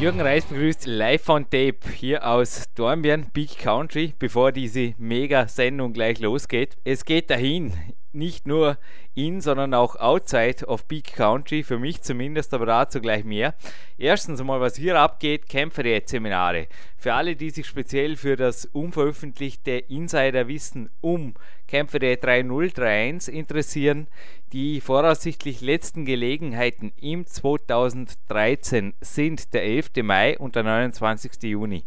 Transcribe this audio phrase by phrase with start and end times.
[0.00, 6.20] Jürgen Reis begrüßt live on tape hier aus Dornbirn, Big Country, bevor diese Mega-Sendung gleich
[6.20, 6.76] losgeht.
[6.84, 7.72] Es geht dahin,
[8.12, 8.78] nicht nur
[9.14, 13.54] in, sondern auch outside of Big Country, für mich zumindest, aber dazu gleich mehr.
[13.98, 16.68] Erstens einmal, was hier abgeht, Kämpferdiät-Seminare.
[16.96, 21.34] Für alle, die sich speziell für das unveröffentlichte Insiderwissen um
[21.66, 24.08] Kämpferdiät 3031 interessieren,
[24.52, 29.90] die voraussichtlich letzten Gelegenheiten im 2013 sind der 11.
[30.02, 31.42] Mai und der 29.
[31.42, 31.84] Juni.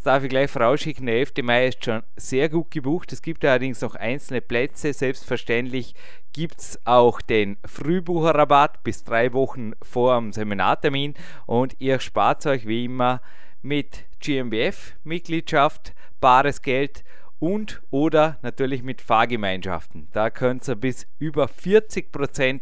[0.00, 1.32] Jetzt darf ich gleich vorausschicken, der 11.
[1.42, 3.12] Mai ist schon sehr gut gebucht.
[3.12, 4.94] Es gibt allerdings noch einzelne Plätze.
[4.94, 5.94] Selbstverständlich
[6.32, 11.12] gibt es auch den Frühbucherrabatt bis drei Wochen vor dem Seminartermin
[11.44, 13.20] und ihr spart euch wie immer
[13.60, 17.04] mit GmbF-Mitgliedschaft, bares Geld
[17.38, 20.08] und oder natürlich mit Fahrgemeinschaften.
[20.14, 22.60] Da könnt ihr bis über 40%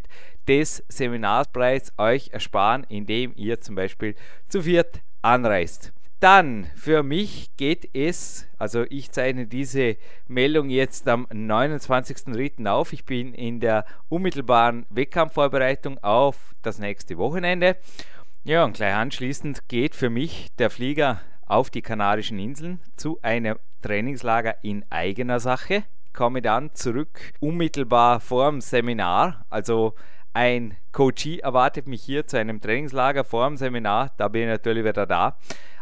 [0.48, 4.16] des Seminarpreises euch ersparen, indem ihr zum Beispiel
[4.48, 5.92] zu viert anreist.
[6.20, 12.68] Dann für mich geht es, also ich zeichne diese Meldung jetzt am 29.03.
[12.68, 12.92] auf.
[12.92, 17.76] Ich bin in der unmittelbaren Wettkampfvorbereitung auf das nächste Wochenende.
[18.42, 23.56] Ja, und gleich anschließend geht für mich der Flieger auf die Kanarischen Inseln zu einem
[23.82, 25.84] Trainingslager in eigener Sache.
[26.12, 29.94] Komme dann zurück unmittelbar vor dem Seminar, also
[30.34, 34.84] ein Coachie erwartet mich hier zu einem Trainingslager vor dem Seminar, da bin ich natürlich
[34.84, 35.36] wieder da.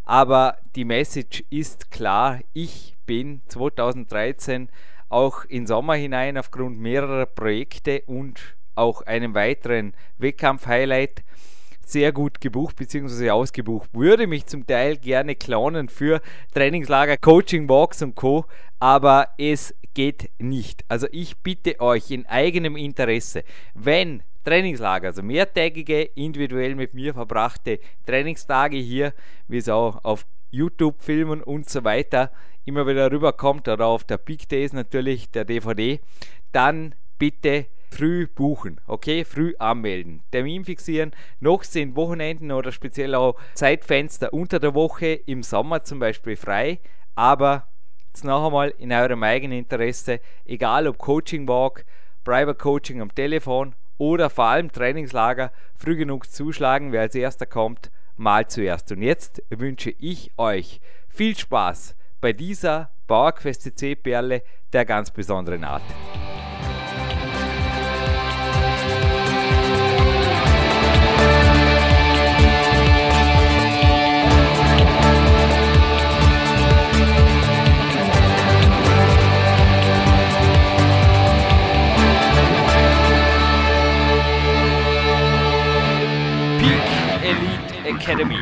[0.07, 4.69] Aber die Message ist klar, ich bin 2013
[5.09, 11.25] auch in Sommer hinein aufgrund mehrerer Projekte und auch einem weiteren Wettkampf-Highlight
[11.85, 13.31] sehr gut gebucht bzw.
[13.31, 13.91] ausgebucht.
[13.93, 16.21] Würde mich zum Teil gerne klonen für
[16.55, 18.45] Trainingslager, Coaching, Walks und Co.
[18.79, 20.85] Aber es geht nicht.
[20.87, 23.43] Also ich bitte euch in eigenem Interesse,
[23.75, 29.13] wenn Trainingslager, also mehrtägige, individuell mit mir verbrachte Trainingstage hier,
[29.49, 32.31] wie es auch auf YouTube, Filmen und so weiter
[32.65, 35.99] immer wieder rüberkommt oder auf der Big Days natürlich der DVD,
[36.53, 39.25] dann bitte früh buchen, okay?
[39.25, 41.13] Früh anmelden, Termin fixieren.
[41.41, 46.79] Noch sind Wochenenden oder speziell auch Zeitfenster unter der Woche im Sommer zum Beispiel frei,
[47.17, 47.67] aber
[48.09, 51.85] jetzt noch einmal in eurem eigenen Interesse, egal ob Coaching Walk,
[52.25, 56.93] Private Coaching am Telefon oder vor allem Trainingslager früh genug zuschlagen.
[56.93, 58.93] Wer als erster kommt, mal zuerst.
[58.93, 64.43] Und jetzt wünsche ich euch viel Spaß bei dieser PowerQuest CC Perle
[64.73, 65.83] der ganz besonderen Art.
[87.97, 88.37] Academy.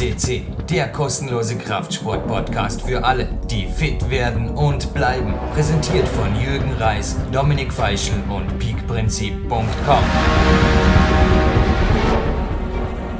[0.00, 5.34] CC, der kostenlose Kraftsport-Podcast für alle, die fit werden und bleiben.
[5.52, 10.99] Präsentiert von Jürgen Reis, Dominik Feischl und peakprinzip.com.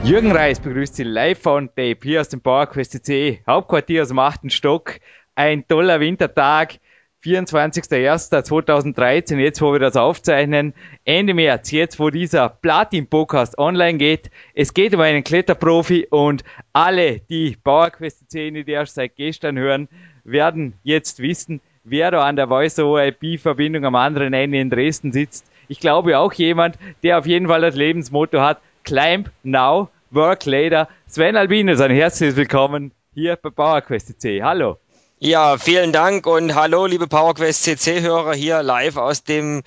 [0.02, 4.18] Jürgen Reis begrüßt Sie live on Tape hier aus dem PowerQuest CE Hauptquartier aus dem
[4.18, 4.50] 8.
[4.50, 4.94] Stock.
[5.34, 6.78] Ein toller Wintertag,
[7.22, 10.72] 24.01.2013, jetzt wo wir das aufzeichnen.
[11.04, 14.30] Ende März, jetzt wo dieser Platin-Podcast online geht.
[14.54, 19.86] Es geht um einen Kletterprofi und alle, die PowerQuest CE nicht erst seit gestern hören,
[20.24, 25.44] werden jetzt wissen, wer da an der Voice-over-IP-Verbindung am anderen Ende in Dresden sitzt.
[25.68, 30.88] Ich glaube auch jemand, der auf jeden Fall das Lebensmotto hat, Climb Now, Work Later.
[31.06, 34.42] Sven Albinus, ein herzliches Willkommen hier bei PowerQuest CC.
[34.42, 34.78] Hallo.
[35.20, 39.62] Ja, vielen Dank und hallo, liebe PowerQuest CC-Hörer hier live aus dem,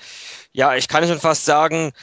[0.51, 1.94] ja, ich kann schon fast sagen,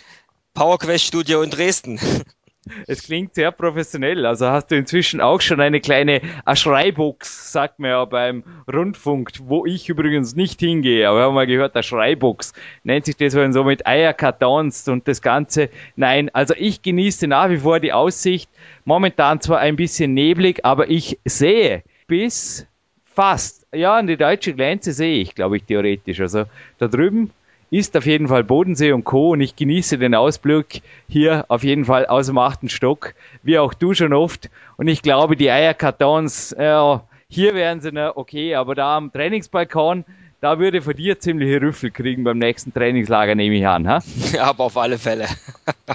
[0.55, 2.01] PowerQuest Studio in Dresden.
[2.87, 4.27] Es klingt sehr professionell.
[4.27, 6.21] Also hast du inzwischen auch schon eine kleine
[6.53, 11.09] Schreibox, sagt man ja beim Rundfunk, wo ich übrigens nicht hingehe.
[11.09, 12.53] Aber wir haben mal gehört, der Schreibox
[12.85, 15.71] nennt sich das, so mit Eierkartons und das Ganze.
[15.97, 18.51] Nein, also ich genieße nach wie vor die Aussicht.
[18.85, 22.67] Momentan zwar ein bisschen neblig, aber ich sehe bis
[23.05, 26.21] fast, ja, an die deutsche Grenze sehe ich, glaube ich, theoretisch.
[26.21, 26.45] Also
[26.79, 27.31] da drüben
[27.71, 29.31] ist auf jeden Fall Bodensee und Co.
[29.31, 33.75] Und ich genieße den Ausblick hier auf jeden Fall aus dem achten Stock, wie auch
[33.75, 34.51] du schon oft.
[34.77, 40.05] Und ich glaube, die Eierkartons, äh, hier wären sie noch okay, aber da am Trainingsbalkon,
[40.41, 43.87] da würde von dir ziemliche Rüffel kriegen beim nächsten Trainingslager, nehme ich an.
[43.87, 44.01] Ha?
[44.33, 45.27] Ja, aber auf alle Fälle.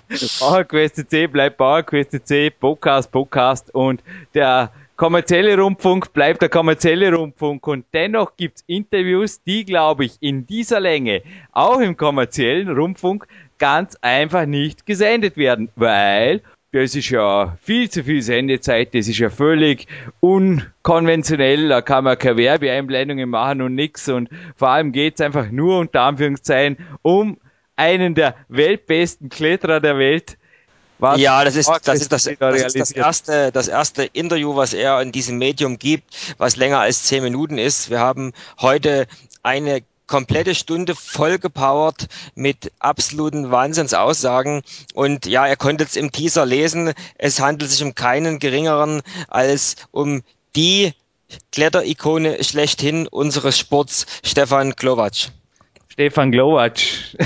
[0.39, 7.67] PowerQuest C bleibt PowerQuest C, Podcast, Podcast und der kommerzielle Rundfunk bleibt der kommerzielle Rundfunk
[7.67, 11.21] und dennoch gibt's Interviews, die, glaube ich, in dieser Länge
[11.51, 13.27] auch im kommerziellen Rundfunk
[13.57, 19.19] ganz einfach nicht gesendet werden, weil das ist ja viel zu viel Sendezeit, das ist
[19.19, 19.87] ja völlig
[20.19, 25.79] unkonventionell, da kann man keine Werbeeinblendungen machen und nix und vor allem geht's einfach nur
[25.79, 27.37] unter Anführungszeichen um
[27.77, 30.37] einen der weltbesten Kletterer der Welt,
[30.99, 34.73] was ja, das ist, das ist das, das, ist das, erste, das erste Interview, was
[34.73, 37.89] er in diesem Medium gibt, was länger als zehn Minuten ist.
[37.89, 38.31] Wir haben
[38.61, 39.07] heute
[39.43, 44.61] eine komplette Stunde vollgepowert mit absoluten Wahnsinnsaussagen.
[44.93, 49.75] Und ja, er konnte jetzt im Teaser lesen, es handelt sich um keinen geringeren als
[49.91, 50.21] um
[50.55, 50.93] die
[51.51, 55.31] Kletterikone schlechthin unseres Sports, Stefan Glowacz.
[55.89, 57.15] Stefan Glowacz.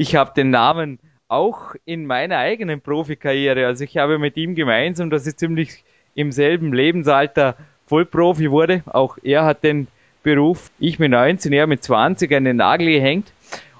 [0.00, 5.10] Ich habe den Namen auch in meiner eigenen Profikarriere, also ich habe mit ihm gemeinsam,
[5.10, 5.84] dass ich ziemlich
[6.14, 8.82] im selben Lebensalter Vollprofi wurde.
[8.86, 9.86] Auch er hat den
[10.22, 13.32] Beruf, ich mit 19, er mit 20 an den Nagel gehängt.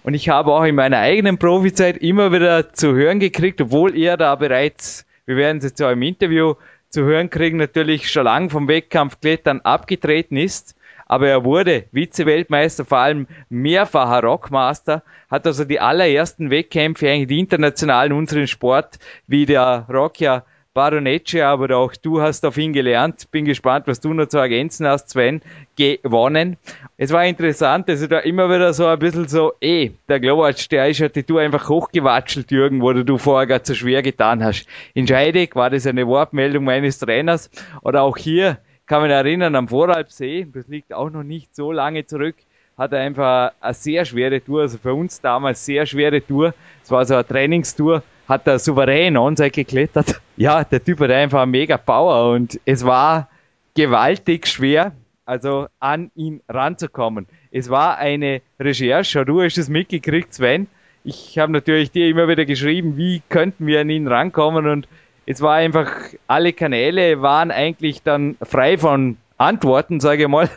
[0.02, 4.16] Und ich habe auch in meiner eigenen Profizeit immer wieder zu hören gekriegt, obwohl er
[4.16, 6.54] da bereits, wir werden es jetzt ja im Interview
[6.90, 10.77] zu hören kriegen, natürlich schon lang vom Wettkampfklettern abgetreten ist
[11.08, 17.40] aber er wurde Vize-Weltmeister, vor allem mehrfacher Rockmaster, hat also die allerersten Wettkämpfe, eigentlich die
[17.40, 20.44] internationalen unseren Sport, wie der Rock ja
[20.78, 23.32] Baronecci, aber auch du hast auf ihn gelernt.
[23.32, 25.42] Bin gespannt, was du noch zu ergänzen hast, Sven,
[25.74, 26.56] gewonnen.
[26.96, 30.88] Es war interessant, also da immer wieder so ein bisschen so, eh, der Glowatsch, der
[30.88, 34.68] ist ja die Tour einfach hochgewatschelt, Jürgen, wo du vorher gar zu schwer getan hast.
[34.94, 37.50] In Scheidegg war das eine Wortmeldung meines Trainers
[37.82, 38.58] oder auch hier
[38.88, 42.36] kann mich erinnern, am Voralpsee, das liegt auch noch nicht so lange zurück,
[42.76, 46.54] hat er einfach eine sehr schwere Tour, also für uns damals sehr schwere Tour.
[46.82, 50.20] Es war so eine Trainingstour, hat er souverän onside geklettert.
[50.36, 53.28] Ja, der Typ hat einfach mega Power und es war
[53.74, 54.92] gewaltig schwer,
[55.26, 57.26] also an ihn ranzukommen.
[57.50, 60.68] Es war eine Recherche, du hast es mitgekriegt, Sven.
[61.02, 64.86] Ich habe natürlich dir immer wieder geschrieben, wie könnten wir an ihn rankommen und
[65.30, 65.92] es war einfach,
[66.26, 70.48] alle Kanäle waren eigentlich dann frei von Antworten, sage ich mal.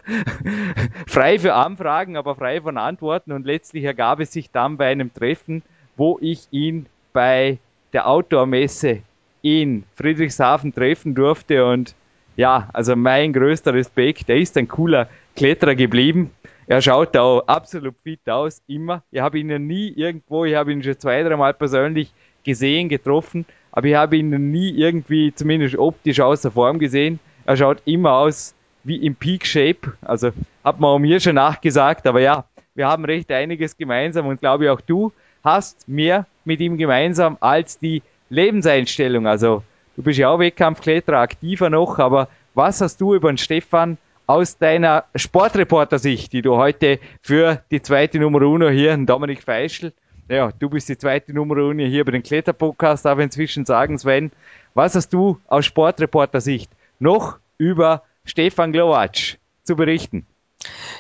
[1.07, 3.33] frei für Anfragen, aber frei von Antworten.
[3.33, 5.61] Und letztlich ergab es sich dann bei einem Treffen,
[5.97, 7.57] wo ich ihn bei
[7.91, 8.99] der Outdoor-Messe
[9.41, 11.65] in Friedrichshafen treffen durfte.
[11.65, 11.93] Und
[12.37, 16.31] ja, also mein größter Respekt, er ist ein cooler Kletterer geblieben.
[16.67, 19.03] Er schaut auch absolut fit aus, immer.
[19.11, 22.13] Ich habe ihn ja nie irgendwo, ich habe ihn schon zwei, dreimal persönlich
[22.45, 27.19] gesehen, getroffen aber ich habe ihn nie irgendwie, zumindest optisch außer Form gesehen.
[27.45, 28.53] Er schaut immer aus
[28.83, 29.93] wie im Peak Shape.
[30.01, 30.31] Also
[30.63, 32.45] hat man auch mir schon nachgesagt, aber ja,
[32.75, 35.11] wir haben recht einiges gemeinsam und glaube ich auch du
[35.43, 39.27] hast mehr mit ihm gemeinsam als die Lebenseinstellung.
[39.27, 39.63] Also
[39.95, 43.97] du bist ja auch Wettkampfkletterer, aktiver noch, aber was hast du über den Stefan
[44.27, 49.93] aus deiner Sportreporter-Sicht, die du heute für die zweite Nummer Uno hier, Dominik Feischl,
[50.31, 54.31] ja, du bist die zweite Nummer Uni hier bei den Kletterpodcast, ich inzwischen sagen, Sven.
[54.73, 60.25] Was hast du aus Sportreporter-Sicht noch über Stefan Glowacz zu berichten?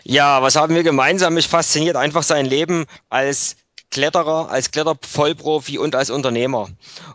[0.03, 1.35] Ja, was haben wir gemeinsam?
[1.35, 3.55] Mich fasziniert einfach sein Leben als
[3.89, 6.69] Kletterer, als Klettervollprofi und als Unternehmer.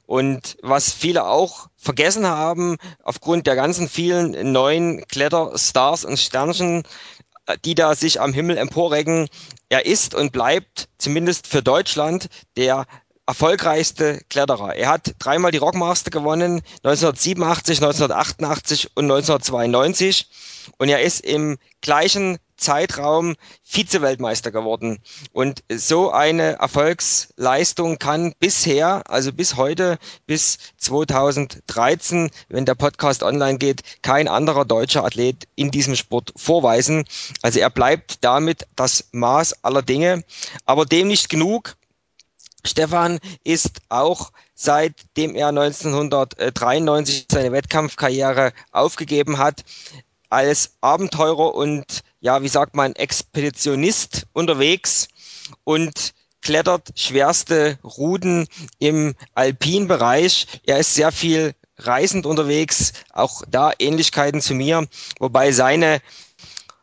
[0.06, 6.84] Und was viele auch vergessen haben, aufgrund der ganzen vielen neuen Kletterstars und Sternchen,
[7.64, 9.28] die da sich am Himmel emporrecken.
[9.68, 12.86] Er ist und bleibt zumindest für Deutschland der
[13.26, 14.74] erfolgreichste Kletterer.
[14.76, 20.28] Er hat dreimal die Rockmaster gewonnen, 1987, 1988 und 1992.
[20.78, 24.98] Und er ist im gleichen Zeitraum Vize-Weltmeister geworden.
[25.32, 33.58] Und so eine Erfolgsleistung kann bisher, also bis heute, bis 2013, wenn der Podcast online
[33.58, 37.04] geht, kein anderer deutscher Athlet in diesem Sport vorweisen.
[37.42, 40.24] Also er bleibt damit das Maß aller Dinge.
[40.64, 41.76] Aber dem nicht genug.
[42.64, 49.64] Stefan ist auch seitdem er 1993 seine Wettkampfkarriere aufgegeben hat,
[50.30, 55.08] als Abenteurer und ja, wie sagt man, Expeditionist unterwegs
[55.64, 58.46] und klettert schwerste Routen
[58.78, 60.46] im Alpinbereich.
[60.64, 64.86] Er ist sehr viel reisend unterwegs, auch da Ähnlichkeiten zu mir,
[65.18, 66.00] wobei seine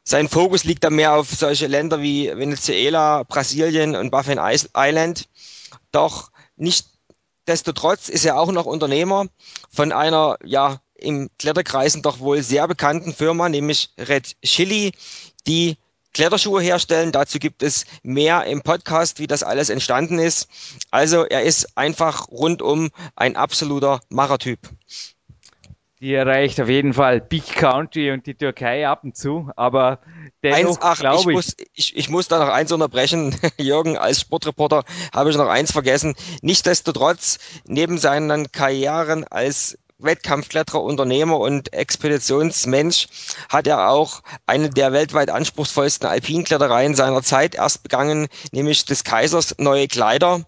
[0.05, 5.29] sein Fokus liegt da mehr auf solche Länder wie Venezuela, Brasilien und Baffin Island.
[5.93, 6.87] Doch nicht
[7.47, 9.27] destotrotz ist er auch noch Unternehmer
[9.71, 14.91] von einer, ja, im Kletterkreisen doch wohl sehr bekannten Firma, nämlich Red Chili,
[15.47, 15.77] die
[16.13, 17.11] Kletterschuhe herstellen.
[17.11, 20.47] Dazu gibt es mehr im Podcast, wie das alles entstanden ist.
[20.91, 24.59] Also er ist einfach rundum ein absoluter Machertyp.
[26.03, 29.99] Die erreicht auf jeden Fall Big Country und die Türkei ab und zu, aber
[30.43, 34.83] dennoch glaube ich, ich, muss, ich, ich muss da noch eins unterbrechen, Jürgen, als Sportreporter
[35.13, 36.13] habe ich noch eins vergessen.
[36.41, 43.07] Nichtsdestotrotz, neben seinen Karrieren als Wettkampfkletterer, Unternehmer und Expeditionsmensch
[43.49, 49.55] hat er auch eine der weltweit anspruchsvollsten Alpinklettereien seiner Zeit erst begangen, nämlich des Kaisers
[49.57, 50.45] Neue Kleider.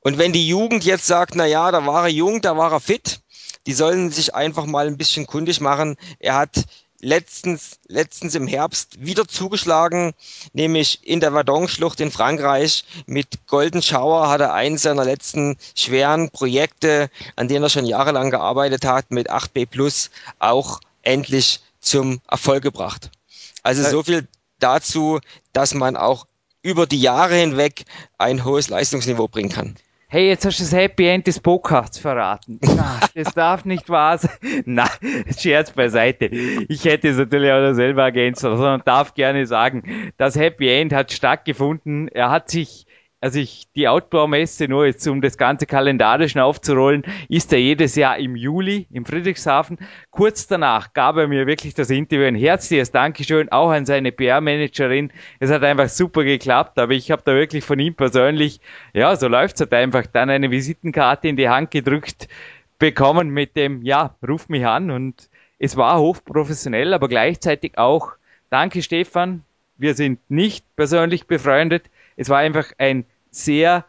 [0.00, 2.80] Und wenn die Jugend jetzt sagt, na ja, da war er jung, da war er
[2.80, 3.20] fit,
[3.66, 5.96] die sollen sich einfach mal ein bisschen kundig machen.
[6.18, 6.64] Er hat
[7.00, 10.12] letztens, letztens im Herbst wieder zugeschlagen,
[10.52, 12.84] nämlich in der Verdon-Schlucht in Frankreich.
[13.06, 18.30] Mit Golden Shower hat er eins seiner letzten schweren Projekte, an denen er schon jahrelang
[18.30, 23.10] gearbeitet hat, mit 8B Plus auch endlich zum Erfolg gebracht.
[23.62, 24.28] Also so viel
[24.58, 25.20] dazu,
[25.52, 26.26] dass man auch
[26.62, 27.84] über die Jahre hinweg
[28.18, 29.76] ein hohes Leistungsniveau bringen kann
[30.10, 32.58] hey, jetzt hast du das Happy End des Podcasts verraten.
[32.76, 34.62] Na, das darf nicht wahr sein.
[34.66, 34.86] Na,
[35.38, 36.26] Scherz beiseite.
[36.26, 41.12] Ich hätte es natürlich auch selber ergänzt, sondern darf gerne sagen, das Happy End hat
[41.12, 42.08] stattgefunden.
[42.08, 42.86] Er hat sich
[43.20, 48.16] also ich, die Outdoor-Messe, nur jetzt um das ganze kalendarisch aufzurollen, ist er jedes Jahr
[48.18, 49.78] im Juli im Friedrichshafen.
[50.10, 52.26] Kurz danach gab er mir wirklich das Interview.
[52.26, 55.12] Ein herzliches Dankeschön auch an seine PR-Managerin.
[55.38, 58.60] Es hat einfach super geklappt, aber ich habe da wirklich von ihm persönlich,
[58.94, 62.28] ja, so läuft's halt einfach, dann eine Visitenkarte in die Hand gedrückt
[62.78, 68.12] bekommen mit dem, ja, ruf mich an und es war hochprofessionell, aber gleichzeitig auch,
[68.48, 69.44] danke Stefan,
[69.76, 73.86] wir sind nicht persönlich befreundet, es war einfach ein sehr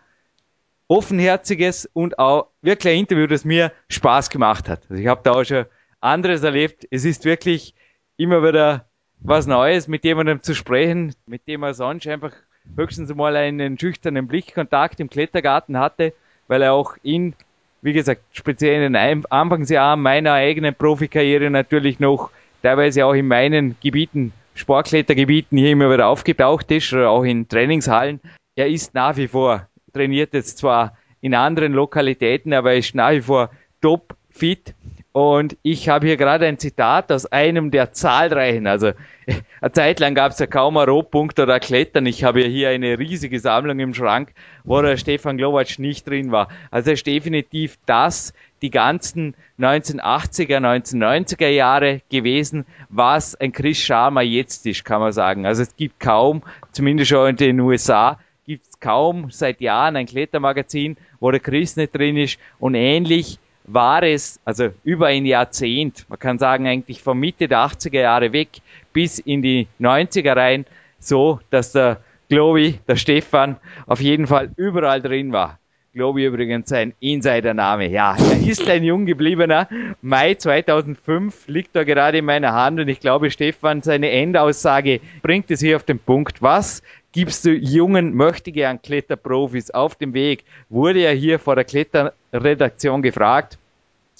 [0.87, 4.83] offenherziges und auch wirklich ein Interview, das mir Spaß gemacht hat.
[4.89, 5.65] Also ich habe da auch schon
[5.99, 6.87] anderes erlebt.
[6.91, 7.75] Es ist wirklich
[8.15, 8.85] immer wieder
[9.19, 12.31] was Neues, mit jemandem zu sprechen, mit dem man sonst einfach
[12.77, 16.13] höchstens mal einen schüchternen Blickkontakt im Klettergarten hatte,
[16.47, 17.33] weil er auch in,
[17.81, 22.31] wie gesagt, speziell in den Anfangsjahren meiner eigenen Profikarriere natürlich noch
[22.63, 28.19] teilweise auch in meinen Gebieten Sportklettergebieten hier immer wieder aufgetaucht ist, oder auch in Trainingshallen.
[28.55, 33.11] Er ist nach wie vor, trainiert jetzt zwar in anderen Lokalitäten, aber er ist nach
[33.11, 33.49] wie vor
[33.81, 34.73] top fit.
[35.13, 38.93] Und ich habe hier gerade ein Zitat aus einem der zahlreichen, also
[39.61, 42.05] eine Zeit lang gab es ja kaum ein Rohpunkt oder Klettern.
[42.05, 46.47] Ich habe hier eine riesige Sammlung im Schrank, wo der Stefan Glowacz nicht drin war.
[46.71, 54.21] Also er ist definitiv das, die ganzen 1980er, 1990er Jahre gewesen, was ein Chris Sharma
[54.21, 55.45] jetzt ist, kann man sagen.
[55.45, 56.41] Also es gibt kaum,
[56.71, 61.75] zumindest schon in den USA, gibt es kaum seit Jahren ein Klettermagazin, wo der Chris
[61.75, 67.01] nicht drin ist und ähnlich war es, also über ein Jahrzehnt, man kann sagen eigentlich
[67.01, 68.49] von Mitte der 80er Jahre weg
[68.93, 70.65] bis in die 90er rein,
[70.99, 75.59] so, dass der Globi, der Stefan, auf jeden Fall überall drin war
[75.93, 77.89] ich übrigens sein Insider-Name.
[77.89, 79.67] Ja, er ist ein jung gebliebener.
[80.01, 85.51] Mai 2005 liegt da gerade in meiner Hand und ich glaube, Stefan, seine Endaussage bringt
[85.51, 86.41] es hier auf den Punkt.
[86.41, 90.43] Was gibst du jungen, möchtegern Kletterprofis auf dem Weg?
[90.69, 93.57] Wurde er hier vor der Kletterredaktion gefragt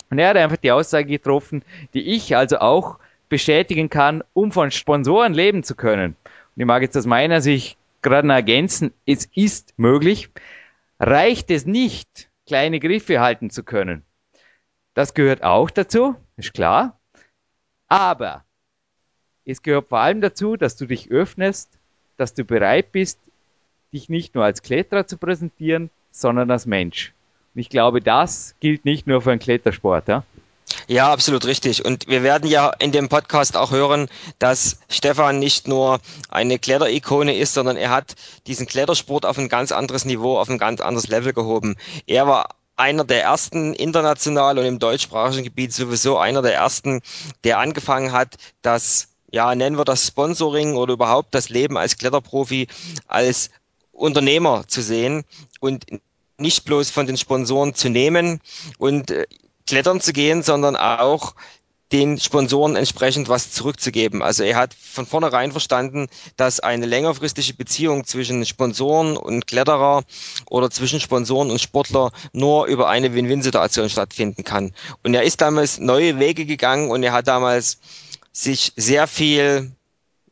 [0.10, 4.72] und er hat einfach die Aussage getroffen, die ich also auch bestätigen kann, um von
[4.72, 6.18] Sponsoren leben zu können.
[6.26, 10.30] Und ich mag jetzt aus meiner Sicht gerade noch ergänzen, es ist möglich,
[11.00, 14.04] reicht es nicht, kleine Griffe halten zu können.
[14.94, 17.00] Das gehört auch dazu, ist klar.
[17.88, 18.44] Aber
[19.46, 21.80] es gehört vor allem dazu, dass du dich öffnest,
[22.18, 23.20] dass du bereit bist,
[23.94, 27.14] dich nicht nur als Kletterer zu präsentieren, sondern als Mensch.
[27.54, 30.08] Und ich glaube, das gilt nicht nur für einen Klettersport.
[30.08, 30.24] Ja?
[30.88, 31.84] Ja, absolut richtig.
[31.84, 34.08] Und wir werden ja in dem Podcast auch hören,
[34.40, 36.00] dass Stefan nicht nur
[36.30, 38.16] eine Kletterikone ist, sondern er hat
[38.48, 41.76] diesen Klettersport auf ein ganz anderes Niveau, auf ein ganz anderes Level gehoben.
[42.08, 47.02] Er war einer der ersten international und im deutschsprachigen Gebiet sowieso einer der ersten,
[47.44, 52.68] der angefangen hat, das, ja, nennen wir das Sponsoring oder überhaupt das Leben als Kletterprofi
[53.08, 53.50] als
[53.92, 55.24] Unternehmer zu sehen
[55.60, 55.86] und
[56.38, 58.42] nicht bloß von den Sponsoren zu nehmen.
[58.78, 59.26] Und äh,
[59.68, 61.34] klettern zu gehen, sondern auch
[61.92, 64.22] den Sponsoren entsprechend was zurückzugeben.
[64.22, 66.08] Also er hat von vornherein verstanden,
[66.38, 70.04] dass eine längerfristige Beziehung zwischen Sponsoren und Kletterer
[70.50, 74.72] oder zwischen Sponsoren und Sportler nur über eine Win-Win-Situation stattfinden kann.
[75.04, 77.80] Und er ist damals neue Wege gegangen und er hat damals
[78.32, 79.72] sich sehr viel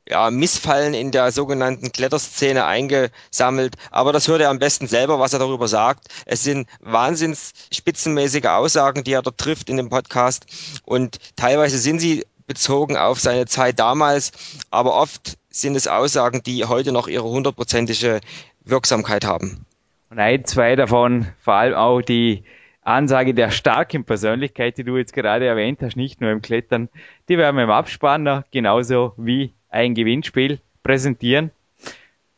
[0.10, 3.76] ja, Missfallen in der sogenannten Kletterszene eingesammelt.
[3.92, 6.08] Aber das hört er am besten selber, was er darüber sagt.
[6.26, 10.46] Es sind wahnsinns spitzenmäßige Aussagen, die er dort trifft in dem Podcast.
[10.84, 14.32] Und teilweise sind sie bezogen auf seine Zeit damals,
[14.72, 18.22] aber oft sind es Aussagen, die heute noch ihre hundertprozentige
[18.66, 19.66] Wirksamkeit haben.
[20.10, 22.44] Und ein, zwei davon, vor allem auch die
[22.90, 26.90] Ansage der starken Persönlichkeit, die du jetzt gerade erwähnt hast, nicht nur im Klettern,
[27.30, 31.52] die werden wir im Abspanner genauso wie ein Gewinnspiel präsentieren.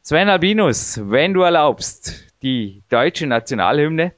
[0.01, 4.13] Sven Albinus, wenn du erlaubst, die deutsche Nationalhymne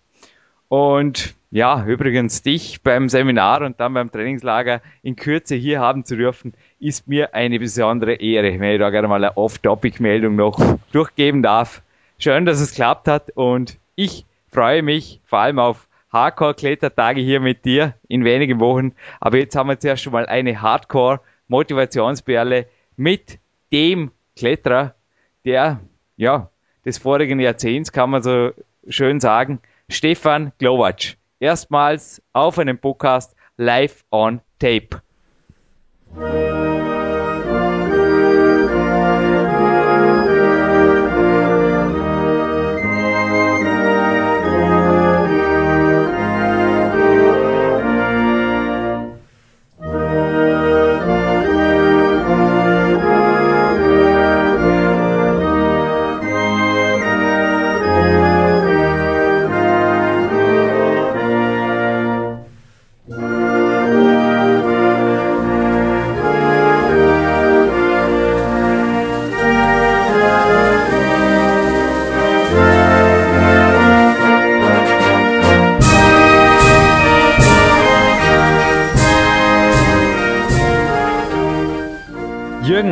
[0.70, 6.18] und ja, übrigens dich beim Seminar und dann beim Trainingslager in Kürze hier haben zu
[6.18, 10.60] dürfen, ist mir eine besondere Ehre, wenn ich da gerne mal eine Off-Topic-Meldung noch
[10.92, 11.84] durchgeben darf.
[12.18, 17.66] Schön, dass es klappt hat und ich freue mich vor allem auf Hardcore-Klettertage hier mit
[17.66, 18.94] dir in wenigen Wochen.
[19.20, 23.40] Aber jetzt haben wir zuerst schon mal eine Hardcore-Motivationsperle mit
[23.72, 24.94] dem Kletterer,
[25.46, 25.80] der,
[26.16, 26.52] ja,
[26.86, 28.52] des vorigen Jahrzehnts kann man so
[28.88, 31.18] schön sagen, Stefan Glowacz.
[31.40, 35.02] Erstmals auf einem Podcast live on tape.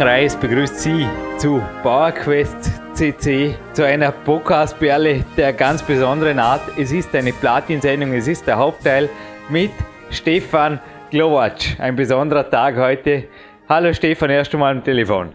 [0.03, 1.05] Reis begrüßt Sie
[1.37, 6.61] zu PowerQuest CC, zu einer Podcast-Perle der ganz besonderen Art.
[6.75, 9.09] Es ist eine Platin-Sendung, es ist der Hauptteil
[9.49, 9.69] mit
[10.09, 10.79] Stefan
[11.11, 11.77] Glowacz.
[11.79, 13.25] Ein besonderer Tag heute.
[13.69, 15.33] Hallo Stefan, erst einmal am Telefon.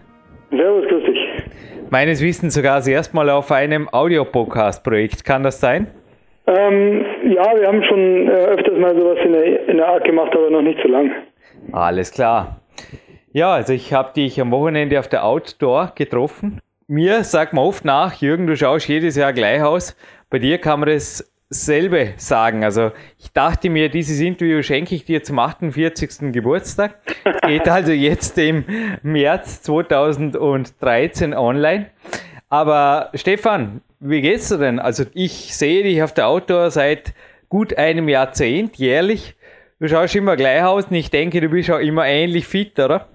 [0.49, 1.19] Servus, grüß dich.
[1.89, 5.23] Meines Wissens sogar das erste Mal auf einem Audio-Podcast-Projekt.
[5.23, 5.87] Kann das sein?
[6.45, 10.33] Ähm, ja, wir haben schon äh, öfters mal sowas in der, in der Art gemacht,
[10.35, 11.09] aber noch nicht so lang.
[11.71, 12.57] Alles klar.
[13.33, 16.61] Ja, also ich habe dich am Wochenende auf der Outdoor getroffen.
[16.87, 19.95] Mir sagt man oft nach, Jürgen, du schaust jedes Jahr gleich aus.
[20.29, 22.63] Bei dir kann man dasselbe sagen.
[22.63, 26.31] Also ich dachte mir, dieses Interview schenke ich dir zum 48.
[26.31, 26.99] Geburtstag.
[27.45, 28.63] Geht also jetzt im
[29.03, 31.87] März 2013 online.
[32.49, 34.79] Aber Stefan, wie geht's dir denn?
[34.79, 37.13] Also ich sehe dich auf der Outdoor seit
[37.49, 39.35] gut einem Jahrzehnt jährlich.
[39.79, 43.05] Du schaust immer gleich aus und ich denke, du bist auch immer ähnlich fit, oder?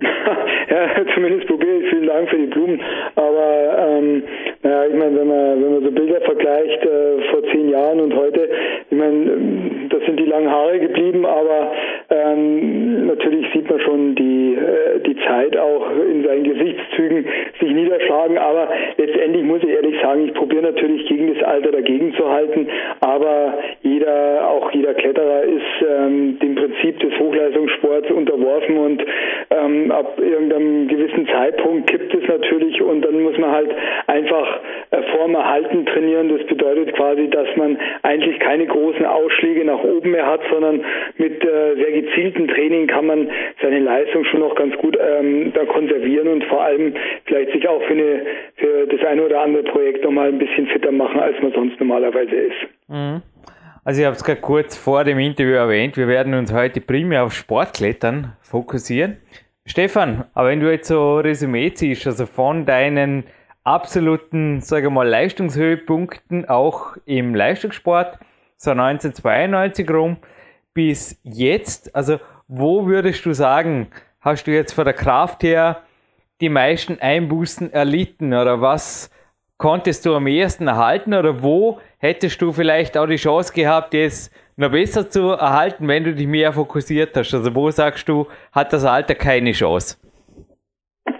[0.68, 1.88] ja, zumindest probiere ich.
[1.88, 2.78] Vielen Dank für die Blumen.
[3.14, 4.22] Aber ähm,
[4.62, 8.14] naja, ich meine, wenn man wenn man so Bilder vergleicht äh, vor zehn Jahren und
[8.14, 8.50] heute,
[8.90, 11.72] ich meine, das sind die langen Haare geblieben, aber
[12.10, 17.26] ähm, natürlich sieht man schon die äh, die Zeit auch in seinen Gesichtszügen
[17.60, 18.38] sich niederschlagen.
[18.38, 22.68] Aber letztendlich muss ich ehrlich sagen, ich probiere natürlich gegen das Alter dagegen zu halten.
[23.00, 29.04] Aber jeder, auch jeder Kletterer ist ähm, dem Prinzip des Hochleistungssports unterworfen und
[29.50, 33.70] ähm, ab irgendeinem gewissen Zeitpunkt kippt es natürlich und dann muss man halt
[34.06, 36.36] einfach äh, Form erhalten trainieren.
[36.36, 40.84] Das bedeutet quasi, dass man eigentlich keine großen Ausschläge nach oben mehr hat, sondern
[41.18, 43.30] mit äh, sehr gezielten Training kann man
[43.62, 46.94] seine Leistung schon noch ganz gut ähm, da konservieren und vor allem
[47.26, 50.92] vielleicht sich auch für, eine, für das eine oder andere Projekt nochmal ein bisschen fitter
[50.92, 52.66] machen, als man sonst normalerweise ist.
[52.88, 53.22] Mhm.
[53.84, 57.24] Also ich habe es gerade kurz vor dem Interview erwähnt, wir werden uns heute primär
[57.24, 59.18] auf Sportklettern fokussieren.
[59.66, 63.24] Stefan, aber wenn du jetzt so Resümee ziehst, also von deinen
[63.62, 68.18] absoluten, sage mal, Leistungshöhepunkten auch im Leistungssport,
[68.64, 70.16] so 1992 rum,
[70.74, 73.88] bis jetzt, also wo würdest du sagen,
[74.20, 75.82] hast du jetzt von der Kraft her
[76.40, 79.10] die meisten Einbußen erlitten oder was
[79.56, 84.34] konntest du am ehesten erhalten oder wo hättest du vielleicht auch die Chance gehabt, jetzt
[84.56, 87.32] noch besser zu erhalten, wenn du dich mehr fokussiert hast?
[87.34, 89.96] Also wo sagst du, hat das Alter keine Chance?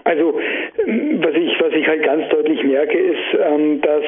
[0.03, 4.03] Also was ich, was ich halt ganz deutlich merke, ist, ähm, dass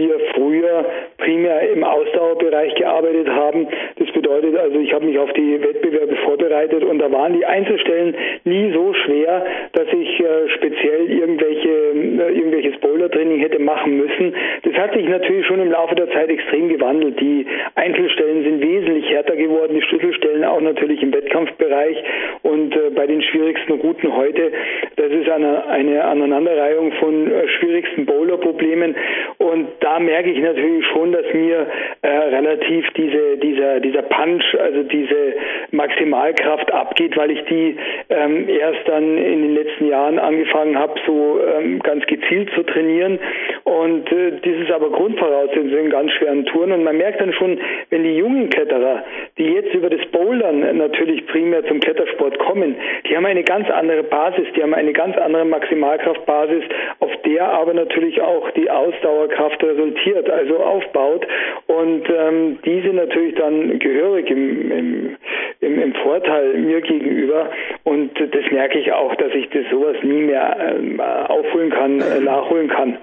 [0.00, 0.84] wir früher
[1.18, 3.68] primär im Ausdauerbereich gearbeitet haben.
[3.96, 8.14] Das bedeutet also, ich habe mich auf die Wettbewerbe vorbereitet und da waren die Einzelstellen
[8.44, 14.34] nie so schwer, dass ich äh, speziell irgendwelche, irgendwelches Boulder-Training hätte machen müssen.
[14.62, 17.20] Das hat sich natürlich schon im Laufe der Zeit extrem gewandelt.
[17.20, 22.02] Die Einzelstellen sind wesentlich härter geworden, die Schlüsselstellen auch natürlich im Wettkampfbereich
[22.42, 24.52] Und äh, bei den schwierigsten Routen heute,
[24.96, 28.94] das ist eine, eine Aneinanderreihung von äh, schwierigsten Bowler-Problemen.
[29.38, 31.66] Und da merke ich natürlich schon, dass mir
[32.02, 35.34] äh, relativ diese, dieser, dieser Punch, also diese
[35.70, 37.76] Maximalkraft abgeht, weil ich die
[38.08, 43.18] ähm, erst dann in den letzten Jahren angefangen habe, so ähm, ganz gezielt zu trainieren.
[43.64, 46.72] Und äh, das ist aber Grundvoraussetzung in ganz schweren Touren.
[46.72, 47.58] Und man merkt dann schon,
[47.90, 49.04] wenn die jungen Kletterer,
[49.38, 52.76] die jetzt über das Bouldern natürlich primär zum Klettersport kommen,
[53.08, 56.64] die haben eine ganz andere Basis, die haben eine ganz andere Maximalkraftbasis,
[57.00, 61.26] auf der aber natürlich auch die Ausdauerkraft resultiert, also aufbaut.
[61.66, 65.16] Und ähm, diese natürlich dann gehörig im, im,
[65.60, 67.50] im, im Vorteil mir gegenüber.
[67.84, 72.20] Und das merke ich auch, dass ich das sowas nie mehr ähm, aufholen kann, äh,
[72.20, 72.98] nachholen kann.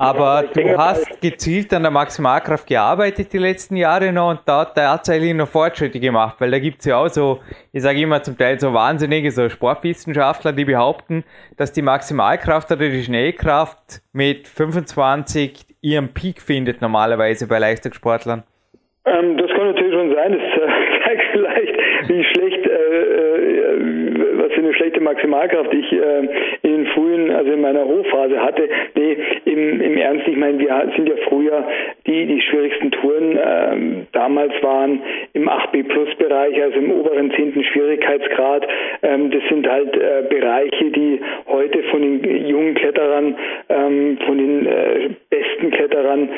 [0.00, 5.34] Aber du hast gezielt an der Maximalkraft gearbeitet die letzten Jahre noch und da tatsächlich
[5.34, 7.40] noch Fortschritte gemacht, weil da gibt es ja auch so,
[7.70, 11.22] ich sage immer zum Teil so wahnsinnige so Sportwissenschaftler, die behaupten,
[11.58, 18.42] dass die Maximalkraft oder die Schnellkraft mit 25 ihren Peak findet normalerweise bei Leistungssportlern.
[19.04, 20.32] Ähm, das kann natürlich schon sein.
[20.32, 20.49] Das
[25.10, 26.28] Maximalkraft ich äh,
[26.62, 28.68] in den frühen, also in meiner Hochphase hatte.
[28.94, 31.66] Nee, im, im Ernst, ich meine, wir sind ja früher
[32.06, 37.64] die, die schwierigsten Touren ähm, damals waren im 8B Plus Bereich, also im oberen 10.
[37.64, 38.66] Schwierigkeitsgrad.
[39.02, 43.36] Ähm, das sind halt äh, Bereiche, die heute von den jungen Kletterern,
[43.68, 46.28] ähm, von den äh, besten Kletterern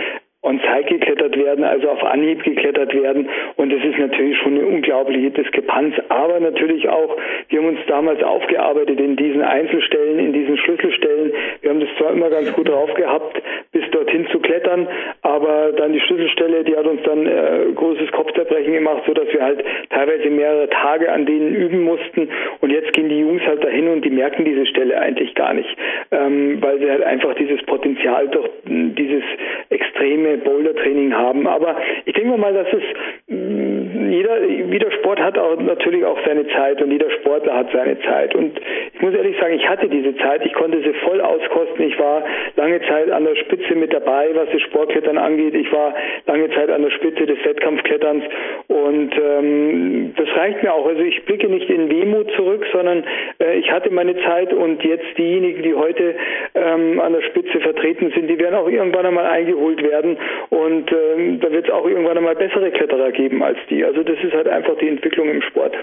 [0.42, 3.28] on-site geklettert werden, also auf Anhieb geklettert werden.
[3.57, 5.94] Und das ist natürlich schon eine unglaubliche Diskrepanz.
[6.09, 7.16] Aber natürlich auch,
[7.48, 11.33] wir haben uns damals aufgearbeitet in diesen Einzelstellen, in diesen Schlüsselstellen.
[11.61, 14.88] Wir haben das zwar immer ganz gut drauf gehabt, bis dorthin zu klettern,
[15.22, 19.42] aber dann die Schlüsselstelle, die hat uns dann äh, großes Kopfzerbrechen gemacht, so dass wir
[19.42, 22.28] halt teilweise mehrere Tage an denen üben mussten.
[22.61, 25.68] Und jetzt gehen die Jungs halt dahin und die merken diese Stelle eigentlich gar nicht,
[26.11, 29.22] ähm, weil sie halt einfach dieses Potenzial durch dieses
[29.70, 31.47] extreme Boulder-Training haben.
[31.47, 32.83] Aber ich denke mal, dass es
[33.29, 37.98] mm, jeder, jeder Sport hat auch natürlich auch seine Zeit und jeder Sportler hat seine
[38.01, 38.35] Zeit.
[38.35, 38.61] Und
[38.92, 41.87] ich muss ehrlich sagen, ich hatte diese Zeit, ich konnte sie voll auskosten.
[41.87, 42.22] Ich war
[42.57, 45.55] lange Zeit an der Spitze mit dabei, was das Sportklettern angeht.
[45.55, 45.94] Ich war
[46.27, 48.25] lange Zeit an der Spitze des Wettkampfkletterns
[48.68, 50.87] und ähm, das reicht mir auch.
[50.87, 53.05] Also ich blicke nicht in Wehmut zurück, sondern
[53.40, 56.14] äh, ich hatte meine Zeit und jetzt diejenigen, die heute
[56.55, 60.18] ähm, an der Spitze vertreten sind, die werden auch irgendwann einmal eingeholt werden
[60.51, 63.83] und ähm, da wird es auch irgendwann einmal bessere Kletterer geben als die.
[63.83, 65.75] Also das ist halt einfach die Entwicklung im Sport.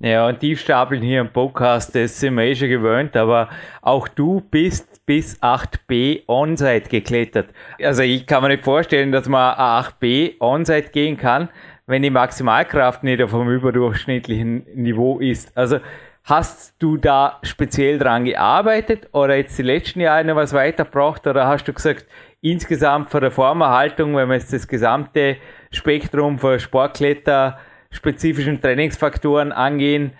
[0.00, 3.48] Ja, und die stapeln hier im Podcast, das sind wir eh schon gewöhnt, aber
[3.80, 7.46] auch du bist bis 8b Onsite geklettert.
[7.80, 11.48] Also ich kann mir nicht vorstellen, dass man 8b Onsite gehen kann,
[11.86, 15.56] wenn die Maximalkraft nicht auf einem überdurchschnittlichen Niveau ist.
[15.56, 15.78] Also
[16.24, 21.46] hast du da speziell dran gearbeitet oder jetzt die letzten Jahre noch was weitergebracht oder
[21.46, 22.06] hast du gesagt,
[22.40, 25.36] insgesamt von der Formerhaltung, wenn wir jetzt das gesamte
[25.74, 27.58] Spektrum von Sportkletter
[27.90, 30.12] spezifischen Trainingsfaktoren angehen,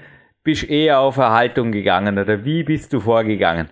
[0.43, 3.69] bist eher auf Erhaltung gegangen oder wie bist du vorgegangen?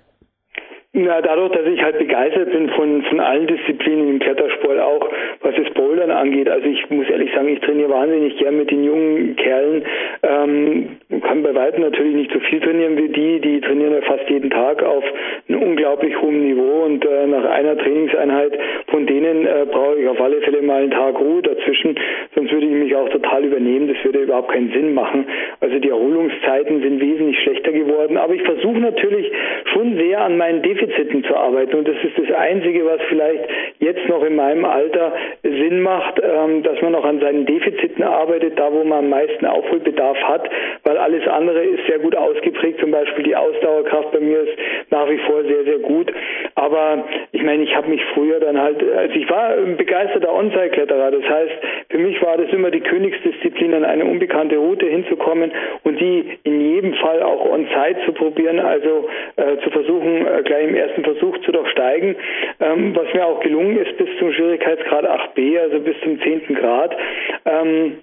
[0.94, 5.08] Na, dadurch, dass ich halt begeistert bin von, von allen Disziplinen im Klettersport, auch
[5.40, 6.50] was das Bouldern angeht.
[6.50, 9.84] Also ich muss ehrlich sagen, ich trainiere wahnsinnig gern mit den jungen Kerlen.
[10.22, 10.88] Ähm,
[11.22, 13.40] kann bei weitem natürlich nicht so viel trainieren wie die.
[13.40, 15.02] Die trainieren ja fast jeden Tag auf
[15.48, 18.52] einem unglaublich hohen Niveau und äh, nach einer Trainingseinheit
[18.88, 21.98] von denen äh, brauche ich auf alle Fälle mal einen Tag Ruhe dazwischen,
[22.34, 23.88] sonst würde ich mich auch total übernehmen.
[23.88, 25.24] Das würde überhaupt keinen Sinn machen.
[25.60, 28.18] Also die Erholungszeiten sind wesentlich schlechter geworden.
[28.18, 29.32] Aber ich versuche natürlich
[29.72, 31.76] schon sehr an meinen Defiziten Defiziten zu arbeiten.
[31.76, 33.44] Und das ist das Einzige, was vielleicht
[33.78, 38.58] jetzt noch in meinem Alter Sinn macht, ähm, dass man noch an seinen Defiziten arbeitet,
[38.58, 40.48] da wo man am meisten Aufholbedarf hat,
[40.84, 42.80] weil alles andere ist sehr gut ausgeprägt.
[42.80, 44.58] Zum Beispiel die Ausdauerkraft bei mir ist
[44.90, 46.12] nach wie vor sehr, sehr gut.
[46.54, 51.10] Aber ich meine, ich habe mich früher dann halt, also ich war ein begeisterter On-Site-Kletterer.
[51.10, 51.52] Das heißt,
[51.90, 55.52] für mich war das immer die Königsdisziplin, an eine unbekannte Route hinzukommen
[55.84, 60.71] und die in jedem Fall auch on-site zu probieren, also äh, zu versuchen, äh, gleich
[60.72, 62.16] im ersten Versuch zu durchsteigen,
[62.60, 66.54] ähm, was mir auch gelungen ist bis zum Schwierigkeitsgrad 8b, also bis zum 10.
[66.54, 66.96] Grad.
[67.44, 67.98] Ähm,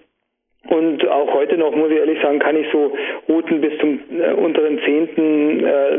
[0.69, 2.91] und auch heute noch, muss ich ehrlich sagen, kann ich so
[3.27, 5.97] Routen bis zum äh, unteren zehnten, äh,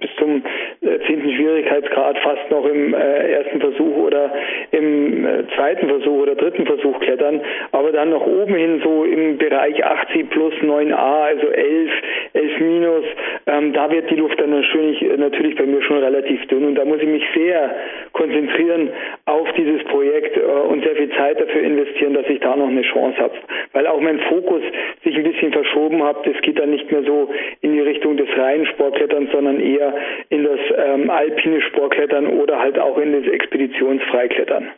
[0.00, 0.42] bis zum
[0.80, 4.32] äh, zehnten Schwierigkeitsgrad fast noch im äh, ersten Versuch oder
[4.72, 7.40] im äh, zweiten Versuch oder dritten Versuch klettern,
[7.72, 11.90] aber dann nach oben hin so im Bereich 80 plus 9a, also 11,
[12.34, 13.04] 11 minus,
[13.46, 16.64] ähm, da wird die Luft dann natürlich, natürlich bei mir schon relativ dünn.
[16.64, 17.74] Und da muss ich mich sehr
[18.12, 18.90] konzentrieren
[19.26, 22.82] auf dieses Projekt äh, und sehr viel Zeit dafür investieren, dass ich da noch eine
[22.82, 23.34] Chance habe,
[23.72, 24.62] weil auch mein Fokus
[25.04, 26.26] sich ein bisschen verschoben hat.
[26.26, 29.94] Das geht dann nicht mehr so in die Richtung des reinen Sportkletterns, sondern eher
[30.30, 34.68] in das ähm, alpine Sportklettern oder halt auch in das Expeditionsfreiklettern.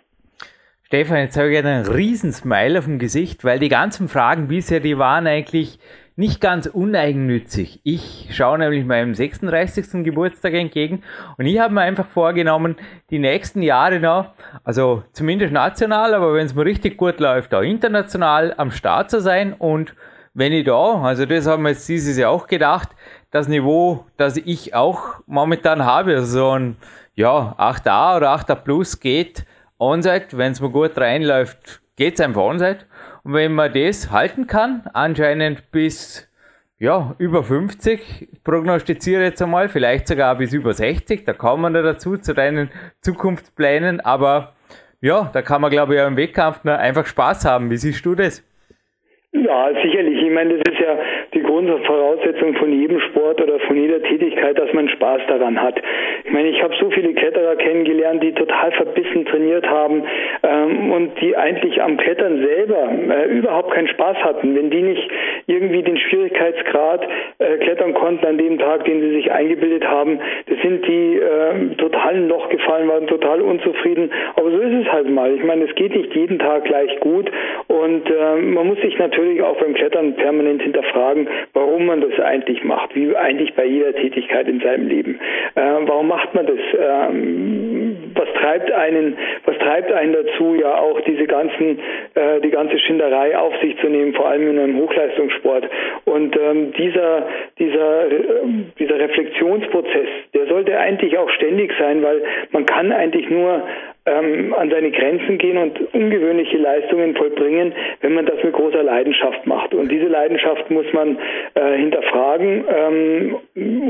[0.87, 4.81] Stefan, jetzt habe ich einen riesen Smile auf dem Gesicht, weil die ganzen Fragen bisher,
[4.81, 5.79] die waren eigentlich
[6.17, 7.81] nicht ganz uneigennützig.
[7.83, 10.05] Ich schaue nämlich meinem 36.
[10.05, 11.03] Geburtstag entgegen
[11.39, 12.77] und ich habe mir einfach vorgenommen,
[13.11, 14.33] die nächsten Jahre noch,
[14.65, 19.21] also zumindest national, aber wenn es mir richtig gut läuft, auch international am Start zu
[19.21, 19.95] sein und
[20.35, 22.91] wenn ich da, also das haben wir jetzt dieses Jahr auch gedacht,
[23.31, 26.77] das Niveau, das ich auch momentan habe, also so ein
[27.15, 29.45] ja, 8a oder 8a Plus geht
[29.79, 32.81] Onside, wenn es mir gut reinläuft, geht es einfach Onside.
[33.25, 36.31] Und wenn man das halten kann, anscheinend bis
[36.79, 41.93] ja, über 50, prognostiziere jetzt einmal, vielleicht sogar bis über 60, da kommen wir da
[41.93, 42.71] dazu, zu deinen
[43.03, 44.55] Zukunftsplänen, aber
[45.03, 47.71] ja, da kann man glaube ich auch im Wettkampf einfach Spaß haben.
[47.71, 48.43] Wie siehst du das?
[49.33, 50.23] Ja, sicherlich.
[50.23, 50.99] Ich meine, das ist ja
[51.35, 55.81] die Grundvoraussetzung von jedem Sport oder von jeder Tätigkeit, dass man Spaß daran hat.
[56.25, 60.05] Ich meine, ich habe so viele Kletterer kennengelernt, die total verbissen trainiert haben
[60.45, 64.55] ähm, und die eigentlich am Klettern selber äh, überhaupt keinen Spaß hatten.
[64.55, 65.11] Wenn die nicht
[65.47, 67.09] irgendwie den Schwierigkeitsgrad
[67.39, 71.75] äh, klettern konnten an dem Tag, den sie sich eingebildet haben, das sind die äh,
[71.77, 74.11] total ein Loch gefallen, waren total unzufrieden.
[74.37, 75.35] Aber so ist es halt mal.
[75.35, 77.31] Ich meine, es geht nicht jeden Tag gleich gut
[77.67, 82.65] und äh, man muss sich natürlich auch beim Klettern permanent hinterfragen, warum man das eigentlich
[82.65, 85.21] macht, wie eigentlich bei jeder Tätigkeit in seinem Leben.
[85.55, 86.59] Äh, warum macht man das?
[86.79, 91.79] Ähm, was treibt einen, was treibt einen dazu, ja auch diese ganzen,
[92.15, 95.69] äh, die ganze Schinderei auf sich zu nehmen, vor allem in einem Hochleistungssport.
[96.05, 97.27] Und ähm, dieser,
[97.59, 98.21] dieser, äh,
[98.79, 102.23] dieser Reflexionsprozess, der sollte eigentlich auch ständig sein, weil
[102.53, 103.63] man kann eigentlich nur
[104.07, 109.47] ähm, an seine Grenzen gehen und ungewöhnliche Leistungen vollbringen, wenn man das mit großer Leidenschaft
[109.47, 109.75] macht.
[109.75, 111.19] Und diese Leidenschaft muss man
[111.55, 112.65] äh, hinterfragen.
[112.69, 113.37] Ähm,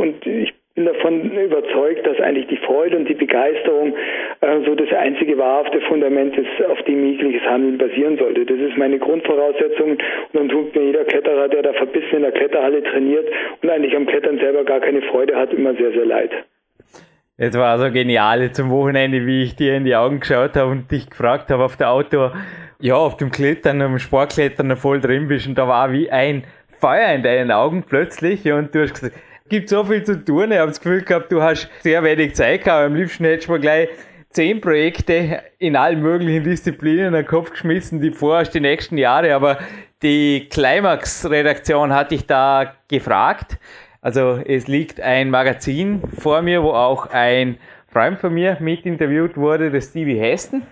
[0.00, 3.94] und ich bin davon überzeugt, dass eigentlich die Freude und die Begeisterung
[4.40, 8.46] äh, so das einzige wahrhafte Fundament ist, auf dem jegliches Handeln basieren sollte.
[8.46, 10.00] Das ist meine Grundvoraussetzung und
[10.32, 13.28] dann tut mir jeder Kletterer, der da verbissen in der Kletterhalle trainiert
[13.62, 16.30] und eigentlich am Klettern selber gar keine Freude hat, immer sehr, sehr leid.
[17.36, 20.90] Es war so genial zum Wochenende, wie ich dir in die Augen geschaut habe und
[20.90, 22.30] dich gefragt habe auf der Auto,
[22.80, 26.44] ja, auf dem Klettern, am Sportklettern voll drin bist und da war wie ein
[26.80, 29.14] Feuer in deinen Augen plötzlich und du hast gesagt,
[29.48, 30.52] gibt so viel zu tun.
[30.52, 32.86] Ich habe das Gefühl gehabt, du hast sehr wenig Zeit gehabt.
[32.86, 33.88] Am liebsten hättest du mir gleich
[34.30, 39.34] zehn Projekte in allen möglichen Disziplinen in den Kopf geschmissen, die vorhast die nächsten Jahre.
[39.34, 39.58] Aber
[40.02, 43.58] die Climax-Redaktion hatte ich da gefragt.
[44.00, 49.36] Also es liegt ein Magazin vor mir, wo auch ein Freund von mir mit interviewt
[49.36, 50.62] wurde, der Stevie Heston,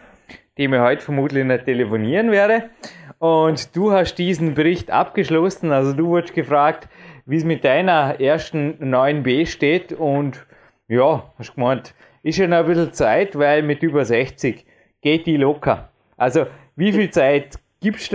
[0.59, 2.71] dem ich heute vermutlich nicht telefonieren werde.
[3.19, 5.73] Und du hast diesen Bericht abgeschlossen.
[5.73, 6.89] Also du wurdest gefragt,
[7.27, 9.93] wie es mit deiner ersten 9b steht.
[9.93, 10.47] Und
[10.89, 14.67] ja, hast gemeint, ist noch ein bisschen Zeit, weil mit über 60
[15.01, 15.91] geht die locker.
[16.17, 17.59] Also wie viel Zeit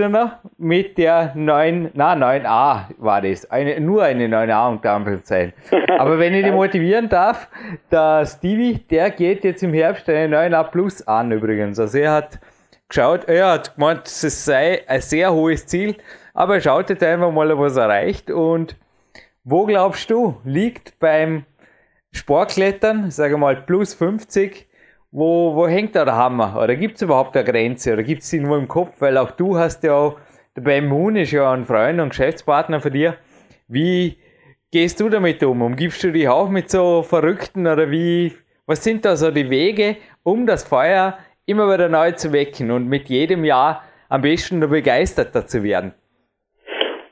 [0.08, 5.54] noch mit der 9, na 9a war das, eine, nur eine 9a unter Anführungszeichen.
[5.98, 7.48] Aber wenn ich dich motivieren darf,
[7.90, 11.78] der Stevie, der geht jetzt im Herbst eine 9a Plus an übrigens.
[11.78, 12.38] Also er hat
[12.88, 15.96] geschaut, er hat gemeint, es sei ein sehr hohes Ziel,
[16.34, 18.30] aber er schaut jetzt einfach mal, was er erreicht.
[18.30, 18.76] Und
[19.44, 21.44] wo glaubst du, liegt beim
[22.12, 24.68] Sportklettern, sage mal plus 50,
[25.14, 26.60] wo, wo hängt da der Hammer?
[26.60, 27.92] Oder gibt es überhaupt eine Grenze?
[27.92, 29.00] Oder gibt es die nur im Kopf?
[29.00, 30.12] Weil auch du hast ja
[30.56, 33.14] der Moon ist ja ein Freund und Geschäftspartner von dir.
[33.68, 34.16] Wie
[34.72, 35.62] gehst du damit um?
[35.62, 38.32] Umgibst du dich auch mit so Verrückten oder wie,
[38.66, 42.88] was sind da so die Wege, um das Feuer immer wieder neu zu wecken und
[42.88, 45.94] mit jedem Jahr am besten nur begeisterter zu werden?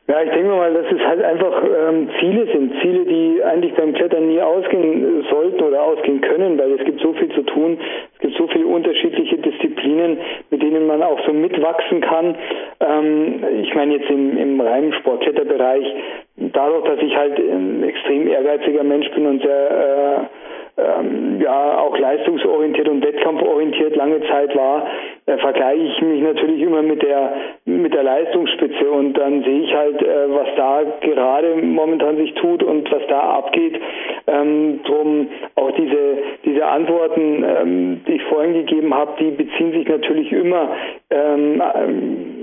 [0.09, 2.72] Ja, ich denke mal, dass es halt einfach ähm, Ziele sind.
[2.81, 7.12] Ziele, die eigentlich beim Klettern nie ausgehen sollten oder ausgehen können, weil es gibt so
[7.12, 7.79] viel zu tun.
[8.14, 10.18] Es gibt so viele unterschiedliche Disziplinen,
[10.51, 12.35] mit denen man auch so mitwachsen kann.
[12.81, 15.87] Ähm, ich meine jetzt im, im reinen Sportkletterbereich,
[16.37, 20.41] dadurch, dass ich halt ein extrem ehrgeiziger Mensch bin und sehr äh,
[20.77, 24.87] ähm, ja auch leistungsorientiert und wettkampforientiert lange Zeit war,
[25.27, 27.33] äh, vergleiche ich mich natürlich immer mit der
[27.67, 32.63] mit der Leistungsspitze und dann sehe ich halt, äh, was da gerade momentan sich tut
[32.63, 33.81] und was da abgeht.
[34.27, 39.87] Ähm, drum auch diese diese Antworten, ähm, die ich vorhin gegeben habe, die beziehen sich
[39.87, 40.71] natürlich immer
[41.11, 41.63] ähm,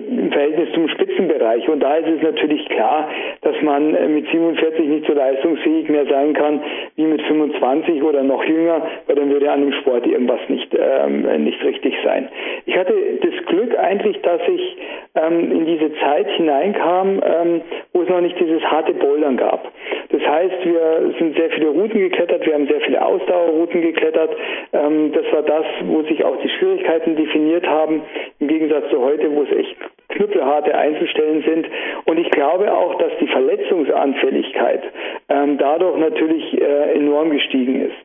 [0.09, 1.67] im Verhältnis zum Spitzenbereich.
[1.69, 3.09] Und da ist es natürlich klar,
[3.41, 6.61] dass man äh, mit 47 nicht so leistungsfähig mehr sein kann
[6.95, 11.43] wie mit 25 oder noch jünger, weil dann würde an dem Sport irgendwas nicht, ähm,
[11.43, 12.29] nicht richtig sein.
[12.65, 14.77] Ich hatte das Glück eigentlich, dass ich
[15.15, 17.61] ähm, in diese Zeit hineinkam, ähm,
[17.93, 19.71] wo es noch nicht dieses harte Bouldern gab.
[20.09, 24.35] Das heißt, wir sind sehr viele Routen geklettert, wir haben sehr viele Ausdauerrouten geklettert.
[24.73, 28.01] Ähm, das war das, wo sich auch die Schwierigkeiten definiert haben,
[28.39, 29.75] im Gegensatz zu heute, wo es echt
[30.09, 31.67] knüppelharte Einzelstellen sind.
[32.05, 34.83] Und ich glaube auch, dass die Verletzungsanfälligkeit
[35.29, 37.95] ähm, dadurch natürlich äh, enorm gestiegen ist.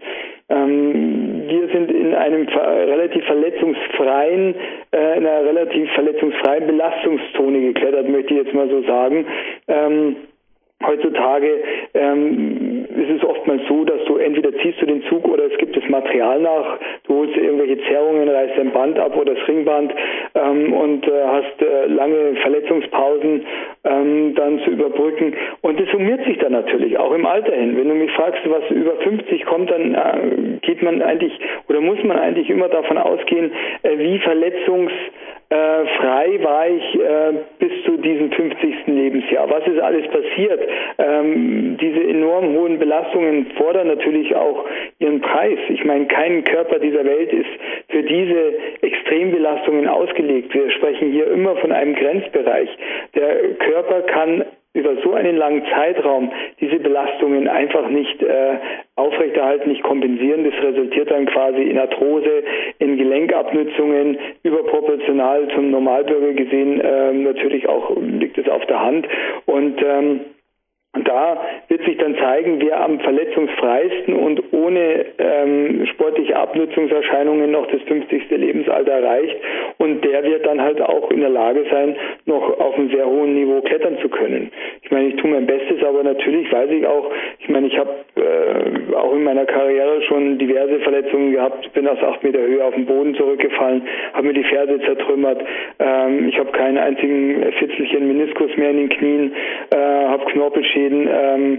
[0.51, 4.55] Ähm, wir sind in einem relativ verletzungsfreien,
[4.93, 9.27] äh, in einer relativ verletzungsfreien Belastungszone geklettert, möchte ich jetzt mal so sagen.
[9.69, 10.17] Ähm,
[10.87, 11.63] Heutzutage
[11.95, 15.77] ähm, ist es oftmals so, dass du entweder ziehst du den Zug oder es gibt
[15.77, 19.93] das Material nach, du holst irgendwelche Zerrungen, reißt dein Band ab oder das Ringband
[20.35, 23.47] ähm, und äh, hast äh, lange Verletzungspausen
[23.85, 25.35] ähm, dann zu überbrücken.
[25.63, 27.77] Und das summiert sich dann natürlich auch im Alter hin.
[27.77, 31.33] Wenn du mich fragst, was über 50 kommt, dann äh, geht man eigentlich
[31.69, 34.93] oder muss man eigentlich immer davon ausgehen, äh, wie verletzungs
[35.55, 38.87] äh, frei war ich äh, bis zu diesem 50.
[38.87, 39.49] Lebensjahr.
[39.49, 40.61] Was ist alles passiert?
[40.99, 44.65] Ähm, diese enorm hohen Belastungen fordern natürlich auch
[44.99, 45.59] ihren Preis.
[45.69, 47.51] Ich meine, kein Körper dieser Welt ist
[47.89, 50.53] für diese Extrembelastungen ausgelegt.
[50.53, 52.69] Wir sprechen hier immer von einem Grenzbereich.
[53.15, 58.59] Der Körper kann über so einen langen Zeitraum diese Belastungen einfach nicht äh,
[58.97, 60.45] aufrechterhalten, nicht kompensieren.
[60.45, 62.43] Das resultiert dann quasi in Arthrose,
[62.79, 66.83] in Gelenkabnützungen, überproportional zum Normalbürger gesehen.
[66.85, 69.07] Ähm, natürlich auch liegt es auf der Hand.
[69.47, 70.21] Und ähm,
[70.95, 71.37] und da
[71.69, 78.31] wird sich dann zeigen, wer am verletzungsfreisten und ohne ähm, sportliche Abnutzungserscheinungen noch das 50.
[78.31, 79.37] Lebensalter erreicht.
[79.79, 83.35] Und der wird dann halt auch in der Lage sein, noch auf einem sehr hohen
[83.35, 84.53] Niveau klettern zu können.
[84.83, 87.91] Ich meine, ich tue mein Bestes, aber natürlich weiß ich auch, ich meine, ich habe
[88.17, 92.75] äh, auch in meiner Karriere schon diverse Verletzungen gehabt, bin aus acht Meter Höhe auf
[92.75, 95.43] den Boden zurückgefallen, habe mir die Ferse zertrümmert,
[95.81, 99.33] ähm, ich habe keinen einzigen Fitzelchen Meniskus mehr in den Knien,
[99.71, 101.59] äh, habe Knorpelschäden Schäden, ähm,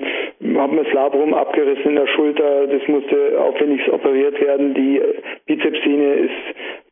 [0.57, 5.01] habe mir das Labrum abgerissen in der Schulter, das musste aufwendig operiert werden, die
[5.45, 6.31] Bizepssehne ist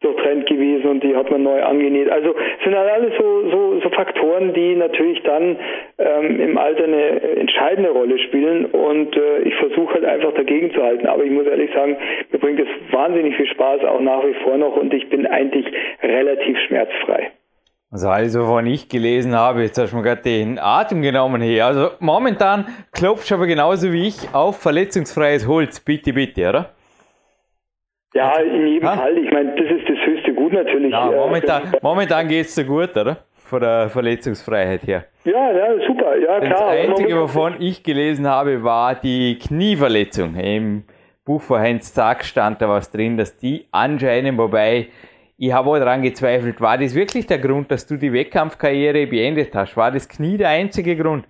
[0.01, 2.09] durchtrennt gewesen und die hat man neu angenäht.
[2.09, 5.57] Also sind halt alles so, so, so Faktoren, die natürlich dann
[5.97, 10.83] ähm, im Alter eine entscheidende Rolle spielen und äh, ich versuche halt einfach dagegen zu
[10.83, 11.07] halten.
[11.07, 11.95] Aber ich muss ehrlich sagen,
[12.31, 15.65] mir bringt es wahnsinnig viel Spaß, auch nach wie vor noch und ich bin eigentlich
[16.01, 17.31] relativ schmerzfrei.
[17.93, 21.67] Also alles, wovon ich gelesen habe, jetzt hast du mir gerade den Atem genommen hier.
[21.67, 25.79] Also momentan klopfst du aber genauso wie ich auf verletzungsfreies Holz.
[25.79, 26.69] Bitte, bitte, oder?
[28.15, 28.95] Ja, in jedem ha?
[28.95, 29.15] Fall.
[29.19, 30.91] Ich meine, das ist das höchste Gut natürlich.
[30.91, 33.17] Ja, äh, momentan, momentan geht es so gut, oder?
[33.35, 35.05] Von der Verletzungsfreiheit her.
[35.25, 36.49] Ja, ja, super, ja klar.
[36.49, 40.33] Das Einzige, wovon ich gelesen habe, war die Knieverletzung.
[40.33, 40.83] Im
[41.25, 44.87] Buch von Heinz Zack stand da was drin, dass die anscheinend, wobei
[45.47, 49.53] ich habe auch daran gezweifelt, war das wirklich der Grund, dass du die Wettkampfkarriere beendet
[49.53, 49.75] hast?
[49.75, 51.25] War das Knie der einzige Grund?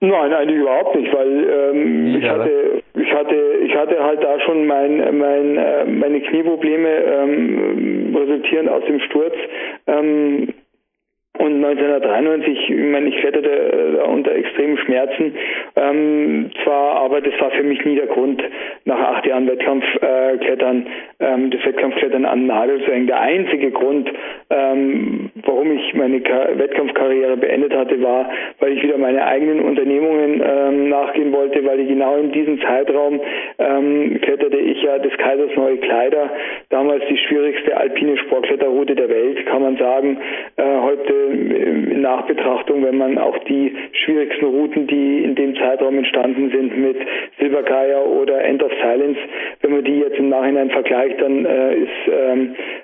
[0.00, 4.66] Nein, eigentlich überhaupt nicht, weil ähm, ich, hatte, ich hatte ich hatte halt da schon
[4.66, 9.34] mein, mein, äh, meine Knieprobleme ähm, resultierend aus dem Sturz.
[9.86, 10.54] Ähm,
[11.38, 15.34] und 1993, ich meine, ich kletterte unter extremen Schmerzen.
[15.76, 18.42] Ähm, zwar, aber das war für mich nie der Grund,
[18.84, 20.86] nach acht Jahren Wettkampfklettern,
[21.20, 23.06] äh, ähm, das Wettkampfklettern an den Nagel zu hängen.
[23.06, 24.10] Der einzige Grund,
[24.50, 30.42] ähm, warum ich meine Ka Wettkampfkarriere beendet hatte, war, weil ich wieder meine eigenen Unternehmungen
[30.44, 33.20] ähm, nachgehen wollte, weil ich genau in diesem Zeitraum
[33.58, 36.30] ähm, kletterte ich ja des Kaisers neue Kleider,
[36.70, 40.18] damals die schwierigste alpine Sportkletterroute der Welt, kann man sagen.
[40.56, 46.50] Äh, heute in Nachbetrachtung, wenn man auch die schwierigsten Routen, die in dem Zeitraum entstanden
[46.50, 46.96] sind mit
[47.38, 49.18] Silbergeier oder End of Silence,
[49.60, 52.08] wenn man die jetzt im Nachhinein vergleicht, dann äh, ist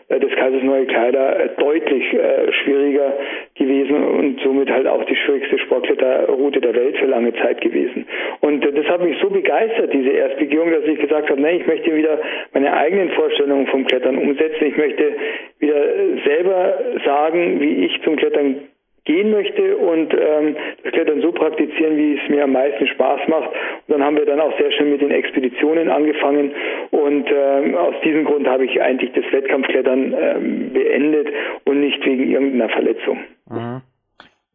[0.09, 3.15] ähm, das Kaisers Neue Kleider äh, deutlich äh, schwieriger
[3.55, 8.07] gewesen und somit halt auch die schwierigste Sportkletterroute der Welt für lange Zeit gewesen.
[8.41, 11.67] Und äh, das hat mich so begeistert, diese Erstbegehung, dass ich gesagt habe, nee, ich
[11.67, 12.19] möchte wieder
[12.53, 14.67] meine eigenen Vorstellungen vom Klettern umsetzen.
[14.67, 15.15] Ich möchte
[15.59, 15.85] wieder
[16.25, 18.57] selber sagen, wie ich zum Klettern
[19.05, 23.51] gehen möchte und ähm, das Klettern so praktizieren, wie es mir am meisten Spaß macht.
[23.51, 26.53] Und dann haben wir dann auch sehr schön mit den Expeditionen angefangen
[26.91, 31.29] und ähm, aus diesem Grund habe ich eigentlich das Wettkampfklettern ähm, beendet
[31.65, 33.19] und nicht wegen irgendeiner Verletzung.
[33.51, 33.83] Mhm.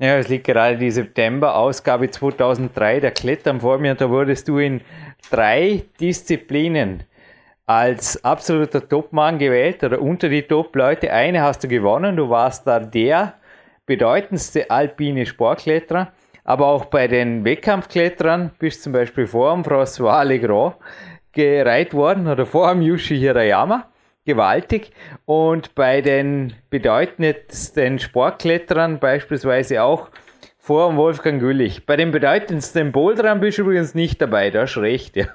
[0.01, 3.95] Ja, es liegt gerade die September-Ausgabe 2003 der Klettern vor mir.
[3.95, 4.79] Da wurdest du in
[5.29, 7.03] drei Disziplinen
[7.65, 11.11] als absoluter Topmann gewählt oder unter die Top-Leute.
[11.11, 13.33] Eine hast du gewonnen, du warst da der
[13.89, 16.11] bedeutendste alpine Sportkletterer,
[16.43, 20.75] aber auch bei den Wettkampfkletterern bist zum Beispiel vor dem François Legrand
[21.31, 23.87] gereiht worden oder vor dem Yushi Hirayama.
[24.25, 24.91] Gewaltig.
[25.25, 30.09] Und bei den bedeutendsten Sportkletterern beispielsweise auch
[30.69, 31.87] vor Wolfgang Güllich.
[31.87, 35.25] Bei den bedeutendsten Boulderern bist du übrigens nicht dabei, da hast recht, ja.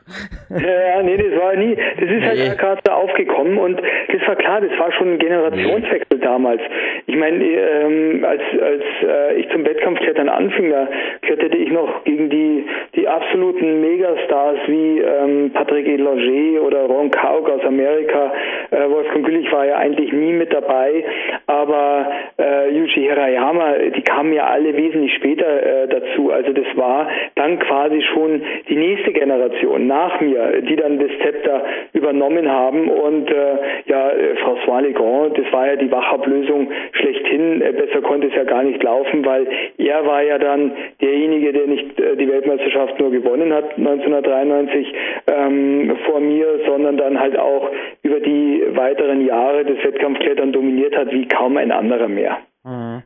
[0.49, 2.57] Ja, nee, das war nie, das ist halt nee.
[2.57, 6.25] gerade da aufgekommen und das war klar, das war schon ein Generationswechsel nee.
[6.25, 6.61] damals.
[7.07, 10.87] Ich meine, ähm, als, als äh, ich zum Wettkampfklettern anfing, da
[11.23, 12.65] kletterte ich noch gegen die,
[12.95, 18.33] die absoluten Megastars wie ähm, Patrick Edlanger oder Ron Kauk aus Amerika.
[18.71, 21.05] Äh, Wolfgang Güllich war ja eigentlich nie mit dabei,
[21.49, 22.07] aber
[22.39, 26.31] äh, Yuji Hirayama, die kamen ja alle wesentlich später äh, dazu.
[26.31, 31.65] Also das war dann quasi schon die nächste Generation nach mir, die dann das Zepter
[31.93, 32.89] übernommen haben.
[32.89, 33.57] Und äh,
[33.87, 37.63] ja, äh, François Legrand, das war ja die Wachablösung schlechthin.
[37.63, 39.47] Äh, besser konnte es ja gar nicht laufen, weil
[39.79, 44.95] er war ja dann derjenige, der nicht äh, die Weltmeisterschaft nur gewonnen hat 1993
[45.27, 47.71] ähm, vor mir, sondern dann halt auch
[48.03, 52.39] über die weiteren Jahre des Wettkampfklettern dominiert hat wie kaum ein anderer mehr.
[52.65, 53.03] Mhm.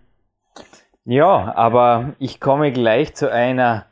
[1.11, 3.86] Ja, aber ich komme gleich zu einer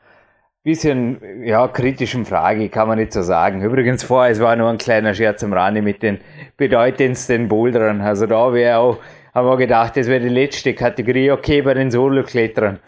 [0.63, 3.63] bisschen ja, kritischen Frage, kann man nicht so sagen.
[3.63, 6.19] Übrigens vorher, es war nur ein kleiner Scherz am Rande mit den
[6.59, 8.03] bedeutendsten Boulderern.
[8.03, 8.99] Also da wäre auch,
[9.33, 12.81] haben wir gedacht, das wäre die letzte Kategorie, okay, bei den Solo-Klettern,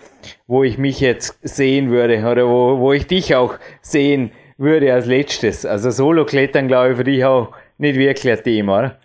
[0.47, 5.07] wo ich mich jetzt sehen würde oder wo, wo ich dich auch sehen würde als
[5.07, 5.65] letztes.
[5.65, 8.99] Also Solo-Klettern, glaube ich, für dich auch nicht wirklich ein Thema, oder?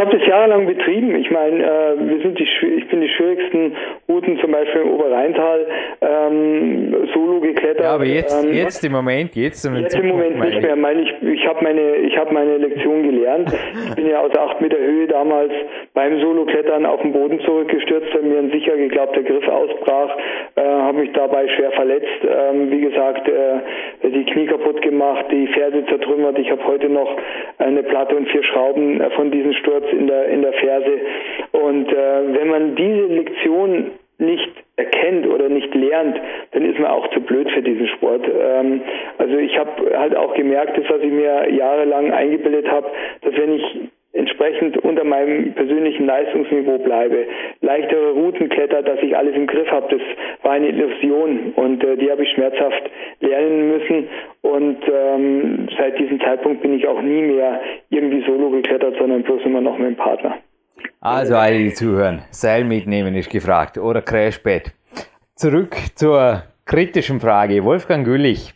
[0.00, 1.14] Habe das jahrelang betrieben.
[1.16, 3.76] Ich meine, äh, wir sind die, ich bin die schwierigsten
[4.08, 5.66] Routen zum Beispiel im Oberrheintal
[6.00, 7.84] ähm, solo geklettert.
[7.84, 10.76] Ja, aber jetzt, ähm, jetzt im Moment, jetzt, im, jetzt im Moment nicht mehr.
[10.76, 13.52] Meine ich, ich habe meine, ich habe meine Lektion gelernt.
[13.88, 15.52] Ich bin ja aus acht Meter Höhe damals
[15.94, 20.16] beim Solo-Klettern auf den Boden zurückgestürzt, weil mir ein sicher geglaubter Griff ausbrach,
[20.56, 22.20] äh, habe mich dabei schwer verletzt.
[22.24, 26.38] Ähm, wie gesagt, äh, die Knie kaputt gemacht, die Ferse zertrümmert.
[26.38, 27.16] Ich habe heute noch
[27.58, 31.00] eine Platte und vier Schrauben äh, von diesem Sturz in der, in der Ferse.
[31.52, 36.20] Und äh, wenn man diese Lektion nicht erkennt oder nicht lernt,
[36.52, 38.26] dann ist man auch zu blöd für diesen Sport.
[38.28, 38.82] Ähm,
[39.18, 42.88] also ich habe halt auch gemerkt, das, was ich mir jahrelang eingebildet habe,
[43.22, 47.26] dass wenn ich entsprechend unter meinem persönlichen Leistungsniveau bleibe,
[47.60, 50.00] leichtere Routen kletter, dass ich alles im Griff habe, das
[50.42, 52.90] war eine Illusion und äh, die habe ich schmerzhaft
[53.20, 54.08] lernen müssen
[54.42, 59.42] und ähm, seit diesem Zeitpunkt bin ich auch nie mehr irgendwie solo geklettert, sondern bloß
[59.44, 60.38] immer noch mit dem Partner.
[61.00, 64.72] Also alle, die zuhören, Seil mitnehmen ist gefragt oder Crashbett.
[65.34, 67.64] Zurück zur kritischen Frage.
[67.64, 68.52] Wolfgang Güllich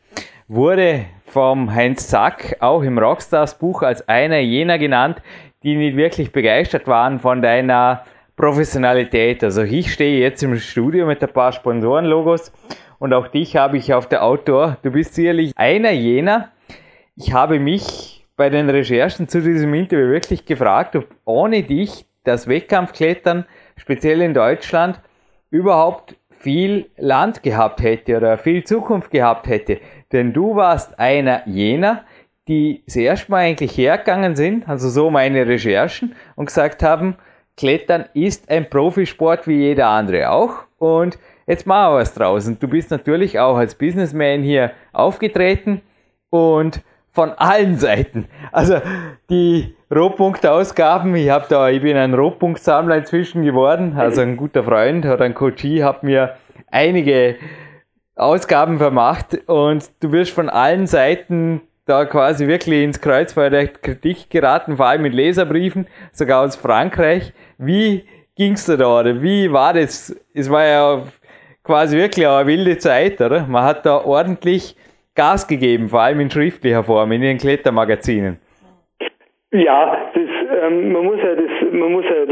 [0.48, 5.20] wurde vom Heinz Zack auch im Rockstars Buch als einer jener genannt,
[5.64, 8.04] die nicht wirklich begeistert waren von deiner
[8.36, 9.42] Professionalität.
[9.42, 12.52] Also ich stehe jetzt im Studio mit ein paar Sponsorenlogos
[13.00, 14.76] und auch dich habe ich auf der Outdoor.
[14.84, 16.50] Du bist sicherlich einer jener.
[17.16, 22.46] Ich habe mich bei den Recherchen zu diesem Interview wirklich gefragt, ob ohne dich das
[22.46, 23.44] Wettkampfklettern,
[23.76, 25.00] speziell in Deutschland,
[25.50, 26.14] überhaupt
[26.44, 29.80] viel Land gehabt hätte oder viel Zukunft gehabt hätte.
[30.14, 32.04] Denn du warst einer jener,
[32.48, 37.16] die zuerst mal eigentlich hergegangen sind, also so meine Recherchen, und gesagt haben,
[37.56, 40.64] Klettern ist ein Profisport wie jeder andere auch.
[40.78, 42.46] Und jetzt machen wir was draus.
[42.46, 45.80] Und du bist natürlich auch als Businessman hier aufgetreten
[46.30, 46.80] und
[47.12, 48.26] von allen Seiten.
[48.50, 48.80] Also
[49.30, 53.94] die Rohpunktausgaben, ich habe da, ich bin ein Rohpunktsammler inzwischen geworden.
[53.96, 56.36] Also ein guter Freund oder ein Coachie hat mir
[56.72, 57.36] einige
[58.16, 64.30] Ausgaben vermacht und du wirst von allen Seiten da quasi wirklich ins Kreuzfeuer der Kritik
[64.30, 67.32] geraten, vor allem mit Leserbriefen, sogar aus Frankreich.
[67.58, 68.04] Wie
[68.36, 70.14] ging's da da, oder wie war das?
[70.32, 71.02] Es war ja
[71.62, 73.46] quasi wirklich eine wilde Zeit, oder?
[73.46, 74.76] Man hat da ordentlich
[75.14, 78.38] Gas gegeben, vor allem in schriftlicher Form, in den Klettermagazinen.
[79.52, 80.28] Ja, das,
[80.64, 82.26] ähm, man muss ja das, man muss ja.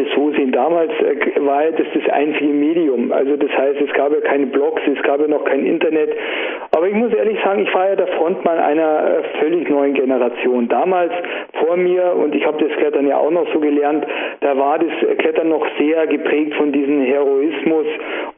[0.63, 3.11] Damals äh, war das das einzige Medium.
[3.11, 6.11] Also das heißt, es gab ja keine Blogs, es gab ja noch kein Internet.
[6.71, 10.69] Aber ich muss ehrlich sagen, ich war ja der Frontmann einer äh, völlig neuen Generation.
[10.69, 11.13] Damals
[11.59, 14.07] vor mir und ich habe das Klettern ja auch noch so gelernt.
[14.41, 17.87] Da war das Klettern noch sehr geprägt von diesem Heroismus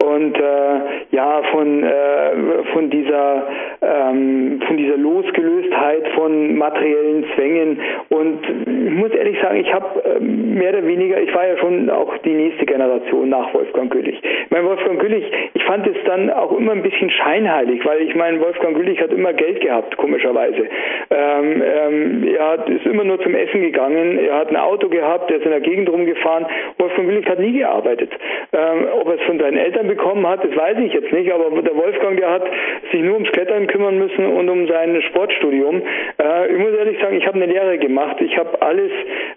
[0.04, 0.80] und äh,
[1.10, 3.46] ja von äh, von dieser
[3.82, 7.78] ähm, von dieser Losgelöstheit von materiellen Zwängen
[8.08, 11.90] und ich muss ehrlich sagen, ich habe ähm, mehr oder weniger, ich war ja schon
[11.90, 14.20] auch die nächste Generation nach Wolfgang Güllich.
[14.22, 15.24] Ich meine, Wolfgang Güllich,
[15.54, 19.12] ich fand es dann auch immer ein bisschen scheinheilig, weil ich meine, Wolfgang Güllich hat
[19.12, 20.66] immer Geld gehabt, komischerweise.
[21.10, 25.30] Ähm, ähm, er hat, ist immer nur zum Essen gegangen, er hat ein Auto gehabt,
[25.30, 26.46] er ist in der Gegend rumgefahren.
[26.78, 28.10] Wolfgang Willig hat nie gearbeitet.
[28.52, 31.62] Ähm, ob er es von seinen Eltern bekommen hat, das weiß ich jetzt nicht, aber
[31.62, 32.44] der Wolfgang, der hat
[32.90, 35.82] sich nur ums Klettern kümmern müssen und um sein Sportstudium.
[36.20, 38.20] Äh, ich muss ehrlich sagen, ich habe eine Lehre gemacht.
[38.20, 38.90] Ich habe alles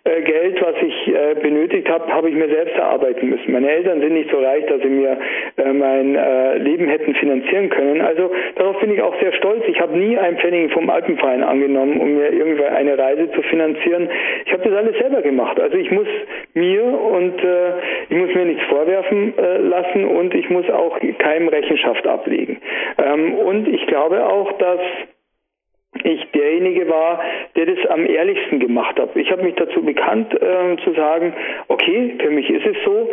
[0.03, 3.51] äh, Geld, was ich äh, benötigt habe, habe ich mir selbst erarbeiten müssen.
[3.51, 5.17] Meine Eltern sind nicht so reich, dass sie mir
[5.57, 8.01] äh, mein äh, Leben hätten finanzieren können.
[8.01, 9.63] Also darauf bin ich auch sehr stolz.
[9.67, 14.09] Ich habe nie einen Pfennig vom Alpenverein angenommen, um mir irgendwie eine Reise zu finanzieren.
[14.45, 15.59] Ich habe das alles selber gemacht.
[15.59, 16.07] Also ich muss
[16.53, 17.71] mir und äh,
[18.09, 22.61] ich muss mir nichts vorwerfen lassen und ich muss auch keinem Rechenschaft ablegen.
[22.97, 24.79] Ähm, und ich glaube auch, dass
[26.03, 27.21] ich derjenige war,
[27.55, 29.15] der das am ehrlichsten gemacht hat.
[29.15, 31.33] Ich habe mich dazu bekannt äh, zu sagen,
[31.67, 33.09] okay, für mich ist es so,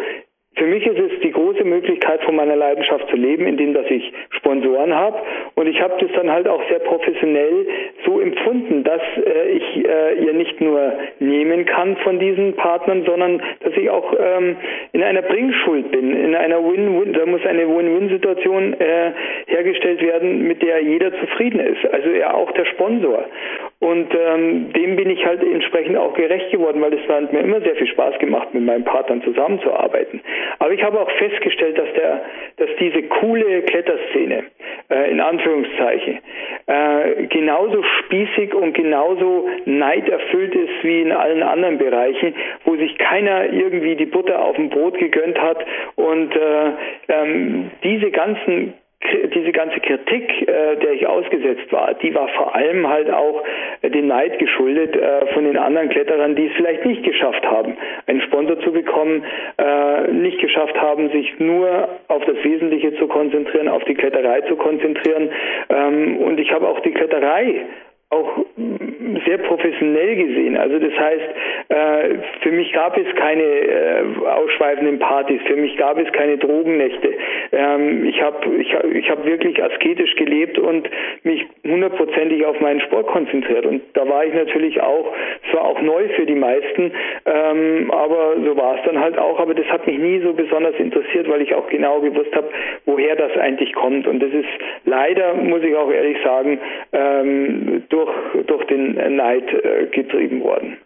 [0.57, 4.13] für mich ist es die große Möglichkeit, von meiner Leidenschaft zu leben, indem dass ich
[4.31, 5.19] Sponsoren habe.
[5.55, 7.67] Und ich habe das dann halt auch sehr professionell
[8.05, 13.43] so empfunden, dass äh, ich äh, ihr nicht nur nehmen kann von diesen Partnern, sondern
[13.61, 14.57] dass ich auch ähm,
[14.93, 19.13] in einer Bringschuld bin, in einer Win-Win, da muss eine Win-Win-Situation äh,
[19.47, 21.85] hergestellt werden, mit der jeder zufrieden ist.
[21.93, 23.25] Also ja auch der Sponsor.
[23.81, 27.61] Und ähm, dem bin ich halt entsprechend auch gerecht geworden, weil es hat mir immer
[27.61, 30.21] sehr viel Spaß gemacht, mit meinen Partnern zusammenzuarbeiten.
[30.59, 32.23] Aber ich habe auch festgestellt, dass der,
[32.57, 34.45] dass diese coole Kletterszene,
[34.91, 36.21] äh, in Anführungszeichen,
[36.67, 43.53] äh, genauso spießig und genauso neiderfüllt ist wie in allen anderen Bereichen, wo sich keiner
[43.53, 45.59] irgendwie die Butter auf dem Brot gegönnt hat
[45.97, 46.71] und äh,
[47.09, 48.75] ähm, diese ganzen
[49.35, 53.43] diese ganze Kritik, äh, der ich ausgesetzt war, die war vor allem halt auch
[53.83, 57.77] äh, dem Neid geschuldet äh, von den anderen Kletterern, die es vielleicht nicht geschafft haben,
[58.07, 59.25] einen Sponsor zu bekommen,
[59.59, 64.57] äh, nicht geschafft haben, sich nur auf das Wesentliche zu konzentrieren, auf die Kletterei zu
[64.57, 65.31] konzentrieren.
[65.69, 67.63] Ähm, und ich habe auch die Kletterei
[68.15, 68.45] auch
[69.27, 70.57] sehr professionell gesehen.
[70.57, 71.29] Also das heißt,
[71.69, 72.09] äh,
[72.41, 77.11] für mich gab es keine äh, ausschweifenden Partys, für mich gab es keine Drogennächte.
[77.53, 80.89] Ähm, ich habe ich, hab wirklich asketisch gelebt und
[81.23, 83.67] mich hundertprozentig auf meinen Sport konzentriert.
[83.67, 85.13] Und da war ich natürlich auch,
[85.47, 86.93] es war auch neu für die meisten,
[87.27, 89.39] ähm, aber so war es dann halt auch.
[89.39, 92.49] Aber das hat mich nie so besonders interessiert, weil ich auch genau gewusst habe,
[92.87, 94.07] woher das eigentlich kommt.
[94.07, 94.49] Und das ist
[94.85, 96.59] leider, muss ich auch ehrlich sagen,
[96.93, 100.79] ähm, durch, durch den Neid äh, getrieben worden.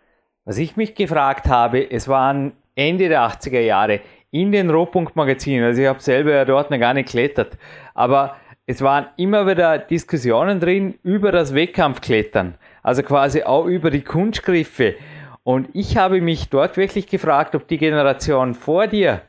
[0.45, 4.01] Was ich mich gefragt habe, es waren Ende der 80er Jahre
[4.31, 7.59] in den Rohpunkt-Magazinen, also ich habe selber ja dort noch gar nicht geklettert,
[7.95, 14.03] aber es waren immer wieder Diskussionen drin über das Wettkampfklettern, also quasi auch über die
[14.03, 14.95] Kunstgriffe.
[15.43, 19.23] Und ich habe mich dort wirklich gefragt, ob die Generation vor dir,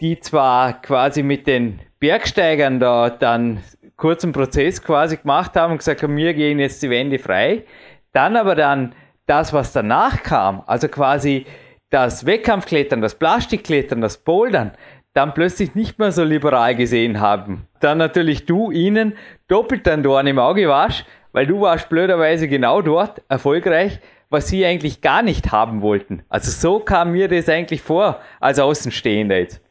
[0.00, 3.60] die zwar quasi mit den Bergsteigern da dann
[3.98, 7.64] kurzen Prozess quasi gemacht haben und gesagt haben, wir gehen jetzt die Wände frei.
[8.12, 8.94] Dann aber dann
[9.26, 11.44] das, was danach kam, also quasi
[11.90, 14.72] das Wettkampfklettern, das Plastikklettern, das Bouldern,
[15.14, 17.66] dann plötzlich nicht mehr so liberal gesehen haben.
[17.80, 19.14] Dann natürlich du ihnen
[19.48, 24.64] doppelt dann Dorn im Auge warst, weil du warst blöderweise genau dort erfolgreich, was sie
[24.64, 26.22] eigentlich gar nicht haben wollten.
[26.28, 29.62] Also so kam mir das eigentlich vor als Außenstehender jetzt.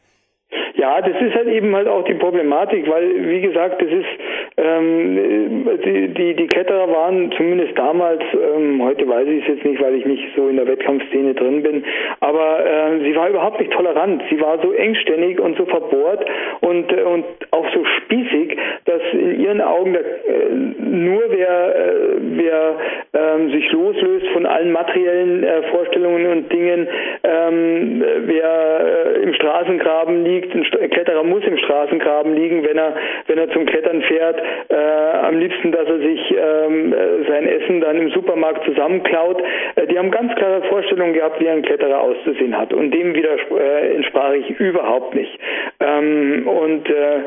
[0.88, 4.08] Ja, das ist halt eben halt auch die Problematik, weil wie gesagt, das ist
[4.56, 9.82] ähm, die, die, die Kletterer waren zumindest damals, ähm, heute weiß ich es jetzt nicht,
[9.82, 11.84] weil ich nicht so in der Wettkampfszene drin bin,
[12.22, 14.24] aber äh, sie war überhaupt nicht tolerant.
[14.30, 16.26] Sie war so engständig und so verbohrt
[16.62, 22.18] und, äh, und auch so spießig, dass in ihren Augen der, äh, nur wer, äh,
[22.20, 22.76] wer
[23.14, 26.88] ähm, sich loslöst von allen materiellen äh, Vorstellungen und Dingen,
[27.24, 30.56] ähm, wer äh, im Straßengraben liegt,
[30.90, 32.96] Kletterer muss im Straßengraben liegen, wenn er,
[33.28, 36.96] wenn er zum Klettern fährt, äh, am liebsten, dass er sich ähm,
[37.28, 39.42] sein Essen dann im Supermarkt zusammenklaut.
[39.76, 43.36] Äh, die haben ganz klare Vorstellungen gehabt, wie ein Kletterer auszusehen hat und dem wieder
[43.60, 45.38] äh, entsprach ich überhaupt nicht.
[45.80, 47.20] Ähm, und äh,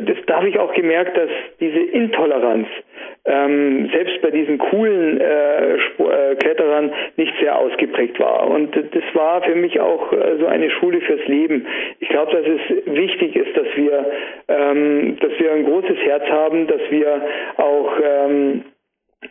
[0.00, 1.30] das da habe ich auch gemerkt, dass
[1.60, 2.68] diese Intoleranz
[3.24, 8.48] ähm, selbst bei diesen coolen äh, äh, Kletterern nicht sehr ausgeprägt war.
[8.48, 11.66] Und das war für mich auch äh, so eine Schule fürs Leben.
[12.00, 14.06] Ich glaube, dass es wichtig ist, dass wir,
[14.48, 17.22] ähm, dass wir ein großes Herz haben, dass wir
[17.56, 18.64] auch ähm,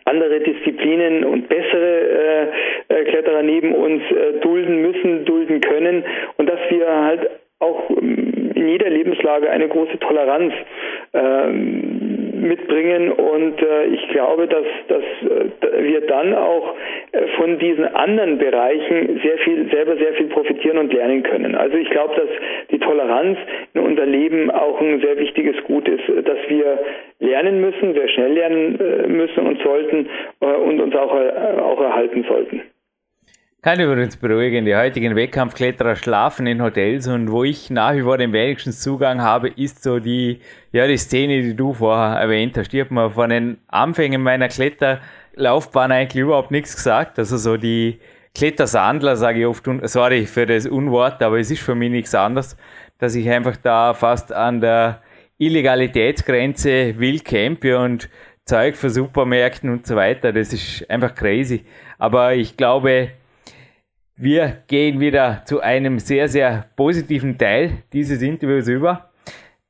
[0.04, 2.50] andere Disziplinen und bessere
[2.88, 6.04] äh, äh, Kletterer neben uns äh, dulden müssen, dulden können
[6.38, 10.52] und dass wir halt auch ähm, in jeder Lebenslage eine große Toleranz
[11.12, 12.11] ähm,
[12.42, 16.74] mitbringen und äh, ich glaube, dass, dass äh, wir dann auch
[17.12, 21.54] äh, von diesen anderen Bereichen sehr viel selber sehr viel profitieren und lernen können.
[21.54, 22.28] Also ich glaube, dass
[22.70, 23.38] die Toleranz
[23.74, 26.78] in unser Leben auch ein sehr wichtiges Gut ist, dass wir
[27.20, 30.08] lernen müssen, sehr schnell lernen äh, müssen und sollten
[30.40, 32.62] äh, und uns auch, äh, auch erhalten sollten.
[33.64, 38.18] Kann übrigens beruhigen, die heutigen Wettkampfkletterer schlafen in Hotels und wo ich nach wie vor
[38.18, 40.40] den wenigsten Zugang habe, ist so die,
[40.72, 42.74] ja, die Szene, die du vorher erwähnt hast.
[42.74, 47.20] Ich habe mir von den Anfängen meiner Kletterlaufbahn eigentlich überhaupt nichts gesagt.
[47.20, 48.00] Also so die
[48.34, 52.56] Klettersandler, sage ich oft, sorry für das Unwort, aber es ist für mich nichts anderes,
[52.98, 55.02] dass ich einfach da fast an der
[55.38, 58.08] Illegalitätsgrenze wild campe und
[58.44, 60.32] Zeug für Supermärkten und so weiter.
[60.32, 61.64] Das ist einfach crazy.
[62.00, 63.12] Aber ich glaube,
[64.22, 69.10] wir gehen wieder zu einem sehr, sehr positiven Teil dieses Interviews über.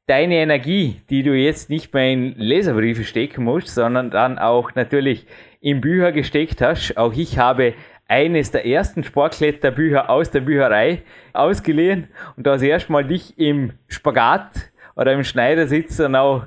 [0.06, 5.26] Deine Energie, die du jetzt nicht mehr in Leserbriefe stecken musst, sondern dann auch natürlich
[5.62, 6.98] in Bücher gesteckt hast.
[6.98, 7.72] Auch ich habe
[8.08, 11.00] eines der ersten Sportkletterbücher aus der Bücherei
[11.32, 16.44] ausgeliehen und da hast erstmal dich im Spagat oder im Schneidersitz dann auch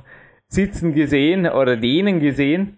[0.47, 2.78] sitzen gesehen oder denen gesehen.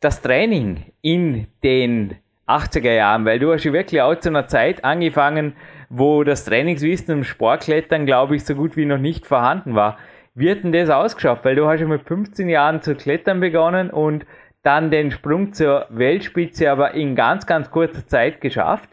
[0.00, 4.84] Das Training in den 80er Jahren, weil du hast ja wirklich auch zu einer Zeit
[4.84, 5.54] angefangen,
[5.88, 9.98] wo das Trainingswissen im Sportklettern, glaube ich, so gut wie noch nicht vorhanden war.
[10.34, 11.40] Wie hat denn das ausgeschaut?
[11.44, 14.26] Weil du hast ja mit 15 Jahren zu klettern begonnen und
[14.62, 18.90] dann den Sprung zur Weltspitze aber in ganz, ganz kurzer Zeit geschafft.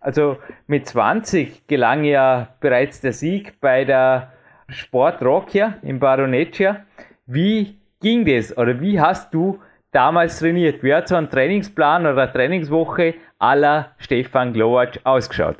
[0.00, 0.36] Also
[0.66, 4.32] mit 20 gelang ja bereits der Sieg bei der
[4.68, 6.84] Sport Rockia in Baroneccia.
[7.26, 9.60] Wie ging das oder wie hast du
[9.94, 10.82] damals trainiert?
[10.82, 15.56] Wie hat so ein Trainingsplan oder Trainingswoche aller Stefan Glowacz ausgeschaut?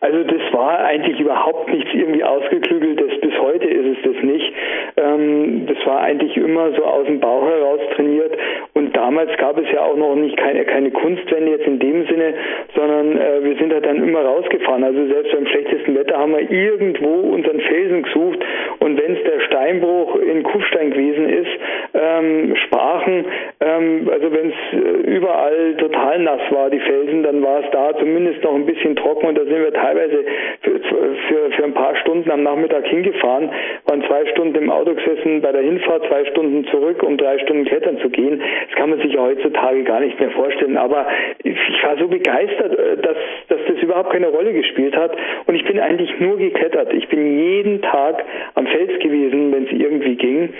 [0.00, 3.20] Also das war eigentlich überhaupt nichts irgendwie ausgeklügeltes.
[3.20, 4.52] Bis heute ist es das nicht.
[5.00, 8.36] Ähm, das war eigentlich immer so aus dem Bauch heraus trainiert.
[8.74, 12.34] Und damals gab es ja auch noch nicht keine, keine Kunstwände jetzt in dem Sinne,
[12.74, 14.84] sondern äh, wir sind halt dann immer rausgefahren.
[14.84, 18.38] Also selbst beim schlechtesten Wetter haben wir irgendwo unseren Felsen gesucht.
[18.80, 21.50] Und wenn es der Steinbruch in Kufstein gewesen ist,
[21.94, 23.24] ähm, Sprachen,
[23.60, 27.96] ähm, also wenn es äh, überall total nass war, die Felsen, dann war es da
[27.98, 30.24] zumindest noch ein bisschen trocken und da sind wir teilweise
[30.62, 33.50] für, für, für ein paar Stunden am Nachmittag hingefahren,
[33.86, 37.64] waren zwei Stunden im Auto gesessen, bei der Hinfahrt zwei Stunden zurück, um drei Stunden
[37.64, 38.40] klettern zu gehen.
[38.68, 41.06] Das kann man sich ja heutzutage gar nicht mehr vorstellen, aber
[41.42, 43.16] ich war so begeistert, äh, dass,
[43.48, 45.16] dass das überhaupt keine Rolle gespielt hat
[45.46, 46.92] und ich bin eigentlich nur geklettert.
[46.92, 48.24] Ich bin jeden Tag
[48.54, 50.50] am Fels gewesen, wenn es irgendwie ging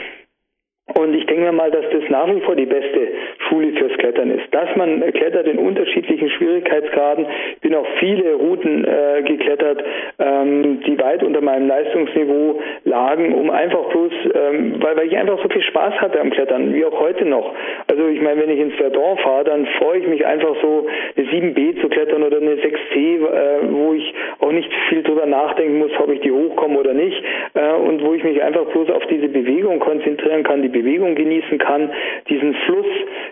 [0.94, 3.08] und ich denke mir mal, dass das nach wie vor die beste
[3.48, 4.52] Schule fürs Klettern ist.
[4.52, 7.26] Dass man klettert in unterschiedlichen Schwierigkeitsgraden.
[7.54, 9.82] Ich bin auch viele Routen äh, geklettert,
[10.18, 15.40] ähm, die weit unter meinem Leistungsniveau lagen, um einfach bloß, ähm, weil, weil ich einfach
[15.42, 17.54] so viel Spaß hatte am Klettern, wie auch heute noch.
[17.86, 20.86] Also ich meine, wenn ich ins Verdun fahre, dann freue ich mich einfach so,
[21.16, 24.14] eine 7B zu klettern oder eine 6C, äh, wo ich
[24.50, 27.22] auch nicht viel drüber nachdenken muss, ob ich die hochkomme oder nicht.
[27.54, 31.58] Äh, und wo ich mich einfach bloß auf diese Bewegung konzentrieren kann, die Bewegung genießen
[31.58, 31.90] kann,
[32.28, 32.86] diesen Fluss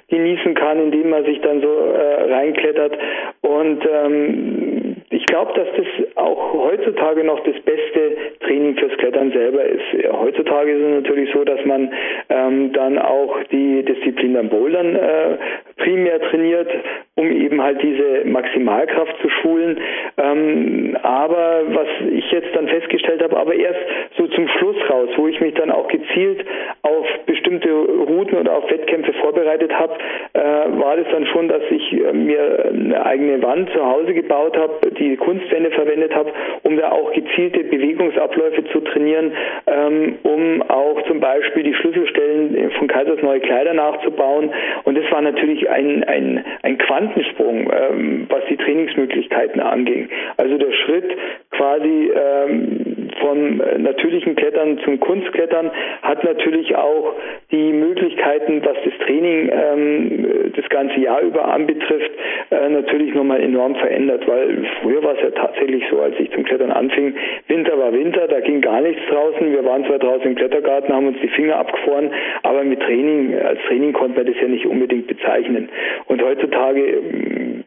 [0.09, 2.97] genießen kann, indem man sich dann so äh, reinklettert.
[3.43, 8.17] Und ähm, ich glaube, dass das auch heutzutage noch das beste
[8.49, 9.85] Training fürs Klettern selber ist.
[10.11, 11.93] Heutzutage ist es natürlich so, dass man
[12.31, 15.37] ähm, dann auch die Disziplin am Bouldern äh,
[15.77, 16.69] primär trainiert,
[17.15, 19.79] um eben halt diese Maximalkraft zu schulen.
[20.17, 23.81] Ähm, aber was ich jetzt dann festgestellt habe, aber erst
[24.17, 26.45] so zum Schluss raus, wo ich mich dann auch gezielt
[26.83, 29.95] auf bestimmte Routen oder auf Wettkämpfe vorbereitet habe,
[30.33, 34.57] äh, war das dann schon, dass ich äh, mir eine eigene Wand zu Hause gebaut
[34.57, 36.33] habe, die Kunstwände verwendet habe,
[36.63, 38.38] um da auch gezielte Bewegungsabläufe
[38.73, 39.33] zu trainieren,
[39.67, 44.51] ähm, um auch zum Beispiel die Schlüsselstellen von Kaisers neue Kleider nachzubauen.
[44.85, 50.09] Und das war natürlich ein, ein, ein Quantensprung, ähm, was die Trainingsmöglichkeiten anging.
[50.37, 51.11] Also der Schritt
[51.51, 55.71] quasi ähm, vom natürlichen Klettern zum Kunstklettern
[56.03, 57.15] hat natürlich auch
[57.51, 62.11] die Möglichkeiten, was das Training ähm, das ganze Jahr über anbetrifft,
[62.51, 66.45] äh, natürlich nochmal enorm verändert, weil früher war es ja tatsächlich so, als ich zum
[66.45, 67.15] Klettern anfing,
[67.49, 69.51] Winter war Winter, da ging gar nichts draußen.
[69.51, 72.11] Wir waren zwar draußen im Klettergarten, haben uns die Finger abgefroren,
[72.43, 75.69] aber mit Training, als Training konnte man das ja nicht unbedingt bezeichnen.
[76.07, 77.65] Und heutzutage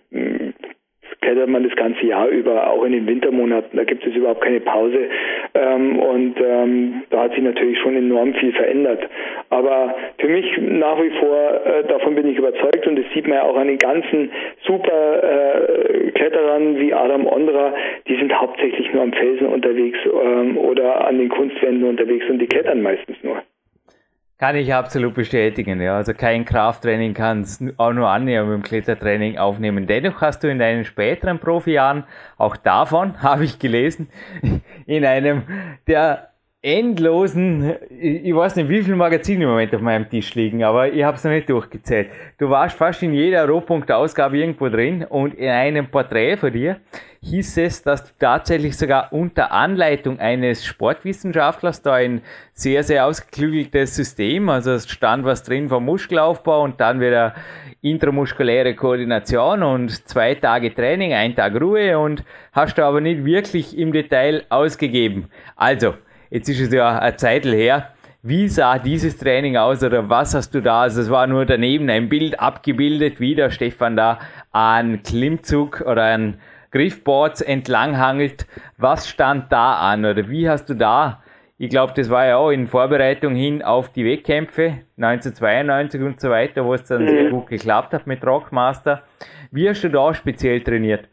[1.21, 3.77] klettert man das ganze Jahr über, auch in den Wintermonaten.
[3.77, 5.09] Da gibt es überhaupt keine Pause.
[5.53, 9.07] Ähm, und ähm, da hat sich natürlich schon enorm viel verändert.
[9.49, 13.37] Aber für mich nach wie vor, äh, davon bin ich überzeugt und das sieht man
[13.37, 14.31] ja auch an den ganzen
[14.65, 17.73] super äh, Kletterern wie Adam Ondra,
[18.07, 22.47] die sind hauptsächlich nur am Felsen unterwegs ähm, oder an den Kunstwänden unterwegs und die
[22.47, 23.41] klettern meistens nur.
[24.41, 25.97] Kann ich absolut bestätigen, ja.
[25.97, 29.85] Also kein Krafttraining kann es auch nur annähernd mit dem Klettertraining aufnehmen.
[29.85, 32.05] Dennoch hast du in deinen späteren Profijahren,
[32.39, 34.09] auch davon habe ich gelesen,
[34.87, 35.43] in einem
[35.85, 36.30] der
[36.63, 41.03] endlosen, ich weiß nicht, wie viele Magazine im Moment auf meinem Tisch liegen, aber ich
[41.03, 42.09] habe es noch nicht durchgezählt.
[42.37, 46.79] Du warst fast in jeder Rohpunkt-Ausgabe irgendwo drin und in einem Porträt von dir
[47.23, 52.21] hieß es, dass du tatsächlich sogar unter Anleitung eines Sportwissenschaftlers da ein
[52.53, 57.33] sehr, sehr ausgeklügeltes System, also es stand was drin vom Muskelaufbau und dann wieder
[57.81, 63.75] intramuskuläre Koordination und zwei Tage Training, ein Tag Ruhe und hast du aber nicht wirklich
[63.75, 65.29] im Detail ausgegeben.
[65.55, 65.95] Also,
[66.31, 67.89] Jetzt ist es ja eine Zeit her.
[68.23, 70.83] Wie sah dieses Training aus oder was hast du da?
[70.83, 74.17] Also es war nur daneben ein Bild abgebildet, wie der Stefan da
[74.53, 76.37] an Klimmzug oder an
[76.71, 78.47] Griffboards entlanghangelt.
[78.77, 81.21] Was stand da an oder wie hast du da?
[81.57, 86.29] Ich glaube, das war ja auch in Vorbereitung hin auf die Wettkämpfe 1992 und so
[86.29, 87.09] weiter, wo es dann mhm.
[87.09, 89.03] sehr gut geklappt hat mit Rockmaster.
[89.51, 91.09] Wie hast du da speziell trainiert?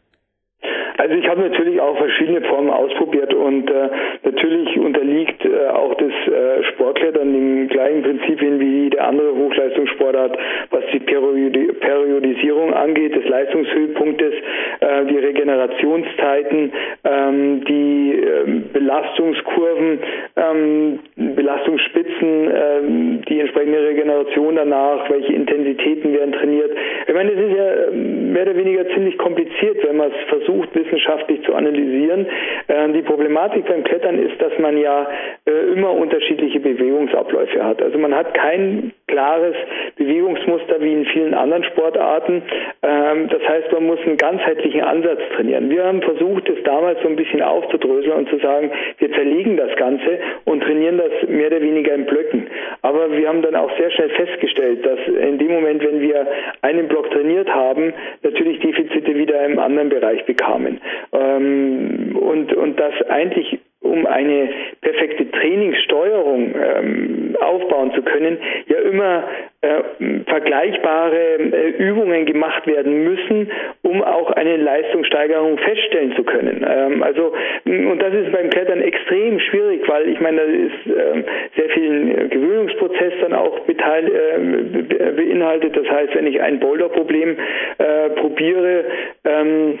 [0.99, 3.89] Also ich habe natürlich auch verschiedene Formen ausprobiert und äh,
[4.23, 10.37] natürlich unterliegt äh, auch das äh, Sportklettern den gleichen Prinzipien wie jede andere Hochleistungssportart,
[10.71, 14.33] was die Periodi Periodisierung angeht, des Leistungshöhepunktes,
[14.81, 16.73] äh, die Regenerationszeiten,
[17.05, 19.99] ähm, die ähm, Belastungskurven,
[20.35, 26.71] ähm, Belastungsspitzen, ähm, die entsprechende Regeneration danach, welche Intensitäten werden trainiert.
[27.07, 30.75] Ich meine, das ist ja ähm, mehr oder weniger ziemlich kompliziert, wenn man es versucht,
[30.89, 32.27] wissenschaftlich zu analysieren.
[32.67, 35.07] Äh, die Problematik beim Klettern ist, dass man ja
[35.45, 37.81] äh, immer unterschiedliche Bewegungsabläufe hat.
[37.81, 39.55] Also man hat kein klares
[39.97, 42.43] Bewegungsmuster wie in vielen anderen Sportarten.
[42.81, 45.69] Ähm, das heißt, man muss einen ganzheitlichen Ansatz trainieren.
[45.69, 49.75] Wir haben versucht, es damals so ein bisschen aufzudröseln und zu sagen, wir zerlegen das
[49.75, 52.47] Ganze und trainieren das mehr oder weniger in Blöcken.
[52.81, 56.27] Aber wir haben dann auch sehr schnell festgestellt, dass in dem Moment, wenn wir
[56.61, 60.78] einen Block trainiert haben, natürlich Defizite wieder im anderen Bereich bekamen.
[61.13, 64.49] Ähm, und, und das eigentlich um eine
[64.81, 69.23] perfekte Trainingssteuerung ähm, aufbauen zu können, ja immer
[69.61, 73.51] äh, vergleichbare äh, Übungen gemacht werden müssen,
[73.81, 76.65] um auch eine Leistungssteigerung feststellen zu können.
[76.69, 77.33] Ähm, also
[77.65, 81.23] und das ist beim Klettern extrem schwierig, weil ich meine, da ist äh,
[81.55, 85.75] sehr viel Gewöhnungsprozess dann auch beteil, äh, beinhaltet.
[85.77, 87.37] Das heißt, wenn ich ein Boulderproblem
[87.77, 88.85] äh, probiere,
[89.23, 89.79] ähm,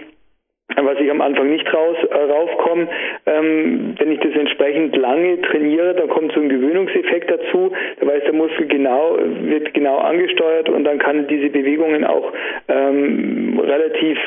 [0.75, 2.87] was ich am Anfang nicht raus, äh, raufkomme.
[3.25, 7.71] Ähm, wenn ich das entsprechend lange trainiere, dann kommt so ein Gewöhnungseffekt dazu.
[7.99, 12.31] Da weiß der Muskel genau, wird genau angesteuert und dann kann diese Bewegungen auch
[12.67, 14.17] ähm, relativ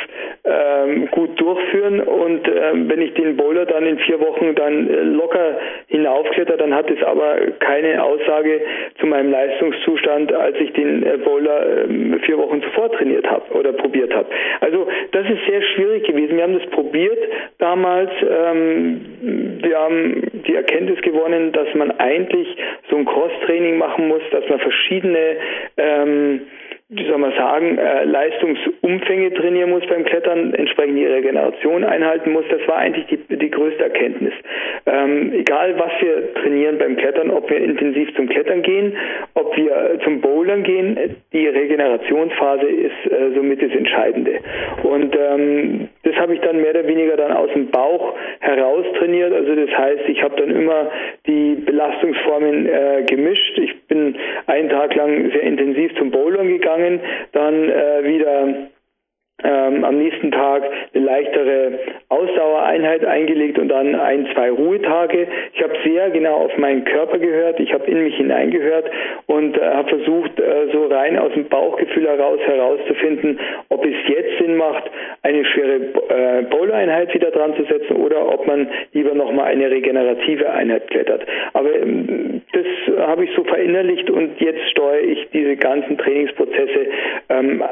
[0.44, 2.00] ähm, gut durchführen.
[2.00, 6.74] Und ähm, wenn ich den Bowler dann in vier Wochen dann äh, locker hinaufkletter, dann
[6.74, 8.60] hat es aber keine Aussage
[8.98, 13.72] zu meinem Leistungszustand, als ich den äh, Bowler äh, vier Wochen zuvor trainiert habe oder
[13.72, 14.26] probiert habe.
[14.60, 16.31] Also das ist sehr schwierig gewesen.
[16.36, 17.18] Wir haben das probiert
[17.58, 18.10] damals.
[18.22, 22.48] Ähm, wir haben die Erkenntnis gewonnen, dass man eigentlich
[22.90, 25.36] so ein Cross-Training machen muss, dass man verschiedene
[25.76, 26.40] ähm,
[26.94, 32.44] wie soll man sagen, äh, Leistungsumfänge trainieren muss beim Klettern, entsprechend die Regeneration einhalten muss.
[32.50, 34.34] Das war eigentlich die, die größte Erkenntnis.
[34.84, 38.94] Ähm, egal, was wir trainieren beim Klettern, ob wir intensiv zum Klettern gehen,
[39.32, 44.40] ob wir zum Bouldern gehen, die Regenerationsphase ist äh, somit das Entscheidende.
[44.82, 49.32] Und ähm, das habe ich dann mehr oder weniger dann aus dem Bauch heraus trainiert.
[49.32, 50.90] Also das heißt, ich habe dann immer
[51.26, 53.58] die Belastungsformen äh, gemischt.
[53.58, 54.16] Ich bin
[54.46, 56.81] einen Tag lang sehr intensiv zum Bouldern gegangen,
[57.32, 58.68] dann äh, wieder
[59.44, 60.62] ähm, am nächsten Tag
[60.94, 61.78] eine leichtere
[62.08, 65.26] Ausdauereinheit eingelegt und dann ein, zwei Ruhetage.
[65.54, 68.90] Ich habe sehr genau auf meinen Körper gehört, ich habe in mich hineingehört
[69.26, 73.38] und äh, habe versucht, äh, so rein aus dem Bauchgefühl heraus herauszufinden,
[73.68, 74.84] ob es jetzt Sinn macht,
[75.22, 80.50] eine schwere äh, Bowler-Einheit wieder dran zu setzen oder ob man lieber nochmal eine regenerative
[80.50, 81.26] Einheit klettert.
[81.52, 82.66] Aber ähm, das
[83.06, 86.86] habe ich so verinnerlicht und jetzt steuere ich diese ganzen Trainingsprozesse
[87.28, 87.62] ähm,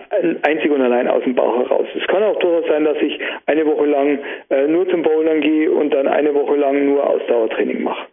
[0.42, 1.86] einzig und allein aus dem Bauch heraus.
[1.94, 4.18] Es kann auch durchaus sein, dass ich eine Woche lang
[4.50, 8.06] äh, nur zum Bouldern gehe und dann eine Woche lang nur Ausdauertraining mache.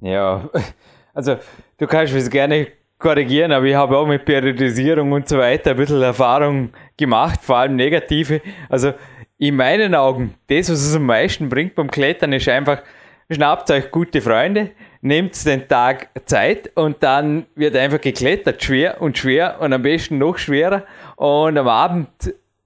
[0.00, 0.48] Ja,
[1.14, 1.36] also
[1.78, 2.68] du kannst es gerne
[2.98, 7.58] korrigieren, aber ich habe auch mit Periodisierung und so weiter ein bisschen Erfahrung gemacht, vor
[7.58, 8.40] allem negative.
[8.68, 8.92] Also
[9.38, 12.82] in meinen Augen, das, was es am meisten bringt beim Klettern, ist einfach,
[13.30, 14.70] schnappt euch gute Freunde,
[15.00, 20.18] nehmt den Tag Zeit und dann wird einfach geklettert, schwer und schwer und am besten
[20.18, 20.84] noch schwerer.
[21.16, 22.08] Und am Abend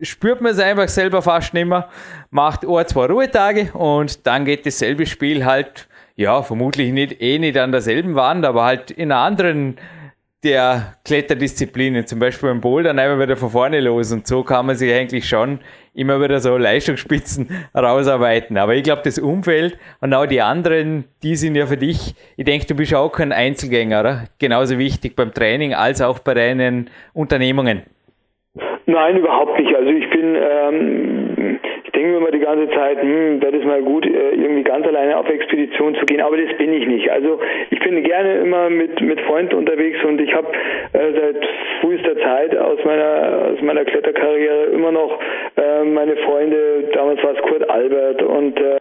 [0.02, 1.88] spürt man es einfach selber fast nicht mehr,
[2.30, 7.56] macht ein, zwei Ruhetage und dann geht dasselbe Spiel halt, ja, vermutlich nicht, eh nicht
[7.56, 9.76] an derselben Wand, aber halt in einer anderen
[10.44, 14.74] der Kletterdisziplinen, zum Beispiel beim Bouldern, einfach wieder von vorne los und so kann man
[14.74, 15.60] sich eigentlich schon
[15.94, 18.58] immer wieder so Leistungsspitzen rausarbeiten.
[18.58, 22.44] Aber ich glaube, das Umfeld und auch die anderen, die sind ja für dich, ich
[22.44, 24.24] denke, du bist auch kein Einzelgänger, oder?
[24.40, 27.82] Genauso wichtig beim Training als auch bei deinen Unternehmungen.
[28.86, 29.56] Nein, überhaupt
[30.22, 31.01] bin, ähm,
[32.02, 34.84] ich denke mir immer die ganze Zeit, hm, wäre das mal gut, äh, irgendwie ganz
[34.84, 37.08] alleine auf Expedition zu gehen, aber das bin ich nicht.
[37.08, 37.38] Also
[37.70, 40.48] ich bin gerne immer mit, mit Freunden unterwegs und ich habe
[40.94, 41.36] äh, seit
[41.80, 45.20] frühester Zeit aus meiner, aus meiner Kletterkarriere immer noch
[45.56, 48.78] äh, meine Freunde, damals war es Kurt Albert und äh,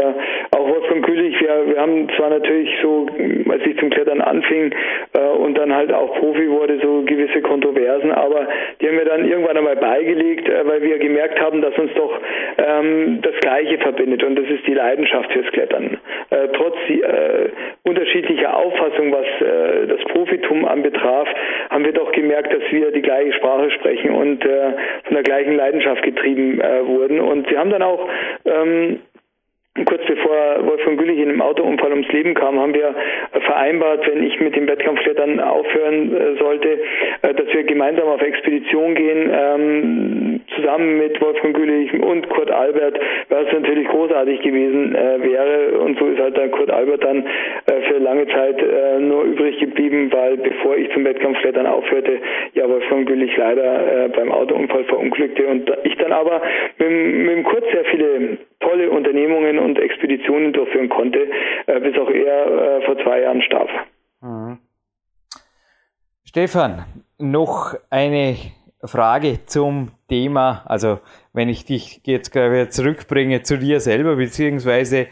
[0.58, 3.06] auch Wolfgang Kühlich, wir, wir haben zwar natürlich so,
[3.50, 4.74] als ich zum Klettern anfing
[5.14, 8.48] äh, und dann halt auch Profi wurde, so gewisse Kontroversen, aber
[8.80, 12.20] die haben mir dann irgendwann einmal beigelegt, äh, weil wir gemerkt haben, dass uns doch
[12.58, 15.98] ähm, das Gleiche verbindet und das ist die Leidenschaft fürs Klettern.
[16.30, 17.50] Äh, trotz äh,
[17.84, 21.28] unterschiedlicher Auffassung, was äh, das Profitum anbetraf,
[21.70, 25.56] haben wir doch gemerkt, dass wir die gleiche Sprache sprechen und äh, von der gleichen
[25.56, 27.20] Leidenschaft getrieben äh, wurden.
[27.20, 28.08] Und sie haben dann auch
[28.46, 29.00] ähm,
[29.74, 32.94] Kurz bevor Wolfgang Güllich in einem Autounfall ums Leben kam, haben wir
[33.40, 36.80] vereinbart, wenn ich mit dem Wettkampfklettern aufhören äh, sollte,
[37.22, 43.00] äh, dass wir gemeinsam auf Expedition gehen, ähm, zusammen mit Wolfgang Güllich und Kurt Albert,
[43.30, 45.80] was natürlich großartig gewesen äh, wäre.
[45.80, 47.26] Und so ist halt dann Kurt Albert dann
[47.88, 48.62] für lange Zeit
[49.00, 52.20] nur übrig geblieben, weil bevor ich zum Wettkampfklettern aufhörte,
[52.54, 56.42] ja Wolfgang Güllich leider beim Autounfall verunglückte und ich dann aber
[56.78, 58.38] mit, mit dem Kurt sehr viele
[58.72, 61.28] tolle Unternehmungen und Expeditionen durchführen konnte,
[61.68, 63.70] äh, bis auch er äh, vor zwei Jahren starb.
[64.22, 64.60] Mhm.
[66.24, 66.86] Stefan,
[67.20, 68.36] noch eine
[68.84, 71.00] Frage zum Thema, also
[71.34, 75.08] wenn ich dich jetzt gerade zurückbringe zu dir selber, beziehungsweise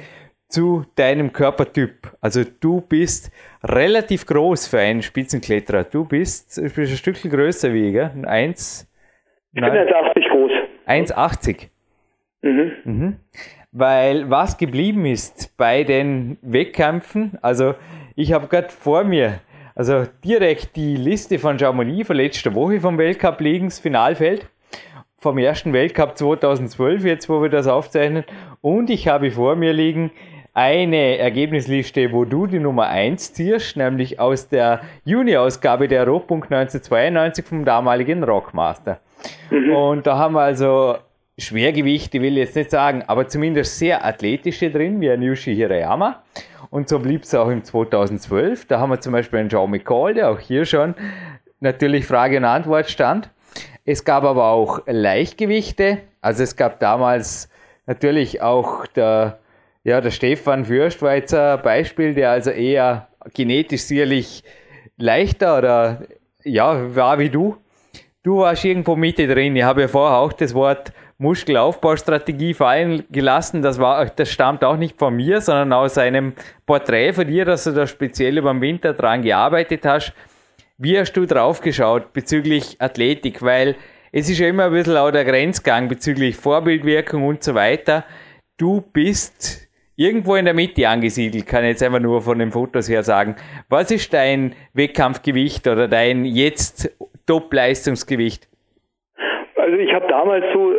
[0.48, 2.12] zu deinem Körpertyp.
[2.22, 3.32] Also du bist
[3.64, 5.84] relativ groß für einen Spitzenkletterer.
[5.84, 8.12] Du bist, du bist ein Stückchen größer wie ich, gell?
[8.26, 8.90] Eins,
[9.54, 10.52] ich bin 1,80 groß.
[10.88, 11.70] 1,80.
[12.42, 12.72] Mhm.
[12.84, 13.16] Mhm.
[13.72, 17.76] Weil was geblieben ist bei den Wettkämpfen, also
[18.16, 19.40] ich habe gerade vor mir,
[19.76, 24.48] also direkt die Liste von Chamonix von letzter Woche vom Weltcup liegen, das Finalfeld
[25.20, 28.24] vom ersten Weltcup 2012, jetzt wo wir das aufzeichnen.
[28.62, 30.12] Und ich habe vor mir liegen
[30.54, 37.46] eine Ergebnisliste, wo du die Nummer 1 ziehst, nämlich aus der Juni-Ausgabe der Rohpunkt 1992
[37.46, 39.00] vom damaligen Rockmaster.
[39.52, 39.72] Mhm.
[39.74, 40.98] Und da haben wir also
[41.40, 46.24] Schwergewichte will ich jetzt nicht sagen, aber zumindest sehr athletische drin, wie ein Yushi Hirayama.
[46.70, 48.68] Und so blieb es auch im 2012.
[48.68, 50.96] Da haben wir zum Beispiel einen Joe McCall, der auch hier schon
[51.60, 53.30] natürlich Frage und Antwort stand.
[53.86, 56.00] Es gab aber auch Leichtgewichte.
[56.22, 57.50] Also es gab damals
[57.88, 59.40] natürlich auch der,
[59.84, 64.44] ja, der Stefan Fürstweizer Beispiel, der also eher genetisch sicherlich
[64.98, 66.04] leichter oder
[66.44, 67.58] ja, war wie du.
[68.22, 69.56] Du warst irgendwo Mitte drin.
[69.56, 73.62] Ich habe ja vorher auch das Wort Muskelaufbaustrategie fallen gelassen.
[73.62, 76.34] Das, war, das stammt auch nicht von mir, sondern aus einem
[76.66, 80.14] Porträt von dir, dass du da speziell über den Winter dran gearbeitet hast.
[80.78, 83.44] Wie hast du drauf geschaut bezüglich Athletik?
[83.44, 83.76] Weil
[84.14, 88.06] es ist ja immer ein bisschen auch der Grenzgang bezüglich Vorbildwirkung und so weiter.
[88.58, 89.68] Du bist
[89.98, 93.36] irgendwo in der Mitte angesiedelt, kann ich jetzt einfach nur von den Fotos her sagen.
[93.68, 96.98] Was ist dein Wettkampfgewicht oder dein jetzt
[97.28, 98.48] Top-Leistungsgewicht?
[99.58, 100.72] Also ich habe damals so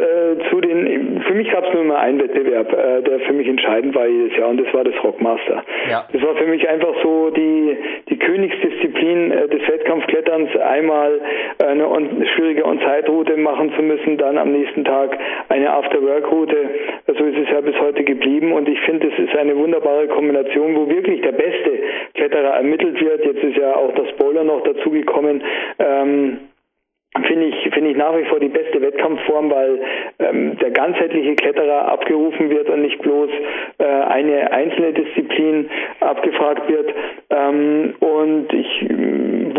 [1.40, 4.50] mich gab es nur mal einen Wettbewerb, äh, der für mich entscheidend war jedes Jahr
[4.50, 5.64] und das war das Rockmaster.
[5.88, 6.06] Ja.
[6.12, 7.76] Das war für mich einfach so die,
[8.10, 11.20] die Königsdisziplin äh, des Wettkampfkletterns, einmal
[11.64, 15.18] eine on, schwierige On-Site-Route machen zu müssen, dann am nächsten Tag
[15.48, 16.56] eine After-Work-Route.
[17.06, 20.76] So ist es ja bis heute geblieben und ich finde, es ist eine wunderbare Kombination,
[20.76, 21.72] wo wirklich der beste
[22.14, 23.24] Kletterer ermittelt wird.
[23.24, 25.42] Jetzt ist ja auch das Bowler noch dazugekommen.
[25.78, 26.38] Ähm,
[27.26, 29.80] finde ich, finde ich nach wie vor die beste Wettkampfform, weil
[30.20, 33.30] ähm, der ganzheitliche Kletterer abgerufen wird und nicht bloß
[33.78, 35.68] äh, eine einzelne Disziplin
[36.00, 36.94] abgefragt wird.
[37.30, 38.86] Ähm, und ich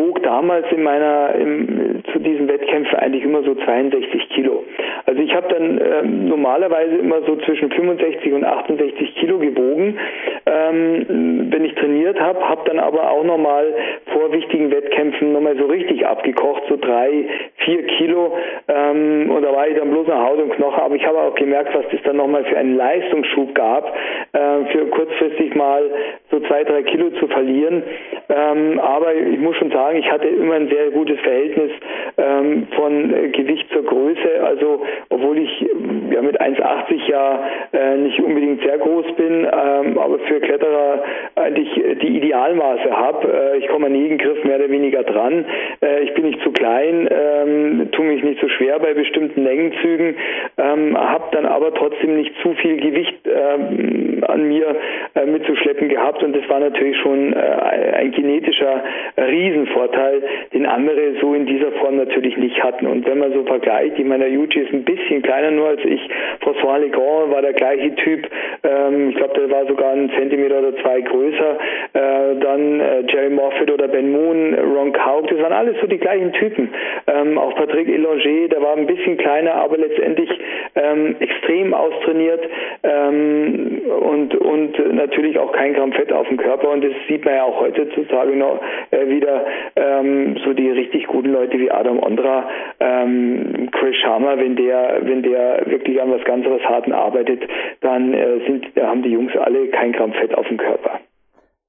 [0.01, 4.63] wog damals in meiner im, zu diesen Wettkämpfen eigentlich immer so 62 Kilo.
[5.05, 9.97] Also ich habe dann ähm, normalerweise immer so zwischen 65 und 68 Kilo gewogen,
[10.45, 13.73] ähm, wenn ich trainiert habe, habe dann aber auch nochmal
[14.13, 17.25] vor wichtigen Wettkämpfen nochmal so richtig abgekocht, so drei,
[17.57, 18.35] vier Kilo.
[18.67, 21.35] Ähm, und da war ich dann bloß nach Haut und Knochen, aber ich habe auch
[21.35, 23.95] gemerkt, was das dann nochmal für einen Leistungsschub gab,
[24.33, 25.83] äh, für kurzfristig mal
[26.31, 27.83] so zwei, drei Kilo zu verlieren.
[28.29, 31.71] Ähm, aber ich muss schon sagen, ich hatte immer ein sehr gutes Verhältnis
[32.17, 34.43] ähm, von äh, Gewicht zur Größe.
[34.43, 35.65] Also obwohl ich
[36.11, 41.03] ja mit 1,80 ja äh, nicht unbedingt sehr groß bin, ähm, aber für Kletterer
[41.35, 41.69] eigentlich
[42.01, 43.27] die Idealmaße habe.
[43.27, 45.45] Äh, ich komme an jeden Griff mehr oder weniger dran.
[45.81, 50.15] Äh, ich bin nicht zu klein, ähm, tue mich nicht so schwer bei bestimmten Längenzügen,
[50.57, 54.75] ähm, habe dann aber trotzdem nicht zu viel Gewicht ähm, an mir
[55.15, 56.23] äh, mitzuschleppen gehabt.
[56.23, 58.83] Und das war natürlich schon äh, ein genetischer
[59.17, 60.23] Riesenvorteil,
[60.53, 62.87] den andere so in dieser Form natürlich nicht hatten.
[62.87, 65.81] Und wenn man so vergleicht, ich meine, der Yuji ist ein bisschen kleiner nur als
[65.83, 66.01] ich,
[66.43, 68.27] François Legrand war der gleiche Typ,
[68.63, 71.57] ähm, ich glaube, der war sogar einen Zentimeter oder zwei größer,
[71.93, 75.97] äh, dann äh, Jerry Moffat oder Ben Moon, Ron Kauk, das waren alles so die
[75.97, 76.69] gleichen Typen.
[77.07, 80.29] Ähm, auch Patrick Elonger, der war ein bisschen kleiner, aber letztendlich
[80.75, 82.41] ähm, extrem austrainiert.
[82.83, 83.81] Ähm,
[84.21, 87.43] und, und natürlich auch kein Gramm Fett auf dem Körper und das sieht man ja
[87.43, 88.61] auch heutzutage noch
[88.91, 89.45] äh, wieder
[89.75, 92.49] ähm, so die richtig guten Leute wie Adam Ondra,
[92.79, 97.41] ähm, Chris Sharma, wenn der, wenn der wirklich an was ganz was Harten arbeitet,
[97.81, 100.99] dann äh, sind, haben die Jungs alle kein Gramm Fett auf dem Körper.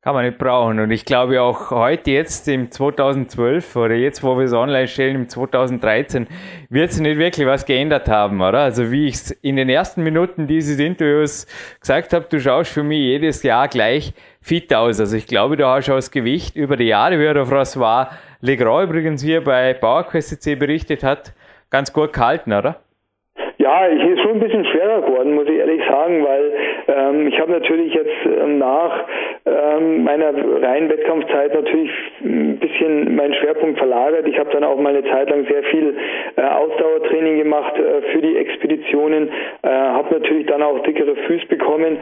[0.05, 0.81] Kann man nicht brauchen.
[0.81, 5.15] Und ich glaube auch heute, jetzt im 2012 oder jetzt, wo wir es online stellen,
[5.15, 6.27] im 2013,
[6.71, 8.59] wird es nicht wirklich was geändert haben, oder?
[8.63, 11.47] Also wie ich es in den ersten Minuten dieses Interviews
[11.79, 14.99] gesagt habe, du schaust für mich jedes Jahr gleich fit aus.
[14.99, 18.09] Also ich glaube, du hast aus Gewicht über die Jahre, wie er auf François
[18.41, 21.33] Legrand übrigens hier bei PowerQuest berichtet hat,
[21.71, 22.81] ganz gut gehalten, oder?
[23.59, 26.53] Ja, ich ist schon ein bisschen schwerer geworden, muss ich ehrlich sagen, weil
[26.89, 29.05] ähm, ich habe natürlich jetzt ähm, nach
[29.45, 30.33] ähm, meiner
[30.63, 31.91] reinen Wettkampfzeit natürlich
[32.25, 34.29] ein bisschen meinen Schwerpunkt verlagert.
[34.29, 35.97] Ich habe dann auch mal eine Zeit lang sehr viel
[36.37, 39.29] äh, Ausdauertraining gemacht äh, für die Expeditionen,
[39.63, 41.99] äh, habe natürlich dann auch dickere Füße bekommen,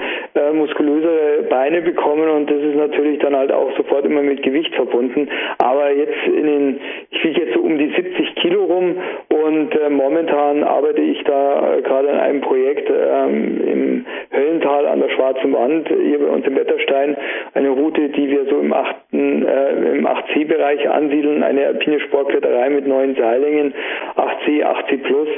[0.52, 5.28] muskulösere Beine bekommen und das ist natürlich dann halt auch sofort immer mit Gewicht verbunden.
[5.58, 6.80] Aber jetzt in den,
[7.10, 8.96] ich wiege jetzt so um die 70 Kilo rum
[9.28, 15.29] und momentan arbeite ich da gerade an einem Projekt ähm, im Höllental an der Schwarzen
[15.52, 17.16] Wand, hier bei uns im Wetterstein,
[17.54, 18.96] eine Route, die wir so im 8.
[19.12, 23.74] Äh, im 8C-Bereich ansiedeln, eine alpine Sportkletterei mit neuen Seilingen,
[24.16, 25.28] 8C, 8C plus.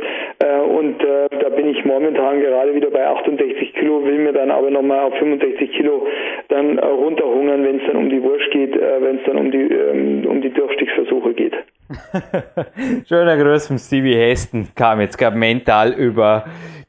[0.40, 4.50] Äh, und äh, da bin ich momentan gerade wieder bei 68 Kilo, will mir dann
[4.50, 6.06] aber nochmal auf 65 Kilo
[6.48, 9.62] dann runterhungern, wenn es dann um die Wurst geht, äh, wenn es dann um die,
[9.62, 11.54] ähm, um die Durchstiegsversuche geht.
[13.08, 16.44] Schöner Gruß von Stevie Heston kam jetzt gerade mental über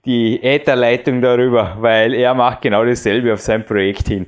[0.05, 4.27] die Ätherleitung darüber, weil er macht genau dasselbe auf sein Projekt hin.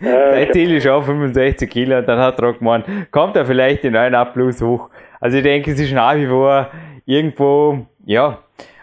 [0.00, 3.84] Äh, sein Ziel ist auch 65 Kilo und dann hat er gemeint, kommt er vielleicht
[3.84, 4.88] in 9 Plus hoch.
[5.20, 6.68] Also ich denke, es ist nach wie vor
[7.04, 8.38] irgendwo, ja,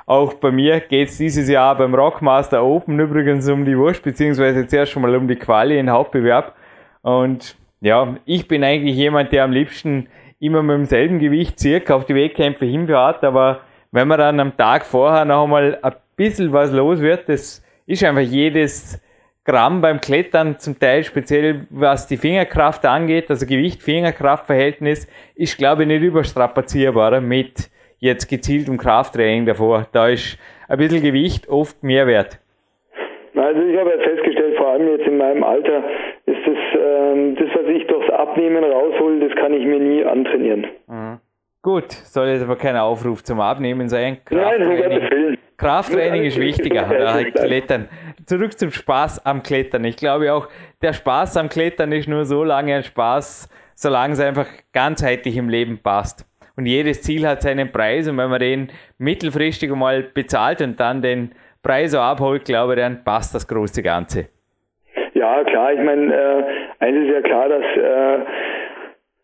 [0.06, 4.68] auch bei mir geht es dieses Jahr beim Rockmaster Open übrigens um die Wurst, beziehungsweise
[4.68, 6.54] zuerst schon mal um die Quali in Hauptbewerb.
[7.02, 10.08] Und ja, ich bin eigentlich jemand, der am liebsten
[10.40, 13.62] immer mit demselben Gewicht circa auf die Wettkämpfe hinfährt, aber
[13.92, 18.04] wenn man dann am Tag vorher noch einmal ein bisschen was los wird, das ist
[18.04, 19.02] einfach jedes
[19.46, 25.88] Gramm beim Klettern zum Teil speziell was die Fingerkraft angeht, also Gewicht-Fingerkraft-Verhältnis, ist glaube ich
[25.88, 29.88] nicht überstrapazierbar mit jetzt gezieltem Krafttraining davor.
[29.94, 30.38] Da ist
[30.68, 32.40] ein bisschen Gewicht oft mehr wert.
[33.36, 35.84] Also ich habe festgestellt, vor allem jetzt in meinem Alter,
[36.26, 40.68] ist das, ähm, das was ich durchs Abnehmen raushole, das kann ich mir nie antrainieren.
[40.88, 41.07] Mhm.
[41.68, 44.20] Gut, soll jetzt aber kein Aufruf zum Abnehmen sein.
[44.24, 46.84] Krafttraining, Nein, Krafttraining ist wichtiger.
[47.36, 47.90] Klettern.
[48.26, 49.84] Zurück zum Spaß am Klettern.
[49.84, 50.48] Ich glaube auch,
[50.82, 55.50] der Spaß am Klettern ist nur so lange ein Spaß, solange es einfach ganzheitlich im
[55.50, 56.26] Leben passt.
[56.56, 61.02] Und jedes Ziel hat seinen Preis und wenn man den mittelfristig mal bezahlt und dann
[61.02, 64.30] den Preis auch abholt, glaube ich, dann passt das große Ganze.
[65.16, 65.74] Ja, klar.
[65.74, 66.44] Ich meine, äh,
[66.80, 68.20] eines ist ja klar, dass äh,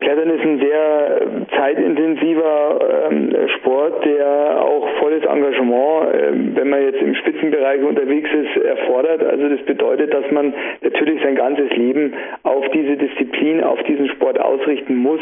[0.04, 1.22] Klettern ist ein sehr
[1.56, 8.64] zeitintensiver ähm, Sport, der auch volles Engagement, äh, wenn man jetzt im Spitzenbereich unterwegs ist,
[8.64, 9.24] erfordert.
[9.24, 14.39] Also das bedeutet, dass man natürlich sein ganzes Leben auf diese Disziplin, auf diesen Sport
[14.39, 15.22] ausrichten muss,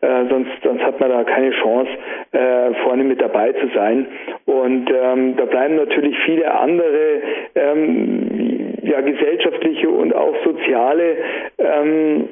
[0.00, 1.90] äh, sonst, sonst hat man da keine Chance,
[2.32, 4.06] äh, vorne mit dabei zu sein.
[4.46, 7.20] Und ähm, da bleiben natürlich viele andere
[7.54, 11.16] ähm, ja, gesellschaftliche und auch soziale
[11.58, 12.28] ähm, ähm,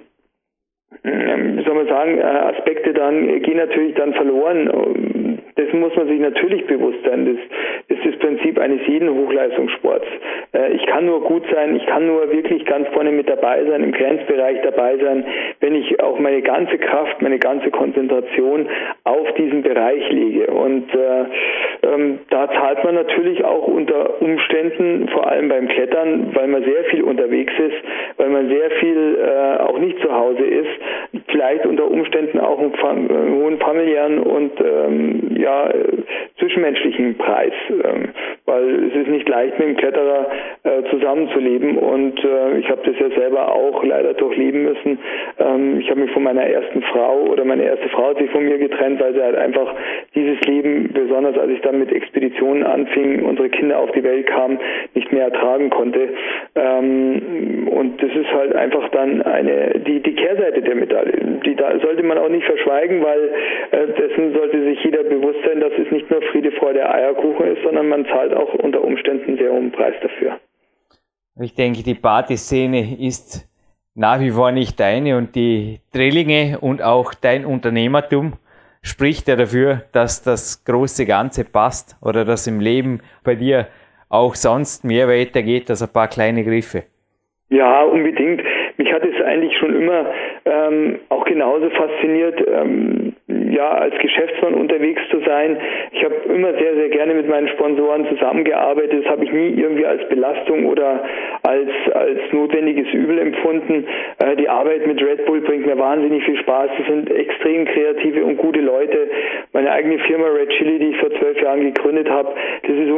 [1.03, 4.69] wie soll man sagen, äh, Aspekte dann gehen natürlich dann verloren.
[5.59, 7.27] Dessen muss man sich natürlich bewusst sein.
[7.89, 10.07] Das ist das Prinzip eines jeden Hochleistungssports.
[10.55, 13.83] Äh, ich kann nur gut sein, ich kann nur wirklich ganz vorne mit dabei sein,
[13.83, 15.25] im Grenzbereich dabei sein,
[15.61, 18.69] wenn ich auch meine ganze Kraft, meine ganze Konzentration
[19.03, 20.47] auf diesen Bereich lege.
[20.47, 21.25] Und äh,
[21.83, 26.85] ähm, da zahlt man natürlich auch unter Umständen, vor allem beim Klettern, weil man sehr
[26.85, 27.77] viel unterwegs ist,
[28.17, 32.75] weil man sehr viel äh, auch nicht zu Hause ist, vielleicht unter Umständen auch einen,
[33.11, 35.48] einen hohen familiären und ähm, ja,
[36.39, 38.09] zwischenmenschlichen Preis, ähm,
[38.47, 40.27] weil es ist nicht leicht mit dem Kletterer
[40.63, 44.99] äh, zusammenzuleben und äh, ich habe das ja selber auch leider durchleben müssen.
[45.39, 48.45] Ähm, ich habe mich von meiner ersten Frau oder meine erste Frau hat sich von
[48.45, 49.75] mir getrennt, weil sie halt einfach
[50.15, 54.59] dieses Leben, besonders als ich dann mit Expeditionen anfing, unsere Kinder auf die Welt kamen,
[54.95, 56.09] nicht mehr ertragen konnte.
[56.55, 61.41] Ähm, und das ist halt einfach dann eine die die Kehrseite der Medaille.
[61.45, 63.31] Die da sollte man auch nicht verschweigen, weil
[63.71, 67.63] äh, dessen sollte sich jeder bewusst sein, dass es nicht nur Friede, Freude, Eierkuchen ist,
[67.63, 70.39] sondern man zahlt auch unter Umständen sehr hohen Preis dafür.
[71.41, 73.49] Ich denke, die Partyszene ist
[73.95, 78.35] nach wie vor nicht deine und die Drillinge und auch dein Unternehmertum
[78.83, 83.67] spricht ja dafür, dass das große Ganze passt oder dass im Leben bei dir
[84.09, 86.85] auch sonst mehr weitergeht als ein paar kleine Griffe.
[87.51, 88.43] Ja, unbedingt.
[88.77, 90.07] Mich hat es eigentlich schon immer
[90.45, 93.08] ähm, auch genauso fasziniert, ähm,
[93.59, 95.59] ja, als Geschäftsmann unterwegs zu sein.
[95.91, 99.03] Ich habe immer sehr, sehr gerne mit meinen Sponsoren zusammengearbeitet.
[99.05, 101.05] Das habe ich nie irgendwie als Belastung oder
[101.43, 103.85] als, als notwendiges Übel empfunden.
[104.21, 106.71] Äh, die Arbeit mit Red Bull bringt mir wahnsinnig viel Spaß.
[106.79, 109.11] Das sind extrem kreative und gute Leute.
[109.53, 112.33] Meine eigene Firma Red Chili, die ich vor zwölf Jahren gegründet habe,
[112.63, 112.93] das ist,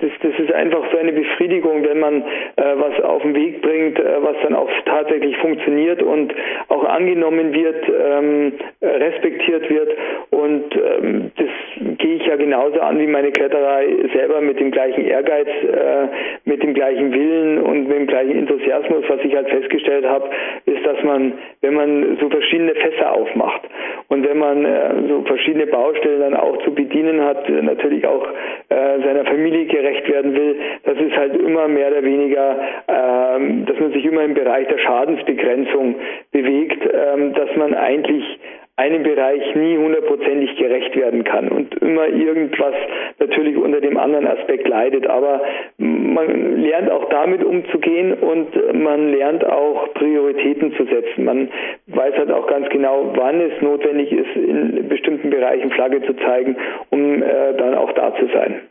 [0.00, 4.00] das, das ist einfach so eine Befriedigung, wenn man äh, was auf den Weg bringt,
[4.00, 6.34] äh, was dann auch tatsächlich funktioniert und
[6.68, 9.91] auch angenommen wird, ähm, respektiert wird.
[10.30, 15.04] Und ähm, das gehe ich ja genauso an wie meine Kletterei selber mit dem gleichen
[15.04, 16.08] Ehrgeiz, äh,
[16.44, 19.04] mit dem gleichen Willen und mit dem gleichen Enthusiasmus.
[19.08, 20.30] Was ich halt festgestellt habe,
[20.66, 23.62] ist, dass man, wenn man so verschiedene Fässer aufmacht
[24.08, 28.26] und wenn man äh, so verschiedene Baustellen dann auch zu bedienen hat, natürlich auch
[28.68, 33.78] äh, seiner Familie gerecht werden will, dass es halt immer mehr oder weniger, ähm, dass
[33.78, 35.96] man sich immer im Bereich der Schadensbegrenzung
[36.32, 38.24] bewegt, ähm, dass man eigentlich
[38.76, 42.74] einem Bereich nie hundertprozentig gerecht werden kann und immer irgendwas
[43.18, 45.06] natürlich unter dem anderen Aspekt leidet.
[45.06, 45.42] Aber
[45.76, 51.24] man lernt auch damit umzugehen und man lernt auch Prioritäten zu setzen.
[51.24, 51.50] Man
[51.88, 56.56] weiß halt auch ganz genau, wann es notwendig ist, in bestimmten Bereichen Flagge zu zeigen,
[56.90, 58.62] um äh, dann auch da zu sein.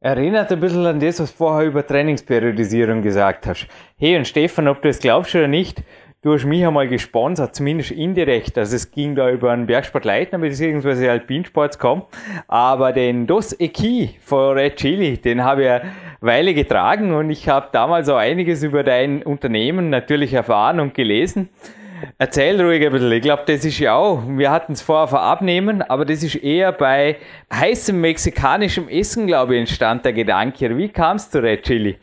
[0.00, 3.66] Erinnert ein bisschen an das, was du vorher über Trainingsperiodisierung gesagt hast.
[3.98, 5.82] Hey und Stefan, ob du das glaubst oder nicht,
[6.24, 8.56] Du hast mich einmal gesponsert, zumindest indirekt.
[8.56, 11.10] Also es ging da über einen Bergsportleitner bzw.
[11.10, 12.04] Alpinsports.com.
[12.48, 17.50] Aber den Dos Equi von Red Chili, den habe ich eine Weile getragen und ich
[17.50, 21.50] habe damals auch einiges über dein Unternehmen natürlich erfahren und gelesen.
[22.16, 23.12] Erzähl ruhig ein bisschen.
[23.12, 26.36] Ich glaube, das ist ja auch, wir hatten es vorher vor Abnehmen, aber das ist
[26.36, 27.16] eher bei
[27.52, 30.74] heißem mexikanischem Essen, glaube ich, entstand der Gedanke.
[30.74, 31.98] Wie kamst du Red Chili?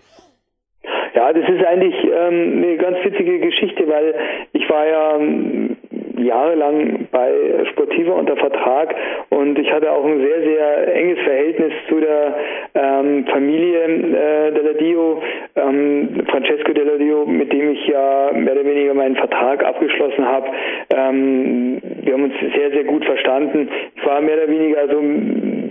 [1.34, 4.14] Das ist eigentlich ähm, eine ganz witzige Geschichte, weil
[4.54, 5.78] ich war ja ähm,
[6.18, 7.32] jahrelang bei
[7.72, 8.96] Sportiva unter Vertrag
[9.30, 12.36] und ich hatte auch ein sehr, sehr enges Verhältnis zu der
[12.76, 15.22] ähm, Familie äh, Della Dio,
[15.56, 20.48] ähm, Francesco Della Dio, mit dem ich ja mehr oder weniger meinen Vertrag abgeschlossen habe.
[20.96, 23.70] Ähm, wir haben uns sehr, sehr gut verstanden.
[23.96, 25.00] Ich war mehr oder weniger so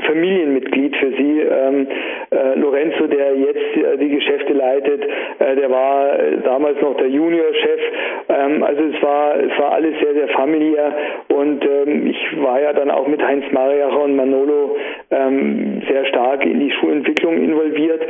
[0.03, 1.41] Familienmitglied für sie.
[1.41, 1.87] Ähm,
[2.31, 5.03] äh, Lorenzo, der jetzt äh, die Geschäfte leitet,
[5.39, 7.81] äh, der war damals noch der Juniorchef.
[8.29, 10.95] Ähm, also es war, es war alles sehr, sehr familiär
[11.29, 14.77] und ähm, ich war ja dann auch mit Heinz Mariacher und Manolo
[15.11, 18.03] ähm, sehr stark in die Schulentwicklung involviert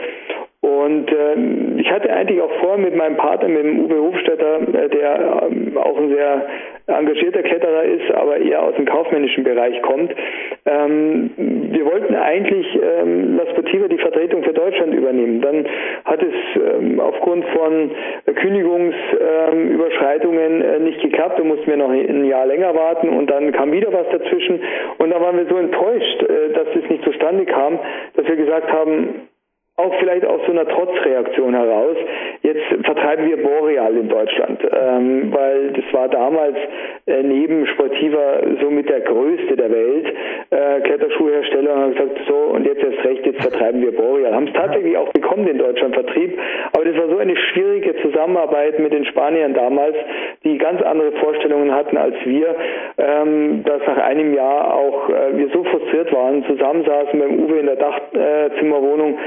[0.78, 4.88] und ähm, ich hatte eigentlich auch vor, mit meinem Partner, mit dem Uwe Hofstetter, äh,
[4.88, 6.46] der ähm, auch ein sehr
[6.86, 10.14] engagierter Kletterer ist, aber eher aus dem kaufmännischen Bereich kommt,
[10.66, 15.40] ähm, wir wollten eigentlich ähm, La Sportiva die Vertretung für Deutschland übernehmen.
[15.40, 15.66] Dann
[16.04, 17.90] hat es ähm, aufgrund von
[18.34, 21.38] Kündigungsüberschreitungen äh, nicht geklappt.
[21.38, 24.60] Da mussten wir noch ein Jahr länger warten und dann kam wieder was dazwischen.
[24.98, 27.78] Und da waren wir so enttäuscht, äh, dass das nicht zustande kam,
[28.14, 29.28] dass wir gesagt haben,
[29.80, 31.96] auch vielleicht aus so einer Trotzreaktion heraus.
[32.42, 36.56] Jetzt vertreiben wir Boreal in Deutschland, ähm, weil das war damals
[37.06, 40.06] äh, neben Sportiva somit der größte der Welt,
[40.50, 44.34] äh, Kletterschuhhersteller, und haben gesagt, so und jetzt erst recht, jetzt vertreiben wir Boreal.
[44.34, 46.38] Haben es tatsächlich auch bekommen, den Deutschlandvertrieb,
[46.72, 49.96] aber das war so eine schwierige Zusammenarbeit mit den Spaniern damals,
[50.44, 52.54] die ganz andere Vorstellungen hatten als wir,
[52.98, 57.66] ähm, dass nach einem Jahr auch äh, wir so frustriert waren, zusammensaßen beim Uwe in
[57.66, 59.18] der Dachzimmerwohnung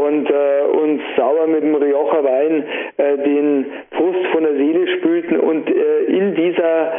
[0.00, 2.64] und äh, uns sauber mit dem Rioja Wein
[2.96, 6.92] äh, den Frust von der Seele spülten und äh, in dieser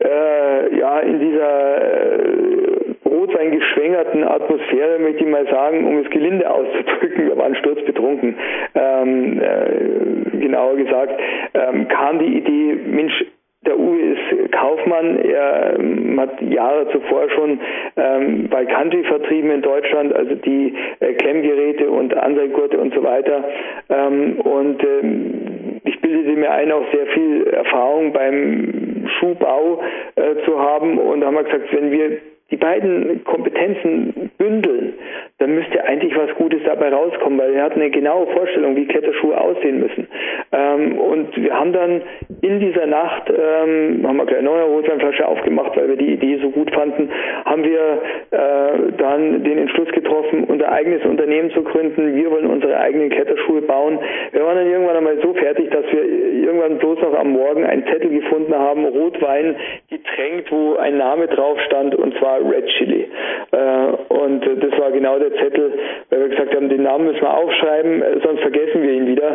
[0.00, 6.50] äh, ja in dieser äh, Rotwein geschwängerten Atmosphäre möchte ich mal sagen, um es gelinde
[6.50, 8.36] auszudrücken, wir waren sturzbetrunken,
[8.74, 11.20] ähm, äh, genauer gesagt,
[11.54, 13.24] ähm, kam die Idee, Mensch,
[13.68, 17.60] der Uwe ist Kaufmann, er ähm, hat Jahre zuvor schon
[17.96, 23.44] ähm, bei Country vertrieben in Deutschland, also die äh, Klemmgeräte und Anseilgurte und so weiter.
[23.90, 29.82] Ähm, und ähm, ich bildete mir ein, auch sehr viel Erfahrung beim Schuhbau
[30.16, 32.18] äh, zu haben und haben wir gesagt, wenn wir
[32.50, 34.94] die beiden Kompetenzen bündeln,
[35.38, 39.38] dann müsste eigentlich was Gutes dabei rauskommen, weil wir hatten eine genaue Vorstellung, wie Kletterschuhe
[39.38, 40.08] aussehen müssen.
[40.52, 42.02] Ähm, und wir haben dann
[42.40, 46.38] in dieser Nacht, ähm, haben wir gleich eine neue Rotweinflasche aufgemacht, weil wir die Idee
[46.40, 47.10] so gut fanden,
[47.44, 52.16] haben wir äh, dann den Entschluss getroffen, unser eigenes Unternehmen zu gründen.
[52.16, 53.98] Wir wollen unsere eigenen Kletterschuhe bauen.
[54.32, 57.84] Wir waren dann irgendwann einmal so fertig, dass wir irgendwann bloß noch am Morgen einen
[57.86, 59.56] Zettel gefunden haben, Rotwein
[59.90, 63.08] getränkt, wo ein Name drauf stand, und zwar Red Chili.
[63.50, 65.72] Äh, und das war genau der Zettel,
[66.10, 69.32] weil wir gesagt haben, den Namen müssen wir aufschreiben, äh, sonst vergessen wir ihn wieder,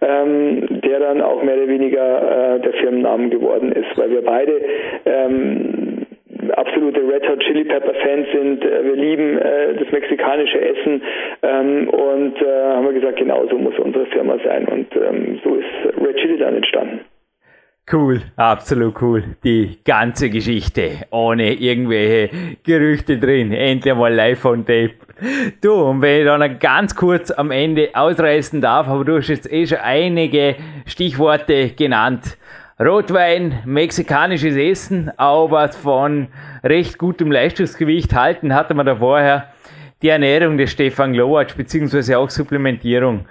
[0.00, 4.60] ähm, der dann auch mehr oder weniger äh, der Firmennamen geworden ist, weil wir beide
[5.04, 6.06] ähm,
[6.54, 8.62] absolute Red Hot Chili Pepper Fans sind.
[8.62, 11.02] Wir lieben äh, das mexikanische Essen
[11.42, 14.86] ähm, und äh, haben gesagt, genau so muss unsere Firma sein und
[15.44, 17.00] so ist Red Chili dann entstanden.
[17.92, 19.36] Cool, absolut cool.
[19.44, 23.52] Die ganze Geschichte ohne irgendwelche Gerüchte drin.
[23.52, 24.94] Endlich mal live on tape.
[25.60, 29.52] Du, und wenn ich dann ganz kurz am Ende ausreißen darf, aber du hast jetzt
[29.52, 32.36] eh schon einige Stichworte genannt.
[32.80, 36.26] Rotwein, mexikanisches Essen, was von
[36.64, 39.52] recht gutem Leistungsgewicht halten, hatte man da vorher.
[40.02, 43.26] Die Ernährung des Stefan Glowacz, beziehungsweise auch Supplementierung.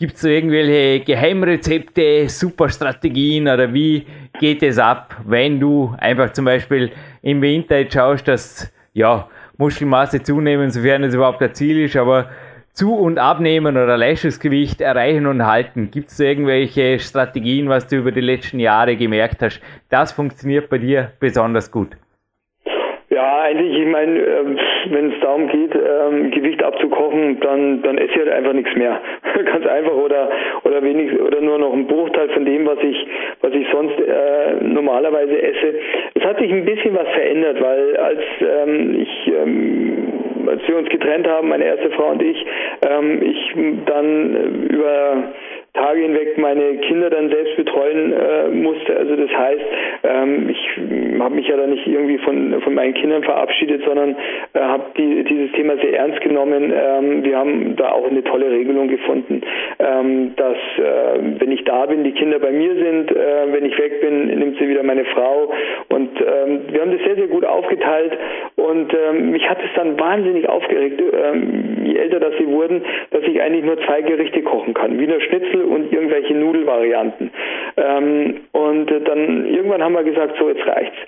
[0.00, 4.06] Gibt es irgendwelche Geheimrezepte, Superstrategien oder wie
[4.40, 6.90] geht es ab, wenn du einfach zum Beispiel
[7.20, 9.28] im Winter jetzt schaust, dass ja,
[9.58, 12.30] Muskelmasse zunehmen, sofern es überhaupt ein Ziel ist, aber
[12.72, 15.90] zu- und abnehmen oder Leistungsgewicht erreichen und halten?
[15.90, 19.60] Gibt es irgendwelche Strategien, was du über die letzten Jahre gemerkt hast?
[19.90, 21.90] Das funktioniert bei dir besonders gut.
[23.50, 24.44] Eigentlich, ich meine, äh,
[24.90, 29.00] wenn es darum geht, ähm, Gewicht abzukochen, dann, dann esse ich halt einfach nichts mehr.
[29.44, 30.30] Ganz einfach oder
[30.62, 33.06] oder wenig oder nur noch ein Bruchteil von dem, was ich
[33.40, 35.74] was ich sonst äh, normalerweise esse.
[36.14, 39.90] Es hat sich ein bisschen was verändert, weil als ähm, ich ähm,
[40.46, 42.46] als wir uns getrennt haben, meine erste Frau und ich,
[42.88, 43.54] ähm, ich
[43.86, 45.24] dann über
[45.72, 48.96] Tage hinweg meine Kinder dann selbst betreuen äh, musste.
[48.96, 49.64] Also das heißt,
[50.02, 54.16] ähm, ich habe mich ja da nicht irgendwie von, von meinen Kindern verabschiedet, sondern
[54.52, 56.72] äh, habe die, dieses Thema sehr ernst genommen.
[56.74, 59.42] Ähm, wir haben da auch eine tolle Regelung gefunden,
[59.78, 63.78] ähm, dass äh, wenn ich da bin, die Kinder bei mir sind, äh, wenn ich
[63.78, 65.52] weg bin, nimmt sie wieder meine Frau
[65.88, 68.18] und ähm, wir haben das sehr, sehr gut aufgeteilt
[68.56, 73.22] und ähm, mich hat es dann wahnsinnig aufgeregt, ähm, je älter das sie wurden, dass
[73.22, 74.98] ich eigentlich nur zwei Gerichte kochen kann.
[74.98, 77.30] Wiener Schnitzel und irgendwelche Nudelvarianten.
[77.76, 80.98] Ähm, und dann irgendwann haben wir gesagt, so jetzt reicht's.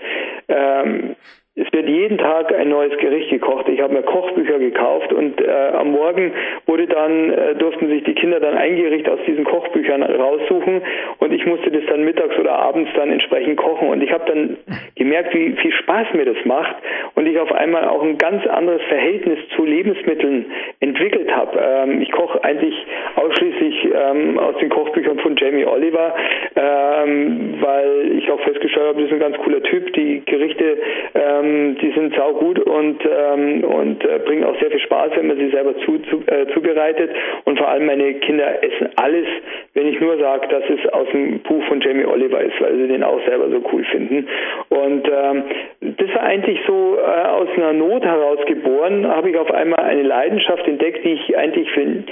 [0.48, 1.16] Ähm,
[1.54, 3.68] es wird jeden Tag ein neues Gericht gekocht.
[3.68, 6.32] Ich habe mir Kochbücher gekauft und äh, am Morgen
[6.64, 10.80] wurde dann äh, durften sich die Kinder dann ein Gericht aus diesen Kochbüchern raussuchen
[11.18, 14.56] und ich musste das dann mittags oder abends dann entsprechend kochen und ich habe dann
[14.94, 16.74] gemerkt, wie viel Spaß mir das macht
[17.16, 20.46] und ich auf einmal auch ein ganz anderes Verhältnis zu Lebensmitteln
[20.80, 21.58] entwickelt habe.
[21.60, 22.74] Ähm, ich koche eigentlich
[23.16, 26.14] ausschließlich ähm, aus den Kochbüchern von Jamie Oliver,
[26.56, 29.92] ähm, weil ich auch festgestellt habe, das ist ein ganz cooler Typ.
[29.92, 30.78] Die Gerichte
[31.14, 35.36] ähm, die sind saugut und, ähm, und äh, bringen auch sehr viel Spaß, wenn man
[35.36, 37.10] sie selber zu, zu, äh, zubereitet.
[37.44, 39.26] Und vor allem meine Kinder essen alles,
[39.74, 42.88] wenn ich nur sage, dass es aus dem Buch von Jamie Oliver ist, weil sie
[42.88, 44.28] den auch selber so cool finden.
[44.68, 45.42] Und ähm,
[45.80, 50.02] das war eigentlich so äh, aus einer Not heraus geboren, habe ich auf einmal eine
[50.02, 52.04] Leidenschaft entdeckt, die ich eigentlich für, äh,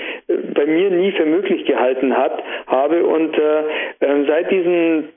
[0.55, 3.05] bei mir nie für möglich gehalten hat, habe.
[3.05, 3.61] Und äh,
[4.01, 5.09] äh seit diesen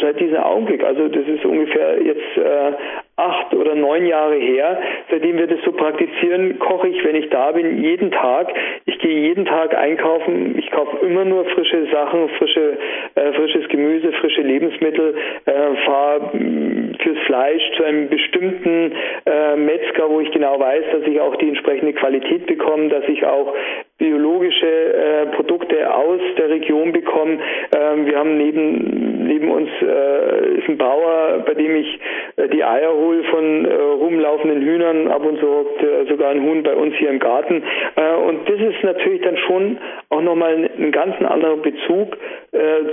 [0.00, 2.72] seit diesem Augenblick, also das ist ungefähr jetzt äh,
[3.16, 4.80] acht oder neun Jahre her,
[5.10, 8.52] seitdem wir das so praktizieren, koche ich, wenn ich da bin, jeden Tag.
[8.86, 10.58] Ich gehe jeden Tag einkaufen.
[10.58, 12.78] Ich kaufe immer nur frische Sachen, frische,
[13.14, 15.14] äh, frisches Gemüse, frische Lebensmittel,
[15.44, 15.52] äh,
[15.84, 18.92] fahre mm, fürs Fleisch zu einem bestimmten
[19.26, 23.26] äh, Metzger, wo ich genau weiß, dass ich auch die entsprechende Qualität bekomme, dass ich
[23.26, 23.54] auch
[24.02, 27.40] biologische äh, Produkte aus der Region bekommen.
[27.76, 32.00] Ähm, wir haben neben, neben uns äh, ist ein Bauer, bei dem ich
[32.36, 35.08] äh, die Eier hole von äh, rumlaufenden Hühnern.
[35.08, 37.62] Ab und zu hockt äh, sogar ein Huhn bei uns hier im Garten.
[37.94, 42.16] Äh, und das ist natürlich dann schon auch nochmal ein, ganz anderer Bezug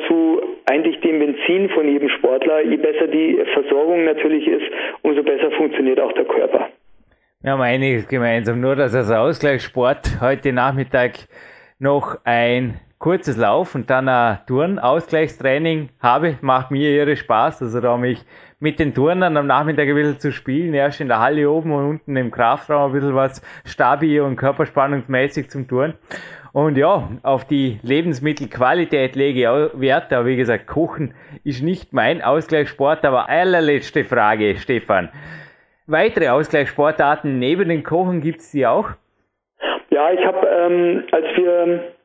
[0.08, 2.62] zu eigentlich dem Benzin von jedem Sportler.
[2.64, 4.66] Je besser die Versorgung natürlich ist,
[5.02, 6.70] umso besser funktioniert auch der Körper.
[7.42, 11.20] Wir haben einiges gemeinsam, nur dass als Ausgleichssport heute Nachmittag
[11.80, 17.62] noch ein kurzes Lauf und dann ein Turn-Ausgleichstraining habe, macht mir ihre Spaß.
[17.62, 18.26] Also da mich
[18.60, 21.86] mit den Turnern am Nachmittag ein bisschen zu spielen, erst in der Halle oben und
[21.86, 25.94] unten im Kraftraum ein bisschen was stabil und körperspannungsmäßig zum Touren.
[26.52, 31.14] Und ja, auf die Lebensmittelqualität lege ich Wert, aber wie gesagt, Kochen
[31.46, 35.08] ist nicht mein Ausgleichssport, aber allerletzte Frage, Stefan.
[35.92, 38.90] Weitere Ausgleichssportarten neben den Kochen gibt es die auch?
[39.90, 41.96] Ja, ich habe, ähm, als wir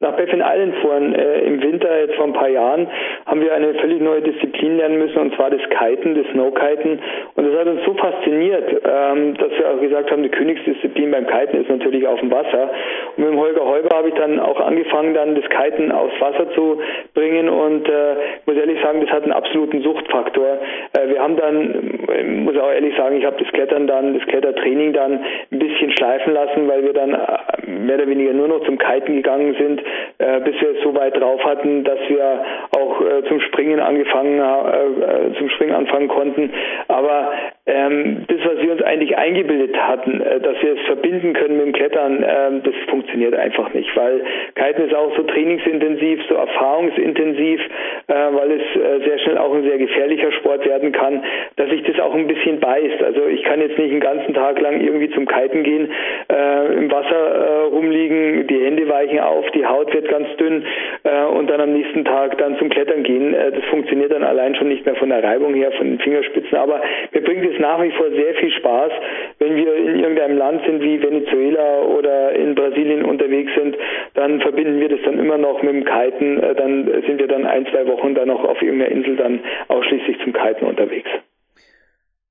[0.00, 2.86] nach Baffin Island fuhren äh, im Winter, jetzt vor ein paar Jahren,
[3.26, 7.00] haben wir eine völlig neue Disziplin lernen müssen, und zwar das Kiten, das Snowkiten.
[7.34, 11.26] Und das hat uns so fasziniert, ähm, dass wir auch gesagt haben, die Königsdisziplin beim
[11.26, 12.70] Kiten ist natürlich auf dem Wasser.
[13.16, 16.48] Und mit dem Holger Heuber habe ich dann auch angefangen, dann das Kiten aufs Wasser
[16.52, 16.80] zu
[17.14, 17.48] bringen.
[17.48, 18.14] Und äh,
[18.46, 20.58] muss ehrlich sagen, das hat einen absoluten Suchtfaktor.
[20.92, 24.28] Äh, wir haben dann, äh, muss auch ehrlich sagen, ich habe das Klettern dann, das
[24.28, 28.64] Klettertraining dann ein bisschen schleifen lassen, weil wir dann äh, mehr oder weniger nur noch
[28.64, 29.87] zum Kiten gegangen sind
[30.18, 34.38] äh, bis wir es so weit drauf hatten, dass wir auch äh, zum Springen angefangen,
[34.38, 36.52] äh, zum Springen anfangen konnten.
[36.88, 37.30] Aber
[37.66, 41.66] ähm, das, was wir uns eigentlich eingebildet hatten, äh, dass wir es verbinden können mit
[41.66, 44.22] dem Klettern, ähm, das funktioniert einfach nicht, weil
[44.54, 47.60] Kiten ist auch so trainingsintensiv, so erfahrungsintensiv,
[48.08, 51.22] äh, weil es äh, sehr schnell auch ein sehr gefährlicher Sport werden kann,
[51.56, 53.02] dass sich das auch ein bisschen beißt.
[53.02, 55.92] Also ich kann jetzt nicht einen ganzen Tag lang irgendwie zum Kiten gehen,
[56.32, 60.64] äh, im Wasser äh, rumliegen, die Hände weichen auf, die Haut wird ganz dünn
[61.04, 63.32] äh, und dann am nächsten Tag dann zum Klettern gehen.
[63.32, 66.56] das funktioniert dann allein schon nicht mehr von der Reibung her, von den Fingerspitzen.
[66.58, 66.80] Aber
[67.12, 68.92] mir bringt es nach wie vor sehr viel Spaß,
[69.38, 73.76] wenn wir in irgendeinem Land sind wie Venezuela oder in Brasilien unterwegs sind,
[74.14, 76.42] dann verbinden wir das dann immer noch mit dem Kiten.
[76.42, 80.18] Äh, dann sind wir dann ein, zwei Wochen dann noch auf irgendeiner Insel dann ausschließlich
[80.24, 81.08] zum Kiten unterwegs.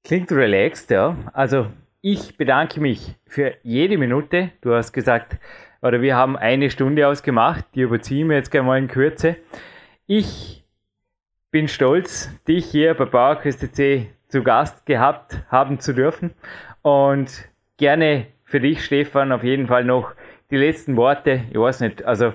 [0.03, 1.15] Klingt relaxed, ja.
[1.33, 1.67] Also
[2.01, 4.51] ich bedanke mich für jede Minute.
[4.61, 5.37] Du hast gesagt,
[5.81, 9.37] oder wir haben eine Stunde ausgemacht, die überziehen wir jetzt gerne mal in Kürze.
[10.05, 10.63] Ich
[11.51, 16.33] bin stolz, dich hier bei PowerQuest C zu Gast gehabt haben zu dürfen.
[16.81, 20.13] Und gerne für dich, Stefan, auf jeden Fall noch
[20.51, 21.43] die letzten Worte.
[21.49, 22.33] Ich weiß nicht, also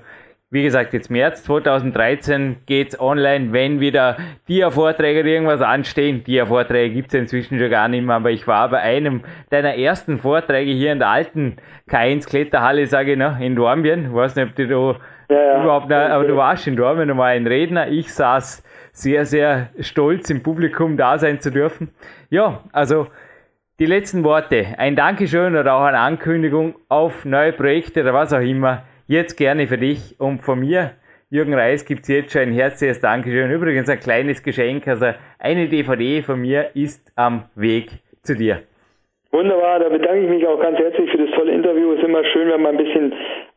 [0.53, 4.19] wie gesagt, jetzt März 2013 geht's online, wenn wieder
[4.49, 6.25] Dia-Vorträge oder irgendwas anstehen.
[6.25, 10.71] Dia-Vorträge gibt's inzwischen schon gar nicht mehr, aber ich war bei einem deiner ersten Vorträge
[10.71, 11.57] hier in der alten
[11.89, 14.05] K1 Kletterhalle, sage ich noch, in Dornbirn.
[14.05, 15.63] Ich weiß nicht, ob du da ja, ja.
[15.63, 17.89] überhaupt, noch, aber du warst in Dornbirn, du war ein Redner.
[17.89, 18.63] Ich saß
[18.93, 21.93] sehr, sehr stolz im Publikum da sein zu dürfen.
[22.29, 23.07] Ja, also
[23.79, 24.75] die letzten Worte.
[24.77, 28.83] Ein Dankeschön oder auch eine Ankündigung auf neue Projekte oder was auch immer.
[29.13, 30.93] Jetzt gerne für dich und von mir,
[31.29, 33.51] Jürgen Reis, gibt es jetzt schon ein herzliches Dankeschön.
[33.51, 35.05] Übrigens ein kleines Geschenk, also
[35.39, 37.91] eine DVD von mir ist am Weg
[38.23, 38.63] zu dir.
[39.31, 41.93] Wunderbar, da bedanke ich mich auch ganz herzlich für das tolle Interview.
[41.93, 43.13] Es ist immer schön, wenn man ein bisschen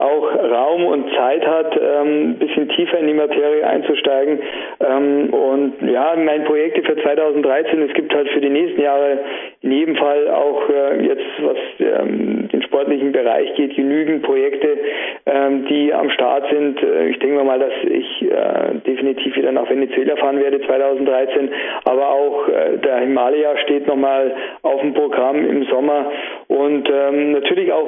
[0.06, 4.40] auch Raum und Zeit hat, ähm, ein bisschen tiefer in die Materie einzusteigen.
[4.80, 9.20] Ähm, und ja, mein Projekte für 2013, es gibt halt für die nächsten Jahre
[9.62, 14.78] in jedem Fall auch äh, jetzt, was ähm, den sportlichen Bereich geht, genügend Projekte,
[15.26, 16.82] ähm, die am Start sind.
[16.84, 21.50] Äh, ich denke mal, dass ich äh, definitiv wieder nach Venezuela fahren werde 2013,
[21.86, 22.46] aber auch
[22.84, 26.12] der Himalaya steht nochmal auf dem Programm im Sommer
[26.48, 27.88] und ähm, natürlich auch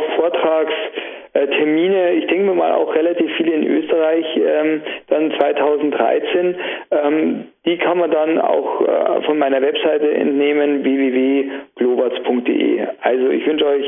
[1.37, 6.55] Vortragstermine, ich denke mal auch relativ viele in Österreich ähm, dann 2013.
[6.91, 12.87] Ähm, die kann man dann auch äh, von meiner Webseite entnehmen, www.globerts.de.
[13.01, 13.85] Also ich wünsche euch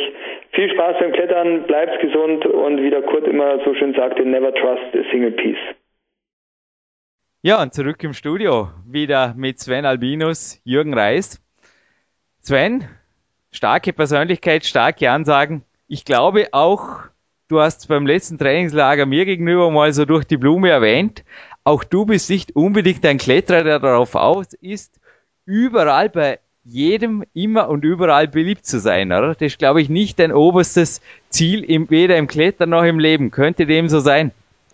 [0.52, 4.54] viel Spaß beim Klettern, bleibt gesund und wie der Kurt immer so schön sagte, never
[4.54, 5.58] trust a single piece.
[7.42, 11.42] Ja, und zurück im Studio, wieder mit Sven Albinus, Jürgen Reis.
[12.42, 12.84] Sven,
[13.52, 15.64] starke Persönlichkeit, starke Ansagen.
[15.88, 17.10] Ich glaube auch,
[17.50, 21.26] du hast beim letzten Trainingslager mir gegenüber mal so durch die Blume erwähnt,
[21.66, 25.00] auch du bist nicht unbedingt ein Kletterer, der darauf aus ist,
[25.46, 29.34] überall bei jedem immer und überall beliebt zu sein, oder?
[29.34, 33.32] Das ist, glaube ich, nicht dein oberstes Ziel, im, weder im Klettern noch im Leben.
[33.32, 34.32] Könnte dem so sein?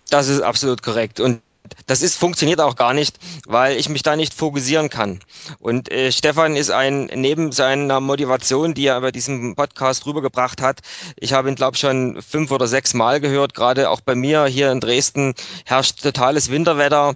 [0.09, 1.19] Das ist absolut korrekt.
[1.19, 1.41] Und
[1.85, 5.19] das ist, funktioniert auch gar nicht, weil ich mich da nicht fokussieren kann.
[5.59, 10.79] Und äh, Stefan ist ein, neben seiner Motivation, die er bei diesem Podcast rübergebracht hat,
[11.17, 14.45] ich habe ihn, glaube ich, schon fünf oder sechs Mal gehört, gerade auch bei mir
[14.45, 15.33] hier in Dresden
[15.65, 17.15] herrscht totales Winterwetter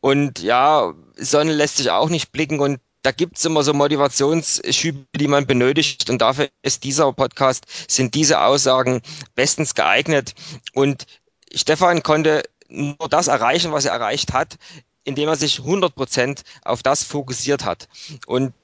[0.00, 5.28] und ja, Sonne lässt sich auch nicht blicken und da gibt's immer so Motivationsschübe, die
[5.28, 6.08] man benötigt.
[6.08, 9.02] Und dafür ist dieser Podcast, sind diese Aussagen
[9.34, 10.34] bestens geeignet.
[10.72, 11.06] Und
[11.54, 14.56] Stefan konnte nur das erreichen, was er erreicht hat,
[15.04, 17.88] indem er sich 100 Prozent auf das fokussiert hat.
[18.26, 18.54] Und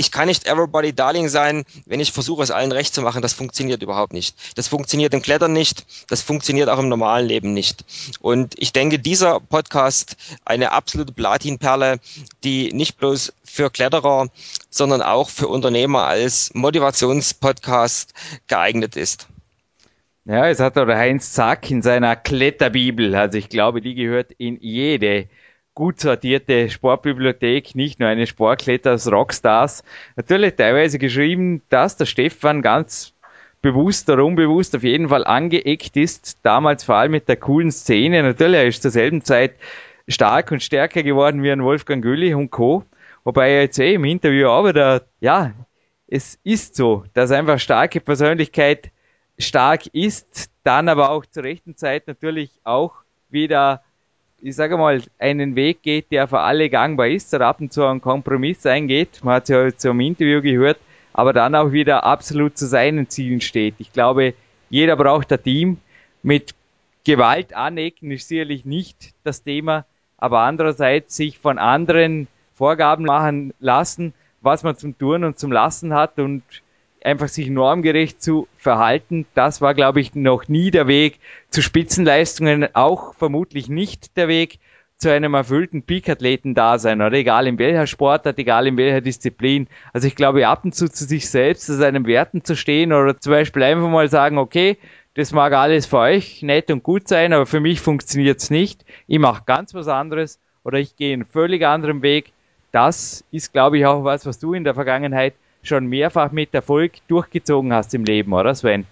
[0.00, 3.20] ich kann nicht everybody darling sein, wenn ich versuche, es allen recht zu machen.
[3.20, 4.36] Das funktioniert überhaupt nicht.
[4.56, 5.86] Das funktioniert im Klettern nicht.
[6.06, 7.84] Das funktioniert auch im normalen Leben nicht.
[8.20, 11.98] Und ich denke, dieser Podcast eine absolute Platinperle,
[12.44, 14.28] die nicht bloß für Kletterer,
[14.70, 18.14] sondern auch für Unternehmer als Motivationspodcast
[18.46, 19.26] geeignet ist.
[20.28, 24.58] Ja, es hat der Heinz Zack in seiner Kletterbibel, also ich glaube, die gehört in
[24.60, 25.26] jede
[25.72, 29.82] gut sortierte Sportbibliothek, nicht nur eine Sportkletters Rockstars.
[30.16, 33.14] Natürlich teilweise geschrieben, dass der Stefan ganz
[33.62, 38.22] bewusst oder unbewusst auf jeden Fall angeeckt ist, damals vor allem mit der coolen Szene.
[38.22, 39.54] Natürlich, er ist zur selben Zeit
[40.08, 42.84] stark und stärker geworden wie ein Wolfgang Gülli und Co.
[43.24, 45.54] Wobei er jetzt eh im Interview auch wieder, ja,
[46.06, 48.90] es ist so, dass einfach starke Persönlichkeit
[49.38, 52.94] stark ist, dann aber auch zur rechten Zeit natürlich auch
[53.30, 53.82] wieder
[54.40, 57.84] ich sage mal, einen Weg geht, der für alle gangbar ist, oder ab und zu
[57.84, 59.20] einen Kompromiss eingeht.
[59.24, 60.78] Man hat es ja zum Interview gehört,
[61.12, 63.74] aber dann auch wieder absolut zu seinen Zielen steht.
[63.78, 64.34] Ich glaube,
[64.70, 65.78] jeder braucht ein Team.
[66.22, 66.54] Mit
[67.04, 69.86] Gewalt anecken ist sicherlich nicht das Thema,
[70.18, 75.94] aber andererseits sich von anderen Vorgaben machen lassen, was man zum Tun und zum Lassen
[75.94, 76.42] hat und
[77.08, 81.18] einfach sich normgerecht zu verhalten, das war, glaube ich, noch nie der Weg
[81.50, 84.58] zu Spitzenleistungen, auch vermutlich nicht der Weg
[84.98, 89.68] zu einem erfüllten Peak-Athleten-Dasein, oder egal in welcher Sportart, egal in welcher Disziplin.
[89.92, 93.18] Also ich glaube, ab und zu zu sich selbst, zu seinen Werten zu stehen oder
[93.18, 94.76] zum Beispiel einfach mal sagen, okay,
[95.14, 98.84] das mag alles für euch nett und gut sein, aber für mich funktioniert's nicht.
[99.06, 102.32] Ich mache ganz was anderes oder ich gehe einen völlig anderen Weg.
[102.72, 105.34] Das ist, glaube ich, auch was, was du in der Vergangenheit
[105.68, 108.86] schon mehrfach mit Erfolg durchgezogen hast im Leben, oder Sven?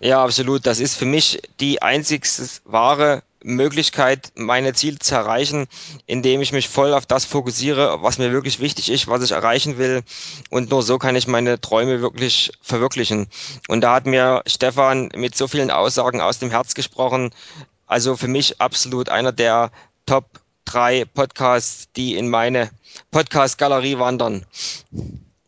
[0.00, 0.66] Ja, absolut.
[0.66, 5.66] Das ist für mich die einzigste wahre Möglichkeit, meine Ziele zu erreichen,
[6.06, 9.78] indem ich mich voll auf das fokussiere, was mir wirklich wichtig ist, was ich erreichen
[9.78, 10.02] will.
[10.50, 13.28] Und nur so kann ich meine Träume wirklich verwirklichen.
[13.68, 17.30] Und da hat mir Stefan mit so vielen Aussagen aus dem Herz gesprochen.
[17.86, 19.70] Also für mich absolut einer der
[20.06, 22.70] Top drei Podcasts, die in meine
[23.10, 24.44] Podcast-Galerie wandern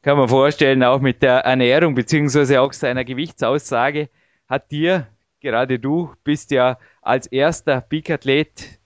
[0.03, 4.09] kann man vorstellen, auch mit der Ernährung beziehungsweise auch seiner Gewichtsaussage
[4.49, 5.07] hat dir,
[5.41, 8.79] gerade du bist ja als erster Peak-Athlet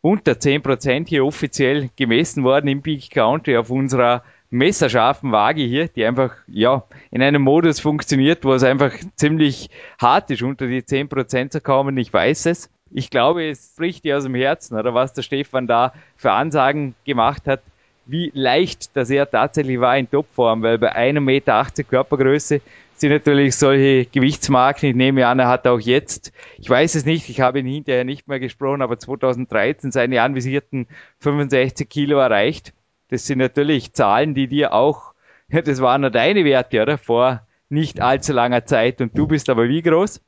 [0.00, 6.04] unter 10% hier offiziell gemessen worden im Peak Country auf unserer messerscharfen Waage hier, die
[6.04, 9.70] einfach, ja, in einem Modus funktioniert, wo es einfach ziemlich
[10.00, 11.96] hart ist, unter die 10% zu kommen.
[11.96, 12.70] Ich weiß es.
[12.92, 16.94] Ich glaube, es spricht dir aus dem Herzen, oder was der Stefan da für Ansagen
[17.04, 17.62] gemacht hat
[18.06, 22.60] wie leicht das er tatsächlich war in Topform, weil bei 1,80 Meter Körpergröße
[22.96, 24.90] sind natürlich solche Gewichtsmarken.
[24.90, 28.04] Ich nehme an, er hat auch jetzt, ich weiß es nicht, ich habe ihn hinterher
[28.04, 30.86] nicht mehr gesprochen, aber 2013 seine anvisierten
[31.20, 32.72] 65 Kilo erreicht.
[33.08, 35.14] Das sind natürlich Zahlen, die dir auch,
[35.48, 36.98] das waren nur deine Werte, oder?
[36.98, 39.00] Vor nicht allzu langer Zeit.
[39.00, 40.20] Und du bist aber wie groß?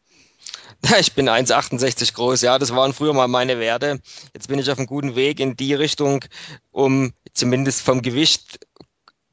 [1.01, 4.01] Ich bin 1,68 groß, ja, das waren früher mal meine Werte.
[4.35, 6.25] Jetzt bin ich auf einem guten Weg in die Richtung,
[6.71, 8.66] um zumindest vom Gewicht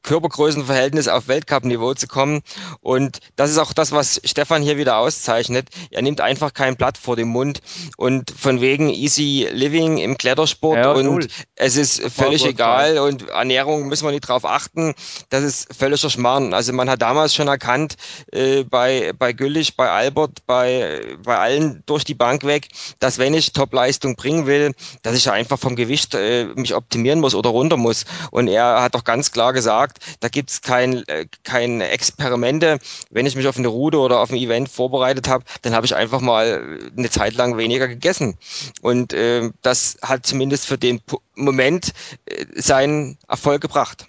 [0.03, 2.41] Körpergrößenverhältnis auf Weltcup-Niveau zu kommen.
[2.81, 5.69] Und das ist auch das, was Stefan hier wieder auszeichnet.
[5.91, 7.61] Er nimmt einfach kein Blatt vor den Mund
[7.97, 11.27] und von wegen easy living im Klettersport ja, und null.
[11.55, 14.93] es ist völlig egal und Ernährung müssen wir nicht drauf achten.
[15.29, 16.53] Das ist völliger Schmarrn.
[16.53, 17.95] Also man hat damals schon erkannt,
[18.31, 22.69] äh, bei, bei Güllich, bei Albert, bei, bei allen durch die Bank weg,
[22.99, 27.35] dass wenn ich Topleistung bringen will, dass ich einfach vom Gewicht äh, mich optimieren muss
[27.35, 28.05] oder runter muss.
[28.31, 32.79] Und er hat doch ganz klar gesagt, gesagt, da gibt es kein, äh, keine Experimente.
[33.09, 35.95] Wenn ich mich auf eine Route oder auf ein Event vorbereitet habe, dann habe ich
[35.95, 38.37] einfach mal eine Zeit lang weniger gegessen.
[38.81, 41.01] Und äh, das hat zumindest für den
[41.35, 41.93] Moment
[42.25, 44.07] äh, seinen Erfolg gebracht.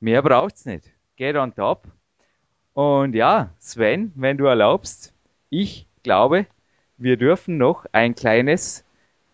[0.00, 0.84] Mehr braucht es nicht.
[1.16, 1.84] Get on top.
[2.74, 5.12] Und ja, Sven, wenn du erlaubst,
[5.48, 6.46] ich glaube,
[6.96, 8.84] wir dürfen noch ein kleines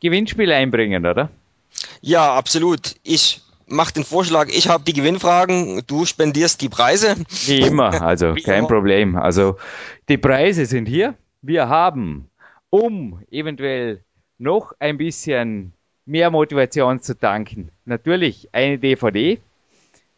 [0.00, 1.30] Gewinnspiel einbringen, oder?
[2.02, 2.96] Ja, absolut.
[3.02, 7.16] Ich mach den Vorschlag, ich habe die Gewinnfragen, du spendierst die Preise.
[7.46, 8.68] Wie immer, also Wie kein immer.
[8.68, 9.16] Problem.
[9.16, 9.56] Also
[10.08, 11.14] die Preise sind hier.
[11.42, 12.28] Wir haben,
[12.68, 14.04] um eventuell
[14.38, 15.72] noch ein bisschen
[16.04, 17.70] mehr Motivation zu tanken.
[17.84, 19.38] Natürlich eine DVD,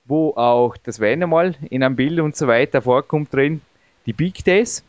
[0.05, 3.61] wo auch das Sven einmal in einem Bild und so weiter vorkommt drin,
[4.07, 4.85] die Big Days.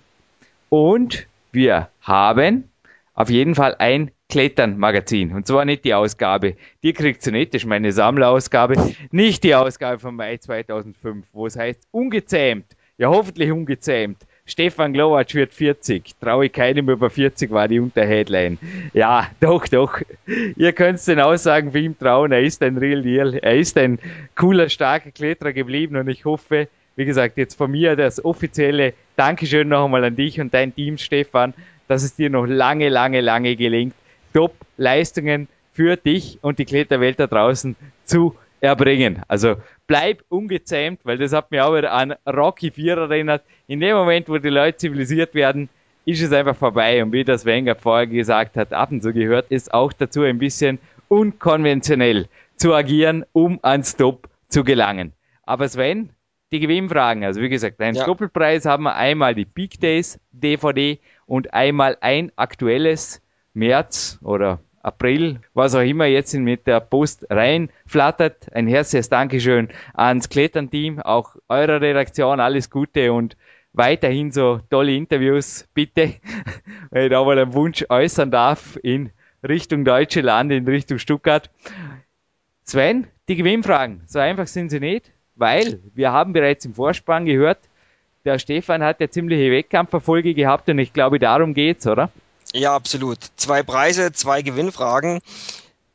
[0.70, 2.70] Und wir haben
[3.14, 5.32] auf jeden Fall ein Klettern-Magazin.
[5.32, 8.74] Und zwar nicht die Ausgabe, die kriegt ihr nicht, das ist meine Sammlerausgabe,
[9.12, 12.66] nicht die Ausgabe vom Mai 2005, wo es heißt, ungezähmt,
[12.98, 16.16] ja hoffentlich ungezähmt, Stefan Glowacz wird 40.
[16.20, 18.58] Traue ich keinem über 40 war die Unterheadline.
[18.94, 20.02] Ja, doch, doch.
[20.56, 22.32] Ihr könnt den Aussagen für ihn trauen.
[22.32, 23.36] Er ist ein Real Deal.
[23.36, 24.00] Er ist ein
[24.36, 29.70] cooler, starker Kletterer geblieben und ich hoffe, wie gesagt, jetzt von mir das offizielle Dankeschön
[29.70, 31.54] noch einmal an dich und dein Team, Stefan,
[31.88, 33.94] dass es dir noch lange, lange, lange gelingt,
[34.34, 39.22] Top-Leistungen für dich und die Kletterwelt da draußen zu erbringen.
[39.28, 39.56] Also
[39.88, 43.44] bleib ungezähmt, weil das hat mich auch wieder an Rocky 4 erinnert.
[43.68, 45.70] In dem Moment, wo die Leute zivilisiert werden,
[46.06, 47.04] ist es einfach vorbei.
[47.04, 50.40] Und wie das Wenger vorher gesagt hat, ab und zu gehört es auch dazu, ein
[50.40, 55.14] bisschen unkonventionell zu agieren, um ans Top zu gelangen.
[55.44, 56.10] Aber Sven,
[56.52, 58.06] die Gewinnfragen, also wie gesagt, einen ja.
[58.06, 63.23] Doppelpreis haben wir einmal die Big Days DVD und einmal ein aktuelles
[63.54, 68.54] März oder April, was auch immer jetzt mit der Post reinflattert.
[68.54, 73.38] Ein herzliches Dankeschön ans Klettern-Team, auch eurer Redaktion, alles Gute und
[73.72, 76.14] weiterhin so tolle Interviews, bitte,
[76.92, 79.12] wenn ich da mal einen Wunsch äußern darf in
[79.48, 81.50] Richtung Deutsche Land, in Richtung Stuttgart.
[82.64, 87.60] Sven, die Gewinnfragen, so einfach sind sie nicht, weil wir haben bereits im Vorspann gehört,
[88.26, 92.10] der Stefan hat ja ziemliche Wettkampferfolge gehabt und ich glaube, darum geht's, oder?
[92.56, 93.18] Ja, absolut.
[93.36, 95.22] Zwei Preise, zwei Gewinnfragen.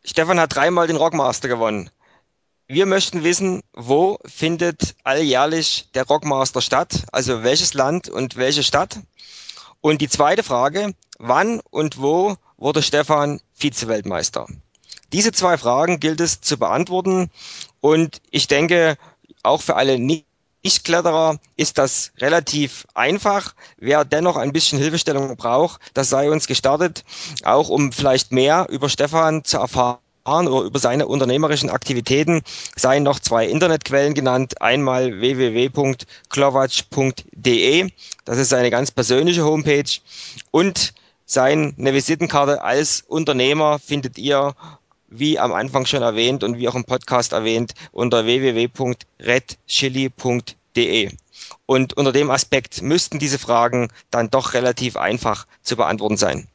[0.05, 1.89] Stefan hat dreimal den Rockmaster gewonnen.
[2.67, 7.05] Wir möchten wissen, wo findet alljährlich der Rockmaster statt?
[7.13, 8.99] Also welches Land und welche Stadt?
[9.81, 14.49] Und die zweite Frage, wann und wo wurde Stefan Vize-Weltmeister?
[15.13, 17.31] Diese zwei Fragen gilt es zu beantworten.
[17.81, 18.99] Und ich denke,
[19.45, 20.27] auch für alle nicht
[20.65, 23.55] Nichtkletterer ist das relativ einfach.
[23.79, 27.05] Wer dennoch ein bisschen Hilfestellung braucht, das sei uns gestartet,
[27.45, 32.43] auch um vielleicht mehr über Stefan zu erfahren oder über seine unternehmerischen Aktivitäten
[32.77, 34.61] seien noch zwei Internetquellen genannt.
[34.61, 37.91] Einmal www.klowatsch.de,
[38.25, 40.01] das ist seine ganz persönliche Homepage
[40.51, 40.93] und
[41.25, 44.55] seine Visitenkarte als Unternehmer findet ihr
[45.09, 51.11] wie am Anfang schon erwähnt und wie auch im Podcast erwähnt, unter www.redchili.de.
[51.67, 56.47] Und unter dem Aspekt müssten diese Fragen dann doch relativ einfach zu beantworten sein.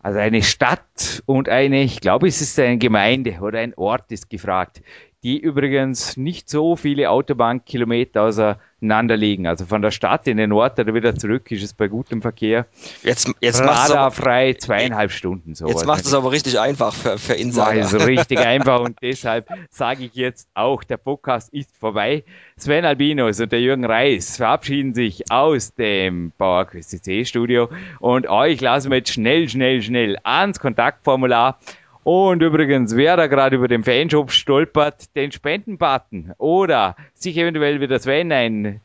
[0.00, 4.30] Also eine Stadt und eine, ich glaube, es ist eine Gemeinde oder ein Ort ist
[4.30, 4.82] gefragt,
[5.22, 9.46] die übrigens nicht so viele Autobahnkilometer außer aneinander liegen.
[9.46, 12.66] Also von der Stadt in den Ort oder wieder zurück ist es bei gutem Verkehr.
[13.02, 15.54] Jetzt, jetzt Radarfrei zweieinhalb Stunden.
[15.54, 17.80] So jetzt macht es aber richtig einfach für, für Insider.
[17.80, 22.24] Ist richtig einfach und deshalb sage ich jetzt auch, der Podcast ist vorbei.
[22.56, 27.68] Sven Albinos und der Jürgen Reis verabschieden sich aus dem PowerQuest CC Studio
[28.00, 31.58] und euch lassen wir jetzt schnell, schnell, schnell ans Kontaktformular
[32.04, 37.86] und übrigens, wer da gerade über den Fanshop stolpert, den Spendenbutton oder sich eventuell wie
[37.86, 38.80] das Sven ein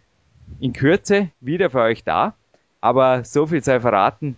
[0.61, 2.35] in Kürze wieder für euch da.
[2.81, 4.37] Aber so viel sei verraten,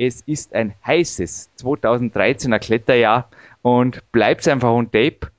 [0.00, 3.28] es ist ein heißes 2013er Kletterjahr
[3.60, 5.30] und bleibt einfach on tape.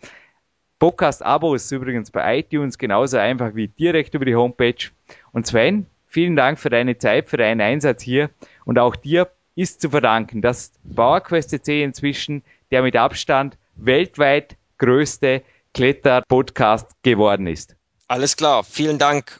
[0.77, 4.91] Podcast-Abos übrigens bei iTunes genauso einfach wie direkt über die Homepage.
[5.31, 8.29] Und Sven, vielen Dank für deine Zeit, für deinen Einsatz hier.
[8.63, 15.41] Und auch dir ist zu verdanken, dass PowerQuest CC inzwischen der mit Abstand weltweit größte
[15.73, 17.75] Kletter-Podcast geworden ist.
[18.07, 19.39] Alles klar, vielen Dank.